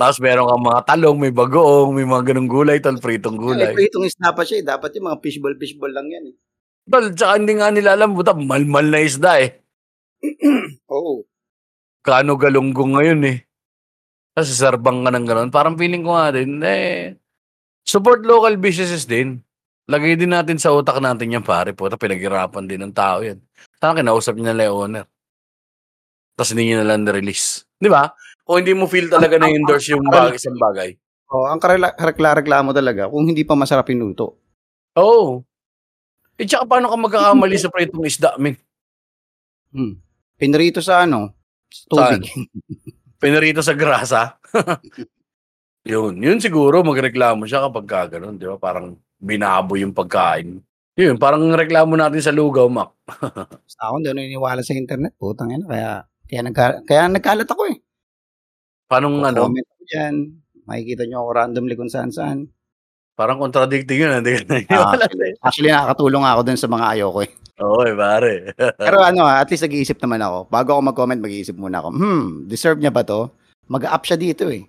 [0.00, 3.76] Tapos meron kang mga talong, may bagoong, may mga ganung gulay, tol, pritong gulay.
[3.76, 3.84] Gulay.
[3.92, 4.64] Itong isda pa siya eh.
[4.64, 6.34] Dapat yung mga fishball, fishball lang yan eh.
[6.88, 9.60] Tol, tsaka hindi nga nila alam, buta, malmal na isda eh.
[10.96, 11.28] Oo.
[12.00, 13.44] Kano galunggong ngayon eh.
[14.32, 15.50] Tapos sarbang ka ng gano'n.
[15.52, 17.20] Parang feeling ko nga din, eh,
[17.84, 19.44] support local businesses din.
[19.84, 21.76] Lagay din natin sa utak natin yan, pare.
[21.76, 23.36] Puta, pinaghirapan din ng tao yan.
[23.76, 25.04] Sana kinausap niya na yung owner.
[26.40, 28.08] Tapos hindi niya na lang release Di ba?
[28.50, 30.98] Kung hindi mo feel talaga na endorse yung bagay isang bagay.
[31.30, 34.42] Oh, ang karela- reklamo talaga kung hindi pa masarap yung luto.
[34.98, 35.06] Oo.
[35.06, 35.30] Oh.
[36.34, 38.58] Eh, tsaka paano ka magkakamali sa pritong isda, min?
[39.70, 40.02] Hmm.
[40.34, 41.30] Pinrito sa ano?
[41.86, 42.26] Tubig.
[43.22, 44.40] Pinarito sa grasa.
[45.86, 46.18] yun.
[46.18, 48.58] Yun siguro, magreklamo siya kapag ka ganun, di ba?
[48.58, 50.58] Parang binabo yung pagkain.
[50.98, 52.98] Yun, parang reklamo natin sa lugaw, Mac.
[53.70, 55.14] Sa ako, ako naniniwala sa internet.
[55.14, 55.64] Putang ina.
[55.70, 55.90] Kaya,
[56.26, 57.78] kaya, nagka, kaya nagkalat ako eh.
[58.90, 59.46] Paano ano?
[59.46, 60.14] Comment ako dyan.
[60.66, 62.50] Makikita nyo ako randomly kung saan saan.
[63.14, 64.18] Parang contradicting yun.
[64.18, 67.30] Hindi ka Ah, actually, actually, nakakatulong ako dun sa mga ayoko eh.
[67.62, 68.32] Oo, eh, pare.
[68.82, 70.50] Pero ano ah, at least nag-iisip naman ako.
[70.50, 71.88] Bago ako mag-comment, mag-iisip muna ako.
[71.94, 73.30] Hmm, deserve niya ba to?
[73.70, 74.66] Mag-up siya dito eh.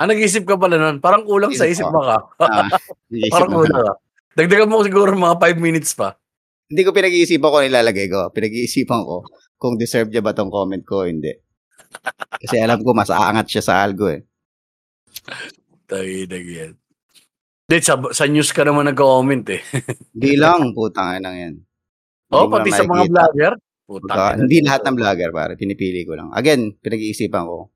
[0.00, 0.98] ah, nag-isip ka pala nun.
[0.98, 2.18] Parang kulang sa isip mo ka.
[2.42, 2.66] Ah,
[3.06, 3.94] nag-iisip Parang kulang ka.
[4.34, 6.18] Dagdagan mo siguro mga 5 minutes pa.
[6.66, 8.34] Hindi ko pinag-iisipan ko nilalagay ko.
[8.34, 9.22] Pinag-iisipan ko
[9.60, 11.36] kung deserve niya ba tong comment ko o hindi.
[12.40, 14.24] Kasi alam ko mas aangat siya sa algo eh.
[15.90, 16.74] Tayo na yan.
[17.70, 19.62] Hindi, sa, sa news ka naman nag-comment eh.
[20.14, 21.54] Hindi lang, putang ina yan.
[22.34, 23.54] Oo, mo pati sa mga vlogger.
[23.90, 24.38] Ina.
[24.38, 25.52] hindi lahat ng vlogger, pare.
[25.58, 26.30] Pinipili ko lang.
[26.30, 27.74] Again, pinag-iisipan ko.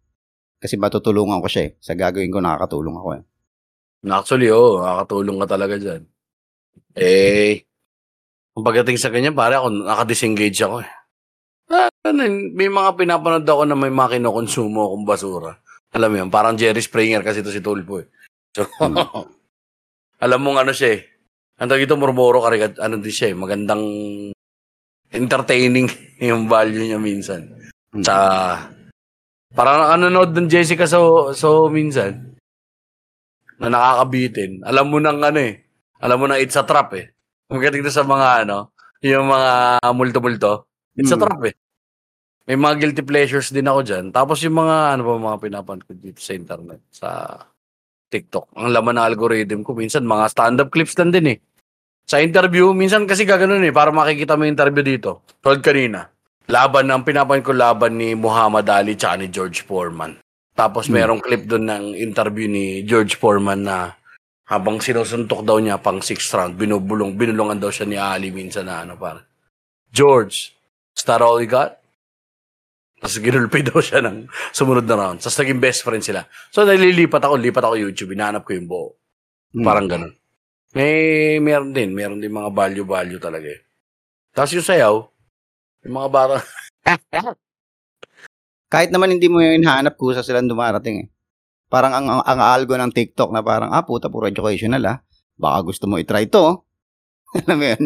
[0.62, 1.70] Kasi matutulungan ko siya eh.
[1.82, 3.22] Sa gagawin ko, nakakatulong ako eh.
[4.06, 4.78] Actually, oo.
[4.78, 6.02] nakakatulong ka talaga dyan.
[6.94, 7.66] Eh,
[8.54, 10.90] kung pagdating sa kanya, pare ako, nakadisengage ako eh.
[11.74, 12.22] Ah, ano,
[12.54, 15.52] may mga pinapanood ako na may mga kinokonsumo akong basura.
[15.90, 18.06] Alam mo yun, parang Jerry Springer kasi ito si Tulpo eh.
[18.54, 18.62] So,
[20.24, 21.00] alam mong ano siya eh.
[21.58, 23.82] Ang tawag ito, murmuro karigat, ano din siya eh, magandang
[25.10, 25.90] entertaining
[26.30, 27.50] yung value niya minsan.
[27.90, 28.02] Hmm.
[28.06, 28.14] Sa,
[29.50, 32.38] parang nanonood ng Jessica so, so minsan,
[33.58, 34.62] na nakakabitin.
[34.62, 35.62] Alam mo nang ano eh,
[35.98, 37.10] alam mo na it's a trap eh.
[37.50, 39.50] Kung kating sa mga ano, yung mga
[39.94, 41.22] multo-multo, it's a Hmm.
[41.26, 41.54] trap eh.
[42.44, 44.04] May mga guilty pleasures din ako dyan.
[44.12, 47.08] Tapos yung mga, ano ba, mga pinapanood ko dito sa internet, sa
[48.12, 48.52] TikTok.
[48.60, 51.38] Ang laman ng algorithm ko, minsan mga stand-up clips lang din eh.
[52.04, 55.24] Sa interview, minsan kasi gaganon eh, para makikita mo yung interview dito.
[55.40, 56.04] Told kanina,
[56.52, 60.20] laban, ang pinapanood ko laban ni Muhammad Ali tsaka ni George Foreman.
[60.52, 61.00] Tapos Hmm.
[61.00, 63.96] merong clip doon ng interview ni George Foreman na
[64.44, 68.84] habang sinusuntok daw niya pang sixth round, binubulong, binulungan daw siya ni Ali minsan na
[68.84, 69.24] ano para.
[69.88, 70.52] George,
[70.92, 71.80] is that all you got?
[73.04, 75.20] Tapos ginulpi daw siya ng sumunod na round.
[75.20, 76.24] Tapos naging best friend sila.
[76.48, 78.96] So nalilipat ako, lipat ako YouTube, hinahanap ko yung buo.
[79.52, 79.60] Hmm.
[79.60, 80.16] Parang ganun.
[80.72, 83.60] May, meron din, meron din mga value-value talaga eh.
[84.32, 84.94] Tapos yung sayaw,
[85.84, 86.40] yung mga bata,
[88.72, 91.08] Kahit naman hindi mo yung hinahanap, kusa silang dumarating eh.
[91.68, 94.98] Parang ang, ang, ang algo ng TikTok na parang, ah, puta, puro educational ah.
[95.36, 96.64] Baka gusto mo itry to.
[97.44, 97.84] Alam mo yun?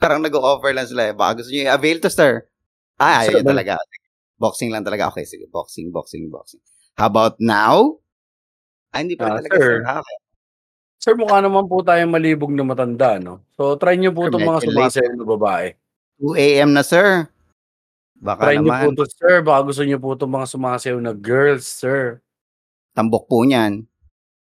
[0.00, 1.14] Parang nag-offer lang sila eh.
[1.14, 2.48] Baka gusto nyo i-avail to, sir.
[2.98, 3.76] Ah, Sir, ayun talaga.
[4.38, 5.10] Boxing lang talaga.
[5.10, 5.50] Okay, sige.
[5.50, 6.62] Boxing, boxing, boxing.
[6.94, 7.98] How about now?
[8.94, 9.62] Ah, hindi pa rin talaga, sir.
[9.62, 9.76] sir.
[9.84, 10.16] Ah, okay.
[10.98, 13.46] Sir, mukha naman po tayo malibog na matanda, no?
[13.54, 15.66] So, try nyo po itong mga sumasayaw na babae.
[16.18, 16.70] 2 a.m.
[16.74, 17.30] na, sir.
[18.18, 19.34] Baka Try niyo po naman, to, sir.
[19.46, 22.18] Baka gusto niyo po itong mga sumasayaw na girls, sir.
[22.98, 23.86] tambok po niyan.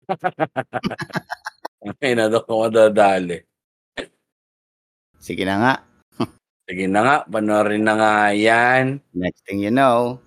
[2.02, 3.46] Ay, na daw ako madadali.
[5.22, 5.74] Sige na nga.
[6.72, 9.04] Sige na nga, panoorin na nga yan.
[9.12, 10.24] Next thing you know,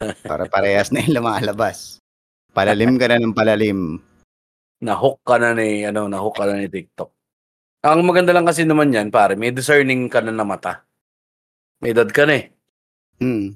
[0.24, 2.00] para parehas na yung lumalabas.
[2.56, 4.00] Palalim ka na ng palalim.
[4.80, 7.12] Nahook ka na ni, ano, nahook ka na ni TikTok.
[7.84, 10.88] Ang maganda lang kasi naman yan, pare, may discerning ka na na mata.
[11.84, 12.48] May edad ka na eh.
[13.20, 13.52] Hmm.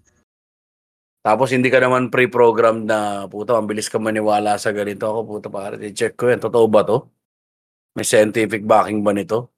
[1.24, 5.08] Tapos hindi ka naman pre-programmed na, puta, ang bilis ka maniwala sa ganito.
[5.08, 6.44] Ako, puta, pare, check ko yan.
[6.44, 7.08] Totoo ba to?
[7.96, 9.48] May scientific backing ba nito?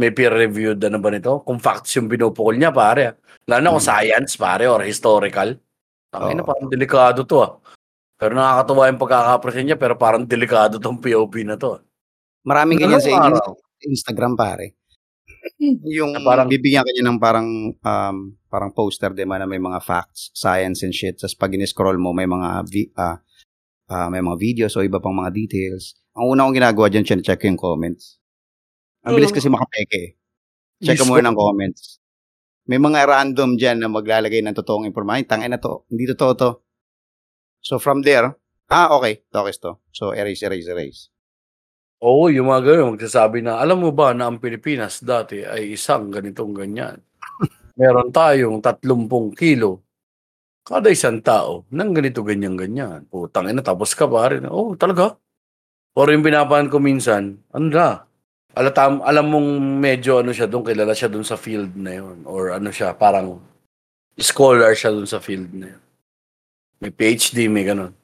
[0.00, 1.44] May peer-reviewed na ba nito?
[1.44, 3.20] Kung facts yung pinupukol niya, pare.
[3.44, 3.90] Lalo na kung Hmm.
[3.92, 5.52] science, pare, or historical.
[6.12, 6.48] Ang ina, Oo.
[6.48, 7.60] parang delikado to ah.
[8.16, 11.76] Pero nakakatuwa yung pagkakapresent niya, pero parang delikado tong POV na to.
[11.76, 11.80] ah.
[12.42, 13.52] Maraming ganyan sa araw?
[13.82, 14.78] Instagram, pare.
[15.84, 18.16] Yung Na parang- bibigyan ka niya ng parang um,
[18.46, 21.18] parang poster di ba na may mga facts, science and shit.
[21.18, 23.18] Tapos pag in-scroll mo may mga vi- ah,
[23.88, 25.98] ah, may mga videos o iba pang mga details.
[26.14, 28.21] Ang una kong ginagawa diyan, check ko yung comments.
[29.02, 29.98] Ang bilis kasi makapeke.
[29.98, 30.10] eh.
[30.82, 31.14] Check Mismo.
[31.18, 31.98] muna ng comments.
[32.70, 35.26] May mga random diyan na maglalagay ng totoong impormasyon.
[35.26, 35.82] Tangin na to.
[35.90, 36.50] Hindi totoo to.
[37.62, 38.34] So from there,
[38.70, 39.78] ah okay, tokis to.
[39.90, 41.00] So erase, erase, erase.
[42.02, 46.10] Oo, yung mga ganun, magsasabi na, alam mo ba na ang Pilipinas dati ay isang
[46.10, 46.98] ganitong ganyan.
[47.78, 48.82] Meron tayong 30
[49.38, 49.82] kilo
[50.66, 53.06] kada isang tao ng ganito ganyan ganyan.
[53.10, 54.46] Putang ina tapos ka pa rin.
[54.50, 55.18] Oh, talaga?
[55.94, 57.66] Or yung pinapahan ko minsan, ano
[58.52, 58.60] na?
[58.60, 59.48] Alatam, alam mong
[59.80, 62.28] medyo ano siya doon, kilala siya doon sa field na yun.
[62.28, 63.40] Or ano siya, parang
[64.20, 65.82] scholar siya doon sa field na yun.
[66.84, 67.96] May PhD, may ganun.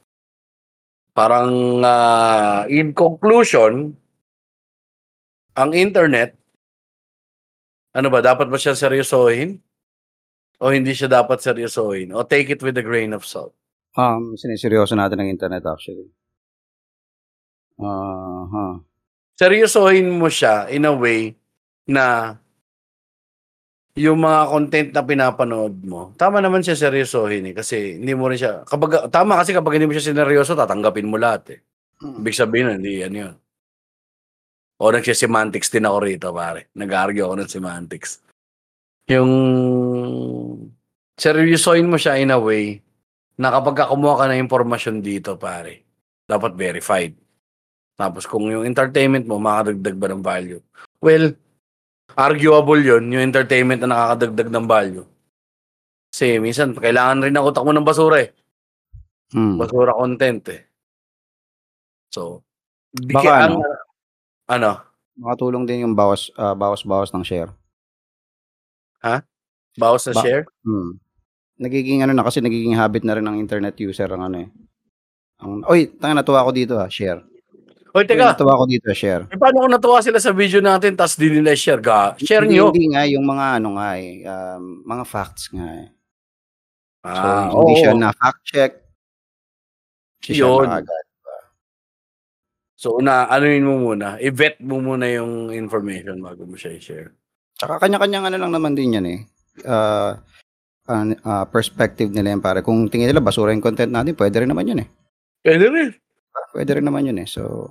[1.13, 3.93] Parang ah, in conclusion,
[5.59, 6.39] ang internet,
[7.93, 9.59] ano ba, dapat ba siya seryosohin?
[10.63, 12.15] O hindi siya dapat seryosohin?
[12.15, 13.55] O take it with a grain of salt?
[13.99, 16.07] Um, siniseryoso natin ang internet actually.
[17.79, 18.75] Uh, huh.
[19.39, 21.33] Seryosohin mo siya in a way
[21.87, 22.35] na
[23.99, 27.55] yung mga content na pinapanood mo, tama naman siya seryosohin eh.
[27.55, 31.19] Kasi hindi mo rin siya, kapag, tama kasi kapag hindi mo siya sineryoso, tatanggapin mo
[31.19, 31.61] lahat eh.
[31.99, 33.35] Ibig sabihin, hindi yan yun.
[34.79, 36.71] O nagsisemantics din ako rito, pare.
[36.79, 38.23] Nag-argue ako ng semantics.
[39.11, 39.33] Yung
[41.19, 42.79] seryosohin mo siya in a way
[43.35, 45.83] na kapag ka kumuha ka ng impormasyon dito, pare,
[46.31, 47.19] dapat verified.
[47.99, 50.63] Tapos kung yung entertainment mo, makakadagdag ba ng value?
[51.03, 51.35] Well,
[52.15, 55.07] arguable yun, yung entertainment na nakakadagdag ng value.
[56.15, 58.31] Kasi minsan, kailangan rin ng utak mo ng basura eh.
[59.35, 59.59] Hmm.
[59.59, 60.63] Basura content eh.
[62.15, 62.47] So,
[62.89, 63.55] di Baka kaya- ano?
[63.61, 63.83] ang-
[64.49, 64.71] ano?
[65.19, 67.51] Makatulong din yung bawas ah, bawas-bawas ng share.
[69.75, 70.45] Bawas na Ba- share?
[70.63, 70.99] Hmm.
[71.59, 74.49] Nagiging ano na kasi nagiging habit na rin ng internet user ang ano eh.
[75.43, 77.19] Ang, oy, tanga natuwa ako dito ah, share.
[77.99, 78.31] Hoy, Oy, teka.
[78.31, 79.27] natuwa ako dito, share.
[79.27, 81.83] Eh, paano kung natuwa sila sa video natin tapos di nila share?
[81.83, 82.71] Ga, share hindi, nyo.
[82.71, 85.89] Hindi nga, yung mga ano nga eh, um, mga facts nga eh.
[87.03, 87.81] So, Ah, hindi oo.
[87.83, 88.73] siya na fact check.
[90.23, 90.67] Siya Yun.
[90.71, 91.05] na agad.
[92.79, 94.23] So, una, anuin mo muna.
[94.23, 97.11] I-vet mo muna yung information bago mo siya i-share.
[97.59, 99.21] Tsaka kanya-kanyang ano lang naman din yan eh.
[99.67, 100.15] Uh,
[100.87, 102.63] ah, perspective nila yan pare.
[102.63, 104.89] Kung tingin nila basura yung content natin, pwede rin naman yun eh.
[105.43, 105.91] Pwede rin.
[106.55, 107.27] Pwede rin naman yun eh.
[107.27, 107.67] So,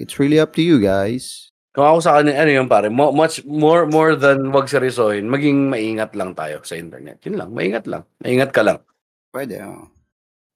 [0.00, 1.52] it's really up to you guys.
[1.70, 5.70] Kung ako sa kanila, ano yun pare, mo- much more more than wag seryosohin, maging
[5.70, 7.22] maingat lang tayo sa internet.
[7.22, 8.02] Yun lang, maingat lang.
[8.18, 8.82] Maingat ka lang.
[9.30, 9.86] Pwede, oh.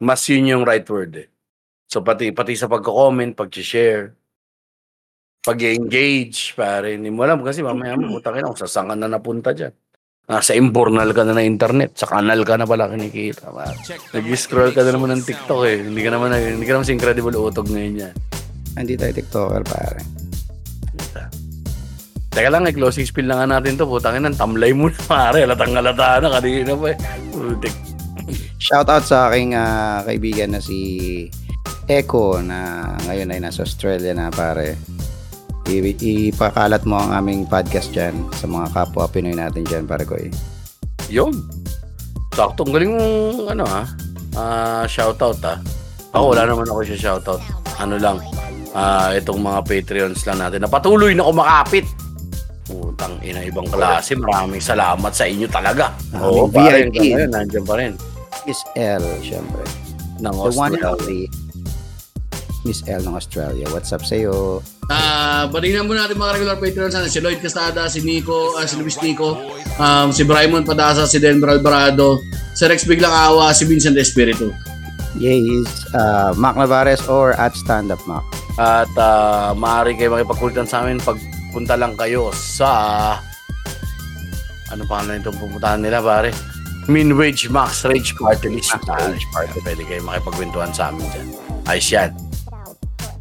[0.02, 1.28] Mas yun yung right word eh.
[1.86, 4.10] So pati pati sa pagko-comment, pag-share,
[5.46, 9.54] pag-engage, pare, hindi mo alam kasi mamaya mo, putang ina, kung saan ka na napunta
[9.54, 9.70] dyan.
[10.24, 13.54] Nasa imbornal ka na na internet, sa kanal ka na pala kinikita.
[13.54, 13.76] pare.
[14.18, 15.78] Nag-scroll ka na naman ng TikTok eh.
[15.84, 18.14] Hindi ka naman, hindi ka naman si Incredible Utog ngayon yan.
[18.74, 20.00] Hindi tayo TikToker pare.
[22.34, 23.86] Teka lang, eh, closing spiel na nga natin to.
[23.86, 25.46] Putang ina, tamlay mo na, pare.
[25.46, 26.98] Latang alata na, kanina pa eh.
[27.30, 27.74] Putik.
[28.58, 31.28] Shout out sa aking ah, kaibigan na si
[31.86, 34.74] Echo na ngayon ay nasa Australia na pare.
[35.70, 40.18] I- ipakalat mo ang aming podcast dyan sa mga kapwa Pinoy natin dyan pare ko
[40.18, 40.32] eh.
[41.12, 41.38] Yun.
[42.34, 42.66] Sakto.
[42.66, 43.86] Ang galing mong, ano ah,
[44.34, 45.62] ah, shoutout ah.
[46.10, 47.42] Ako, wala naman ako siya shoutout.
[47.78, 48.18] Ano lang,
[48.74, 51.86] ah, itong mga Patreons lang natin na patuloy na kumakapit.
[52.64, 54.16] Putang ina, ibang klase.
[54.16, 55.92] Maraming salamat sa inyo talaga.
[56.16, 56.96] Oo, pare, VIP.
[56.96, 57.92] hanggang ngayon, nandiyan pa rin.
[58.44, 59.62] Is L, syempre.
[60.18, 60.88] Ng The one and Australia.
[60.90, 61.22] only.
[62.64, 63.68] Miss L ng Australia.
[63.68, 64.64] What's up sa'yo?
[64.88, 68.80] Ah, balingnan muna natin mga regular patrons sana si Lloyd Castada, si Nico, ah, si
[68.80, 69.36] Luis Nico,
[69.76, 72.16] um, si Brymon Padasa, si Denver Alvarado,
[72.56, 74.48] si Rex Biglang Awa, si Vincent Espiritu.
[75.14, 78.24] Yes, uh, Mac Navarez or at Stand Up Mac.
[78.54, 82.70] At uh, maaari kayo makipagkulitan sa amin pagpunta lang kayo sa
[84.70, 86.30] ano pa na itong pupuntahan nila pare?
[86.84, 88.74] Min Wage Max Rage Party List.
[88.84, 89.58] Rage Party.
[89.58, 91.26] Pwede kayo makipagkwentuhan sa amin dyan.
[91.64, 92.10] Ayos yan.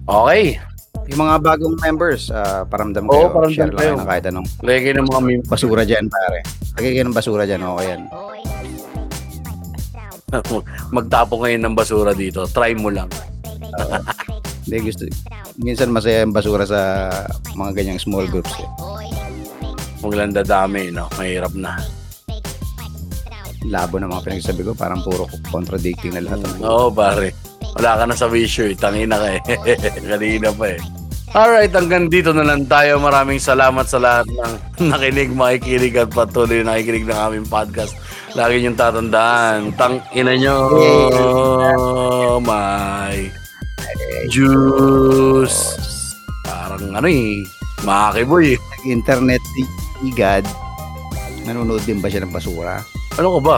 [0.04, 0.60] Okay.
[1.08, 3.28] Yung mga bagong members, uh, paramdam Oo, kayo.
[3.32, 3.92] paramdam Share lang kayo.
[3.92, 5.44] kayo ng kahit anong Lagay kayo ng mga meme.
[5.44, 6.40] basura dyan, pare.
[6.76, 8.02] Lagay kayo ng basura dyan, okay yan.
[10.96, 12.48] Magtapo ngayon ng basura dito.
[12.48, 13.12] Try mo lang.
[14.64, 15.04] Hindi, gusto.
[15.60, 16.80] Minsan masaya yung basura sa
[17.54, 18.52] mga ganyang small groups.
[18.58, 18.68] Eh.
[20.00, 21.08] Huwag lang dadami, no?
[21.16, 21.80] Mahirap na.
[23.64, 26.44] Labo ng mga pinagsabi ko, parang puro contradicting na lahat.
[26.60, 27.32] Oo, pare.
[27.80, 28.68] Wala ka na sa issue.
[28.68, 28.76] eh.
[28.76, 29.42] Tangina ka eh.
[30.12, 30.80] Kanina pa eh.
[31.34, 33.02] Alright, hanggang dito na lang tayo.
[33.02, 34.54] Maraming salamat sa lahat ng
[34.94, 37.98] nakinig, makikinig at patuloy na nakikinig ng aming podcast.
[38.38, 39.74] Lagi niyong tatandaan.
[39.74, 40.58] Tang ina nyo.
[42.44, 43.43] My
[44.30, 45.60] juice.
[46.44, 47.44] Parang ano eh.
[47.84, 48.60] Makiboy eh.
[48.88, 49.44] Internet
[50.04, 50.44] igad,
[51.48, 52.84] nanonood din ba siya ng basura?
[53.16, 53.58] Ano ka ba?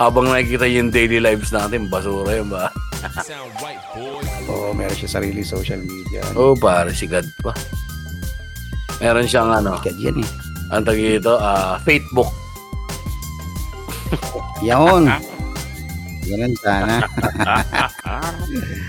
[0.00, 2.72] Habang nakikita yung daily lives natin, basura yun ba?
[4.50, 6.24] Oo, meron siya sarili social media.
[6.34, 7.52] Oo, oh, pare, sigad pa.
[8.98, 10.30] Meron siyang ano, Igad yan eh.
[10.72, 12.32] ang tag ito, ah, Facebook.
[14.64, 15.04] Yun.
[16.24, 17.04] Ganun sana.